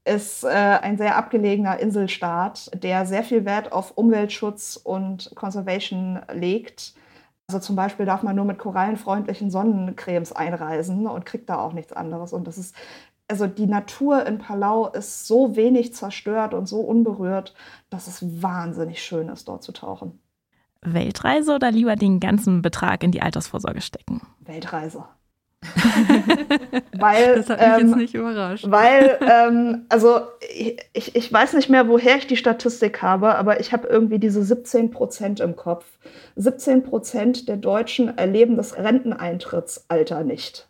ist 0.06 0.44
äh, 0.44 0.50
ein 0.50 0.98
sehr 0.98 1.16
abgelegener 1.16 1.80
Inselstaat, 1.80 2.72
der 2.84 3.06
sehr 3.06 3.24
viel 3.24 3.46
Wert 3.46 3.72
auf 3.72 3.92
Umweltschutz 3.98 4.76
und 4.76 5.32
Conservation 5.36 6.20
legt 6.34 6.94
also 7.48 7.60
zum 7.60 7.76
Beispiel 7.76 8.06
darf 8.06 8.24
man 8.24 8.36
nur 8.36 8.46
mit 8.46 8.58
korallenfreundlichen 8.58 9.52
Sonnencremes 9.52 10.32
einreisen 10.32 11.08
und 11.08 11.26
kriegt 11.26 11.50
da 11.50 11.58
auch 11.58 11.74
nichts 11.74 11.94
anderes. 11.94 12.34
Und 12.34 12.48
das 12.48 12.58
ist, 12.58 12.76
also 13.28 13.48
die 13.48 13.68
Natur 13.68 14.26
in 14.26 14.38
Palau 14.38 14.88
ist 14.88 15.28
so 15.28 15.56
wenig 15.56 15.94
zerstört 15.94 16.54
und 16.54 16.68
so 16.68 16.80
unberührt, 16.82 17.54
dass 17.90 18.08
es 18.08 18.42
wahnsinnig 18.42 19.04
schön 19.04 19.30
ist, 19.30 19.48
dort 19.48 19.64
zu 19.64 19.72
tauchen. 19.72 20.20
Weltreise 20.82 21.56
oder 21.56 21.72
lieber 21.72 21.96
den 21.96 22.20
ganzen 22.20 22.62
Betrag 22.62 23.04
in 23.04 23.12
die 23.12 23.22
Altersvorsorge 23.22 23.82
stecken? 23.82 24.22
Weltreise. 24.40 25.06
Weil, 26.98 27.36
das 27.36 27.50
hat 27.50 27.60
mich 27.60 27.68
ähm, 27.68 27.88
jetzt 27.88 27.98
nicht 27.98 28.16
überrascht. 28.16 28.66
Weil, 28.70 29.20
ähm, 29.22 29.86
also 29.90 30.22
ich, 30.94 31.16
ich 31.16 31.32
weiß 31.32 31.54
nicht 31.54 31.70
mehr, 31.70 31.88
woher 31.88 32.18
ich 32.18 32.28
die 32.28 32.38
Statistik 32.38 33.02
habe, 33.02 33.36
aber 33.36 33.60
ich 33.60 33.74
habe 33.74 33.88
irgendwie 33.88 34.20
diese 34.20 34.44
17 34.44 34.92
Prozent 34.92 35.40
im 35.40 35.56
Kopf. 35.56 35.86
17 36.36 36.84
Prozent 36.84 37.48
der 37.50 37.58
Deutschen 37.58 38.18
erleben 38.18 38.58
das 38.58 38.78
Renteneintrittsalter 38.78 40.24
nicht. 40.24 40.68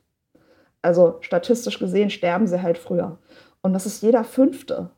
Also 0.82 1.17
statistisch 1.21 1.79
gesehen 1.79 2.10
sterben 2.10 2.47
sie 2.47 2.62
halt 2.62 2.77
früher. 2.77 3.17
Und 3.62 3.73
das 3.73 3.86
ist 3.86 4.01
jeder 4.03 4.23
Fünfte. 4.23 4.89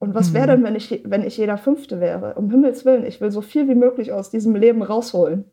Und 0.00 0.14
was 0.14 0.32
wäre 0.32 0.46
mhm. 0.46 0.50
denn, 0.50 0.64
wenn 0.64 0.76
ich, 0.76 1.02
wenn 1.04 1.24
ich 1.24 1.36
jeder 1.36 1.58
Fünfte 1.58 2.00
wäre? 2.00 2.34
Um 2.34 2.50
Himmels 2.50 2.84
Willen, 2.84 3.04
ich 3.04 3.20
will 3.20 3.30
so 3.30 3.42
viel 3.42 3.68
wie 3.68 3.74
möglich 3.74 4.12
aus 4.12 4.30
diesem 4.30 4.56
Leben 4.56 4.82
rausholen. 4.82 5.44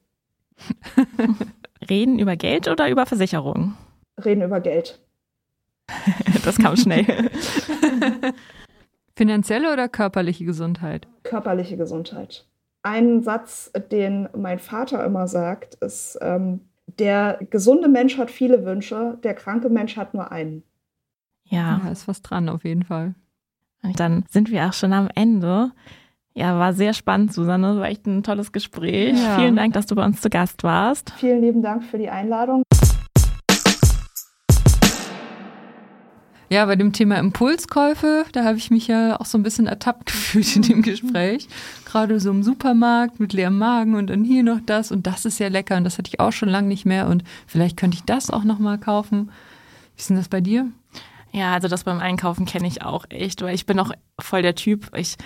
Reden 1.89 2.19
über 2.19 2.36
Geld 2.36 2.67
oder 2.67 2.89
über 2.89 3.06
Versicherung? 3.06 3.76
Reden 4.23 4.41
über 4.41 4.60
Geld. 4.60 5.00
das 6.43 6.58
kam 6.58 6.76
schnell. 6.76 7.06
Finanzielle 9.15 9.73
oder 9.73 9.88
körperliche 9.89 10.45
Gesundheit? 10.45 11.08
Körperliche 11.23 11.78
Gesundheit. 11.78 12.45
Ein 12.84 13.23
Satz, 13.23 13.71
den 13.91 14.30
mein 14.36 14.60
Vater 14.60 15.04
immer 15.04 15.28
sagt, 15.28 15.76
ist, 15.76 16.17
ähm, 16.21 16.62
der 17.00 17.39
gesunde 17.50 17.89
Mensch 17.89 18.17
hat 18.17 18.32
viele 18.32 18.63
Wünsche, 18.65 19.17
der 19.23 19.34
kranke 19.34 19.69
Mensch 19.69 19.97
hat 19.97 20.13
nur 20.13 20.32
einen. 20.32 20.63
Ja. 21.45 21.82
Da 21.84 21.91
ist 21.91 22.08
was 22.08 22.21
dran 22.21 22.50
auf 22.50 22.63
jeden 22.63 22.84
Fall. 22.84 23.15
Und 23.84 24.00
dann 24.00 24.26
sind 24.30 24.52
wir 24.52 24.65
auch 24.65 24.73
schon 24.73 24.93
am 24.93 25.10
Ende. 25.15 25.71
Ja, 26.38 26.60
war 26.60 26.71
sehr 26.73 26.93
spannend, 26.93 27.34
Susanne. 27.34 27.80
War 27.80 27.88
echt 27.88 28.06
ein 28.06 28.21
tolles 28.21 28.52
Gespräch. 28.52 29.17
Ja. 29.17 29.39
Vielen 29.39 29.56
Dank, 29.56 29.73
dass 29.73 29.88
du 29.88 29.95
bei 29.95 30.06
uns 30.06 30.21
zu 30.21 30.30
Gast 30.30 30.63
warst. 30.63 31.12
Vielen 31.17 31.41
lieben 31.41 31.63
Dank 31.63 31.84
für 31.84 31.97
die 31.97 32.10
Einladung. 32.10 32.61
Ja, 36.49 36.68
bei 36.68 36.76
dem 36.76 36.93
Thema 36.93 37.16
Impulskäufe, 37.18 38.26
da 38.34 38.43
habe 38.43 38.57
ich 38.57 38.70
mich 38.70 38.88
ja 38.88 39.20
auch 39.20 39.26
so 39.26 39.39
ein 39.39 39.43
bisschen 39.43 39.66
ertappt 39.66 40.05
gefühlt 40.11 40.55
in 40.55 40.61
dem 40.61 40.84
Gespräch. 40.84 41.47
Gerade 41.86 42.20
so 42.20 42.30
im 42.30 42.43
Supermarkt 42.43 43.20
mit 43.20 43.34
leerem 43.34 43.57
Magen 43.57 43.95
und 43.95 44.11
dann 44.11 44.24
hier 44.24 44.43
noch 44.43 44.59
das 44.64 44.91
und 44.91 45.07
das 45.07 45.26
ist 45.26 45.39
ja 45.39 45.47
lecker 45.47 45.76
und 45.76 45.86
das 45.86 45.97
hatte 45.97 46.09
ich 46.09 46.20
auch 46.20 46.32
schon 46.34 46.49
lange 46.49 46.68
nicht 46.68 46.86
mehr 46.86 47.07
und 47.07 47.24
vielleicht 47.47 47.78
könnte 47.78 47.97
ich 47.97 48.03
das 48.03 48.30
auch 48.30 48.43
nochmal 48.43 48.78
kaufen. 48.78 49.32
Wie 49.95 49.99
ist 49.99 50.11
denn 50.11 50.18
das 50.18 50.30
bei 50.30 50.39
dir? 50.39 50.68
Ja, 51.32 51.53
also 51.53 51.68
das 51.68 51.84
beim 51.84 51.99
Einkaufen 51.99 52.45
kenne 52.45 52.68
ich 52.68 52.84
auch 52.84 53.05
echt, 53.09 53.41
weil 53.41 53.53
ich 53.53 53.66
bin 53.66 53.80
auch 53.80 53.91
voll 54.20 54.43
der 54.43 54.55
Typ. 54.55 54.95
Ich 54.95 55.18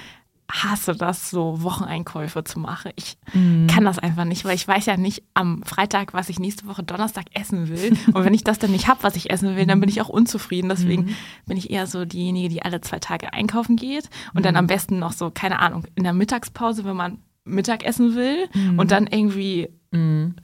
hasse 0.51 0.95
das, 0.95 1.29
so 1.29 1.63
Wocheneinkäufe 1.63 2.43
zu 2.43 2.59
machen. 2.59 2.91
Ich 2.95 3.17
Mhm. 3.33 3.67
kann 3.67 3.85
das 3.85 3.97
einfach 3.99 4.25
nicht, 4.25 4.43
weil 4.45 4.55
ich 4.55 4.67
weiß 4.67 4.85
ja 4.85 4.97
nicht 4.97 5.23
am 5.33 5.63
Freitag, 5.63 6.13
was 6.13 6.29
ich 6.29 6.39
nächste 6.39 6.67
Woche 6.67 6.83
Donnerstag 6.83 7.25
essen 7.33 7.69
will. 7.69 7.97
Und 8.13 8.25
wenn 8.25 8.33
ich 8.33 8.43
das 8.43 8.59
dann 8.59 8.71
nicht 8.71 8.87
habe, 8.87 9.03
was 9.03 9.15
ich 9.15 9.29
essen 9.31 9.55
will, 9.55 9.65
dann 9.65 9.79
bin 9.79 9.89
ich 9.89 10.01
auch 10.01 10.09
unzufrieden. 10.09 10.69
Deswegen 10.69 11.05
Mhm. 11.05 11.15
bin 11.47 11.57
ich 11.57 11.69
eher 11.71 11.87
so 11.87 12.05
diejenige, 12.05 12.49
die 12.49 12.61
alle 12.63 12.81
zwei 12.81 12.99
Tage 12.99 13.33
einkaufen 13.33 13.75
geht 13.77 14.09
und 14.33 14.45
dann 14.45 14.55
am 14.57 14.67
besten 14.67 14.99
noch 14.99 15.13
so, 15.13 15.31
keine 15.31 15.59
Ahnung, 15.59 15.85
in 15.95 16.03
der 16.03 16.13
Mittagspause, 16.13 16.83
wenn 16.85 16.95
man 16.97 17.19
Mittag 17.45 17.83
essen 17.83 18.13
will 18.15 18.47
und 18.77 18.91
dann 18.91 19.07
irgendwie 19.07 19.69
Mhm. 19.91 20.35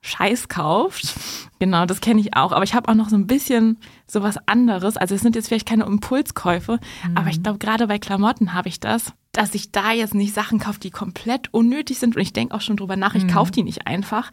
Scheiß 0.00 0.48
kauft. 0.48 1.02
Genau, 1.58 1.86
das 1.86 2.02
kenne 2.02 2.20
ich 2.20 2.36
auch. 2.36 2.52
Aber 2.52 2.64
ich 2.64 2.74
habe 2.74 2.86
auch 2.90 2.94
noch 2.94 3.08
so 3.08 3.16
ein 3.16 3.26
bisschen 3.26 3.78
sowas 4.06 4.38
anderes. 4.46 4.96
Also 4.96 5.14
es 5.14 5.20
sind 5.20 5.34
jetzt 5.34 5.48
vielleicht 5.48 5.68
keine 5.68 5.84
Impulskäufe, 5.84 6.78
aber 7.14 7.28
ich 7.30 7.42
glaube, 7.42 7.58
gerade 7.58 7.86
bei 7.86 7.98
Klamotten 7.98 8.52
habe 8.54 8.68
ich 8.68 8.80
das, 8.80 9.12
dass 9.32 9.54
ich 9.54 9.70
da 9.70 9.92
jetzt 9.92 10.14
nicht 10.14 10.32
Sachen 10.32 10.58
kaufe, 10.58 10.80
die 10.80 10.90
komplett 10.90 11.52
unnötig 11.52 11.98
sind. 11.98 12.16
Und 12.16 12.22
ich 12.22 12.32
denke 12.32 12.54
auch 12.54 12.62
schon 12.62 12.76
drüber 12.76 12.96
nach, 12.96 13.14
ich 13.14 13.28
kaufe 13.28 13.52
die 13.52 13.62
nicht 13.62 13.86
einfach. 13.86 14.30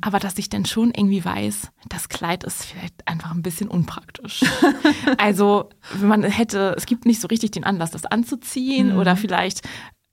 Aber 0.00 0.18
dass 0.18 0.38
ich 0.38 0.48
dann 0.48 0.64
schon 0.64 0.92
irgendwie 0.92 1.24
weiß, 1.24 1.70
das 1.88 2.08
Kleid 2.08 2.42
ist 2.44 2.64
vielleicht 2.64 3.06
einfach 3.06 3.32
ein 3.32 3.42
bisschen 3.42 3.68
unpraktisch. 3.68 4.44
also, 5.18 5.68
wenn 5.94 6.08
man 6.08 6.22
hätte, 6.22 6.74
es 6.76 6.86
gibt 6.86 7.04
nicht 7.04 7.20
so 7.20 7.28
richtig 7.28 7.50
den 7.50 7.64
Anlass, 7.64 7.90
das 7.90 8.06
anzuziehen 8.06 8.96
oder 8.96 9.16
vielleicht, 9.16 9.60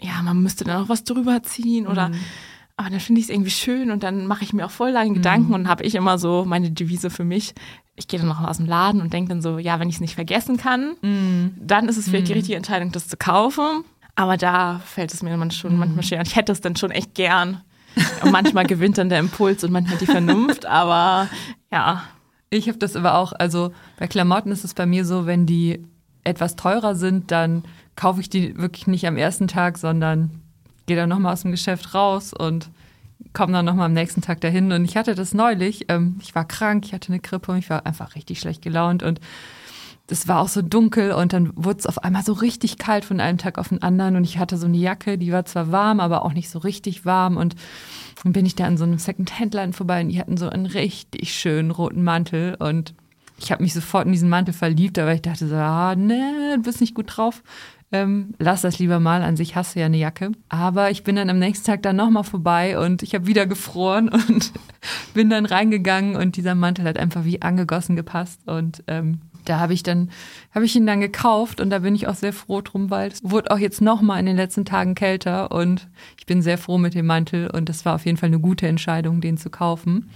ja, 0.01 0.22
man 0.24 0.41
müsste 0.43 0.66
dann 0.66 0.84
auch 0.84 0.89
was 0.89 1.05
drüber 1.05 1.41
ziehen 1.43 1.88
oder 1.88 2.11
aber 2.76 2.89
dann 2.89 2.99
finde 2.99 3.20
ich 3.20 3.28
es 3.28 3.30
irgendwie 3.30 3.51
schön 3.51 3.91
und 3.91 4.01
dann 4.01 4.26
mache 4.26 4.43
ich 4.43 4.51
mir 4.51 4.66
auch 4.66 4.72
voll 4.72 4.89
lange 4.89 5.14
Gedanken 5.14 5.53
und 5.53 5.68
habe 5.68 5.84
ich 5.84 5.93
immer 5.93 6.18
so 6.18 6.43
meine 6.43 6.72
Devise 6.72 7.11
für 7.11 7.24
mich. 7.24 7.53
Ich 7.96 8.08
gehe 8.08 8.20
dann 8.20 8.30
noch 8.30 8.41
aus 8.41 8.58
dem 8.58 8.66
Laden 8.66 9.02
und 9.02 9.14
denke 9.14 9.30
dann 9.30 9.41
so, 9.41 9.60
ja, 9.60 9.80
wenn 9.80 9.88
ich 9.88 9.96
es 9.96 10.02
nicht 10.02 10.16
vergessen 10.16 10.58
kann, 10.58 10.96
dann 11.60 11.88
ist 11.88 11.98
es 11.98 12.10
vielleicht 12.10 12.28
die 12.28 12.34
richtige 12.34 12.58
Entscheidung, 12.58 12.91
das 12.91 13.08
zu 13.08 13.18
kaufen. 13.18 13.84
Aber 14.16 14.38
da 14.38 14.80
fällt 14.80 15.14
es 15.14 15.22
mir 15.24 15.36
dann 15.36 15.52
schon 15.52 15.78
manchmal 15.78 16.04
schwer. 16.04 16.20
Und 16.20 16.28
ich 16.28 16.36
hätte 16.36 16.52
es 16.52 16.62
dann 16.62 16.76
schon 16.76 16.91
echt 16.91 17.16
gern. 17.16 17.62
Und 18.24 18.32
manchmal 18.32 18.66
gewinnt 18.66 18.98
dann 18.98 19.10
der 19.10 19.20
Impuls 19.20 19.64
und 19.64 19.72
manchmal 19.72 19.98
die 19.98 20.06
Vernunft, 20.06 20.66
aber 20.68 21.30
ja. 21.72 22.04
Ich 22.50 22.68
habe 22.68 22.78
das 22.78 22.96
aber 22.96 23.18
auch, 23.18 23.34
also 23.34 23.72
bei 23.98 24.08
Klamotten 24.08 24.52
ist 24.52 24.64
es 24.64 24.74
bei 24.74 24.86
mir 24.86 25.06
so, 25.06 25.26
wenn 25.26 25.46
die 25.46 25.84
etwas 26.24 26.56
teurer 26.56 26.96
sind, 26.96 27.32
dann 27.32 27.64
kaufe 27.96 28.22
ich 28.22 28.30
die 28.30 28.58
wirklich 28.58 28.88
nicht 28.88 29.08
am 29.08 29.18
ersten 29.18 29.48
Tag, 29.48 29.78
sondern 29.78 30.41
gehe 30.86 30.96
dann 30.96 31.10
nochmal 31.10 31.34
aus 31.34 31.41
dem 31.41 31.52
Geschäft 31.52 31.94
raus 31.94 32.34
und 32.34 32.70
komme 33.34 33.53
dann 33.53 33.66
nochmal 33.66 33.88
am 33.88 33.93
nächsten 33.93 34.22
Tag 34.22 34.41
dahin. 34.41 34.72
Und 34.72 34.86
ich 34.86 34.97
hatte 34.97 35.16
das 35.16 35.34
neulich, 35.34 35.86
ähm, 35.89 36.18
ich 36.22 36.36
war 36.36 36.45
krank, 36.45 36.86
ich 36.86 36.93
hatte 36.93 37.09
eine 37.09 37.20
Grippe 37.20 37.51
und 37.51 37.57
ich 37.57 37.70
war 37.70 37.86
einfach 37.86 38.16
richtig 38.16 38.39
schlecht 38.39 38.61
gelaunt 38.61 39.03
und 39.03 39.20
es 40.07 40.28
war 40.28 40.41
auch 40.41 40.49
so 40.49 40.61
dunkel 40.61 41.14
und 41.14 41.34
dann 41.34 41.53
wurde 41.55 41.80
es 41.80 41.88
auf 41.88 42.03
einmal 42.03 42.24
so 42.24 42.34
richtig 42.34 42.78
kalt 42.78 43.05
von 43.05 43.20
einem 43.20 43.38
Tag 43.38 43.57
auf 43.57 43.70
den 43.70 43.82
anderen 43.82 44.16
und 44.16 44.26
ich 44.26 44.38
hatte 44.38 44.57
so 44.57 44.68
eine 44.68 44.78
Jacke, 44.78 45.18
die 45.18 45.32
war 45.32 45.45
zwar 45.45 45.72
warm, 45.72 45.99
aber 45.99 46.26
auch 46.26 46.34
nicht 46.34 46.49
so 46.49 46.59
richtig 46.59 47.05
warm 47.05 47.38
und 47.38 47.55
dann 48.24 48.34
bin 48.34 48.45
ich 48.45 48.55
da 48.55 48.66
an 48.66 48.78
so 48.78 48.84
einem 48.84 48.99
Second-Hand-Laden 48.99 49.74
vorbei 49.74 50.01
und 50.01 50.09
die 50.09 50.20
hatten 50.20 50.38
so 50.38 50.49
einen 50.49 50.66
richtig 50.66 51.34
schönen 51.34 51.72
roten 51.72 52.03
Mantel 52.03 52.55
und 52.59 52.93
ich 53.39 53.51
habe 53.51 53.64
mich 53.64 53.74
sofort 53.74 54.05
in 54.05 54.11
diesen 54.11 54.30
Mantel 54.30 54.53
verliebt, 54.53 54.99
aber 54.99 55.14
ich 55.14 55.22
dachte 55.22 55.47
so, 55.47 55.55
ah, 55.55 55.95
ne, 55.95 56.53
du 56.55 56.61
bist 56.61 56.82
nicht 56.82 56.95
gut 56.95 57.18
drauf. 57.18 57.41
Ähm, 57.94 58.34
lass 58.39 58.62
das 58.62 58.80
lieber 58.80 59.00
mal, 59.00 59.22
an 59.22 59.38
sich 59.38 59.56
hast 59.56 59.76
du 59.76 59.80
ja 59.80 59.86
eine 59.86 59.98
Jacke. 59.98 60.32
Aber 60.50 60.89
ich 60.89 61.04
bin 61.04 61.16
dann 61.16 61.30
am 61.30 61.38
nächsten 61.38 61.68
Tag 61.68 61.84
dann 61.84 61.96
nochmal 61.96 62.24
vorbei 62.24 62.80
und 62.80 63.04
ich 63.04 63.14
habe 63.14 63.28
wieder 63.28 63.46
gefroren 63.46 64.10
und 64.10 64.52
bin 65.14 65.30
dann 65.30 65.46
reingegangen 65.46 66.16
und 66.16 66.36
dieser 66.36 66.56
Mantel 66.56 66.86
hat 66.86 66.98
einfach 66.98 67.24
wie 67.24 67.44
angegossen 67.44 67.96
gepasst 67.96 68.41
und 68.48 68.84
ähm, 68.88 69.22
da 69.46 69.60
habe 69.60 69.74
ich 69.74 69.84
dann, 69.84 70.10
habe 70.56 70.66
ich 70.66 70.76
ihn 70.76 70.88
dann 70.88 71.02
gekauft 71.02 71.62
und 71.62 71.70
da 71.70 71.80
bin 71.80 71.94
ich 71.94 72.08
auch 72.08 72.16
sehr 72.16 72.34
froh 72.34 72.62
drum, 72.62 72.89
weil 72.89 73.12
es 73.12 73.20
wurde 73.24 73.52
auch 73.52 73.60
jetzt 73.60 73.82
nochmal 73.82 74.20
in 74.20 74.26
den 74.26 74.38
letzten 74.38 74.66
Tagen 74.66 74.96
kälter 74.96 75.52
und 75.52 75.88
ich 76.18 76.26
bin 76.26 76.41
sehr 76.41 76.58
froh 76.58 76.80
mit 76.80 76.96
dem 76.96 77.06
Mantel 77.06 77.52
und 77.52 77.70
das 77.70 77.86
war 77.86 77.94
auf 77.94 78.08
jeden 78.08 78.18
Fall 78.18 78.28
eine 78.28 78.39
gute 78.39 78.68
Entscheidung, 78.68 79.22
den 79.22 79.38
zu 79.38 79.52
kaufen. 79.52 80.10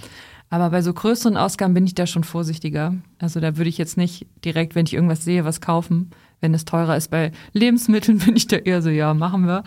Aber 0.50 0.70
bei 0.70 0.82
so 0.82 0.94
größeren 0.94 1.38
Ausgaben 1.38 1.74
bin 1.74 1.86
ich 1.86 1.94
da 1.94 2.08
schon 2.08 2.24
vorsichtiger. 2.24 2.96
Also 3.20 3.40
da 3.40 3.58
würde 3.58 3.70
ich 3.70 3.78
jetzt 3.78 3.98
nicht 3.98 4.26
direkt, 4.46 4.76
wenn 4.76 4.86
ich 4.86 4.94
irgendwas 4.94 5.26
sehe, 5.26 5.44
was 5.44 5.60
kaufen. 5.60 6.12
Wenn 6.42 6.54
es 6.54 6.66
teurer 6.66 6.98
ist 6.98 7.10
bei 7.10 7.32
Lebensmitteln, 7.54 8.20
bin 8.26 8.36
ich 8.36 8.48
da 8.48 8.58
eher 8.58 8.82
so, 8.82 8.90
ja, 8.90 9.14
machen 9.14 9.48
wir 9.48 9.64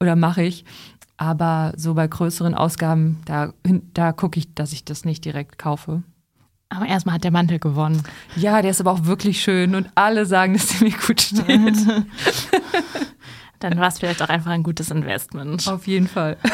oder 0.00 0.16
mache 0.16 0.42
ich. 0.42 0.64
Aber 1.16 1.74
so 1.76 1.94
bei 1.94 2.06
größeren 2.08 2.54
Ausgaben, 2.54 3.20
da, 3.26 3.52
da 3.92 4.12
gucke 4.12 4.38
ich, 4.38 4.54
dass 4.54 4.72
ich 4.72 4.84
das 4.84 5.04
nicht 5.04 5.24
direkt 5.24 5.58
kaufe. 5.58 6.02
Aber 6.70 6.86
erstmal 6.86 7.16
hat 7.16 7.24
der 7.24 7.30
Mantel 7.32 7.58
gewonnen. 7.58 8.02
Ja, 8.36 8.62
der 8.62 8.70
ist 8.70 8.80
aber 8.80 8.92
auch 8.92 9.04
wirklich 9.04 9.42
schön 9.42 9.74
und 9.74 9.90
alle 9.96 10.24
sagen, 10.24 10.54
dass 10.54 10.68
der 10.68 10.88
mir 10.88 10.96
gut 10.96 11.20
steht. 11.20 11.76
Dann 13.58 13.78
war 13.78 13.88
es 13.88 13.98
vielleicht 13.98 14.22
auch 14.22 14.30
einfach 14.30 14.52
ein 14.52 14.62
gutes 14.62 14.90
Investment. 14.90 15.68
Auf 15.68 15.86
jeden 15.86 16.08
Fall. 16.08 16.38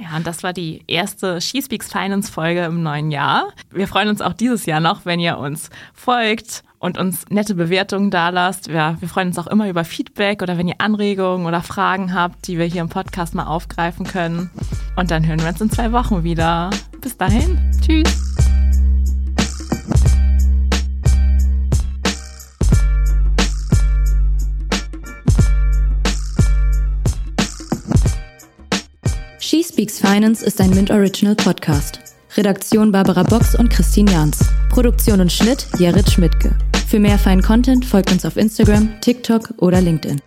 Ja, 0.00 0.16
und 0.16 0.28
das 0.28 0.44
war 0.44 0.52
die 0.52 0.84
erste 0.86 1.40
She 1.40 1.60
Speaks 1.60 1.90
Finance 1.90 2.30
Folge 2.30 2.64
im 2.64 2.84
neuen 2.84 3.10
Jahr. 3.10 3.48
Wir 3.70 3.88
freuen 3.88 4.08
uns 4.08 4.20
auch 4.20 4.32
dieses 4.32 4.64
Jahr 4.64 4.78
noch, 4.78 5.04
wenn 5.06 5.18
ihr 5.18 5.38
uns 5.38 5.70
folgt 5.92 6.62
und 6.78 6.98
uns 6.98 7.24
nette 7.30 7.54
Bewertungen 7.54 8.10
dalasst. 8.10 8.68
Ja, 8.68 8.96
wir 9.00 9.08
freuen 9.08 9.28
uns 9.28 9.38
auch 9.38 9.46
immer 9.46 9.68
über 9.68 9.84
Feedback 9.84 10.42
oder 10.42 10.58
wenn 10.58 10.68
ihr 10.68 10.76
Anregungen 10.78 11.46
oder 11.46 11.62
Fragen 11.62 12.14
habt, 12.14 12.46
die 12.46 12.58
wir 12.58 12.66
hier 12.66 12.82
im 12.82 12.88
Podcast 12.88 13.34
mal 13.34 13.46
aufgreifen 13.46 14.06
können. 14.06 14.50
Und 14.96 15.10
dann 15.10 15.26
hören 15.26 15.40
wir 15.40 15.48
uns 15.48 15.60
in 15.60 15.70
zwei 15.70 15.92
Wochen 15.92 16.24
wieder. 16.24 16.70
Bis 17.00 17.16
dahin. 17.16 17.58
Tschüss. 17.80 18.28
She 29.40 29.64
Speaks 29.64 29.98
Finance 29.98 30.44
ist 30.44 30.60
ein 30.60 30.70
Mint 30.70 30.90
Original 30.90 31.34
Podcast. 31.34 32.00
Redaktion 32.38 32.92
Barbara 32.92 33.24
Box 33.24 33.56
und 33.56 33.68
Christine 33.68 34.12
Jans. 34.12 34.38
Produktion 34.70 35.20
und 35.20 35.32
Schnitt 35.32 35.66
Jared 35.76 36.08
Schmidtke. 36.08 36.56
Für 36.86 37.00
mehr 37.00 37.18
feinen 37.18 37.42
Content 37.42 37.84
folgt 37.84 38.12
uns 38.12 38.24
auf 38.24 38.36
Instagram, 38.36 39.00
TikTok 39.00 39.54
oder 39.58 39.80
LinkedIn. 39.80 40.20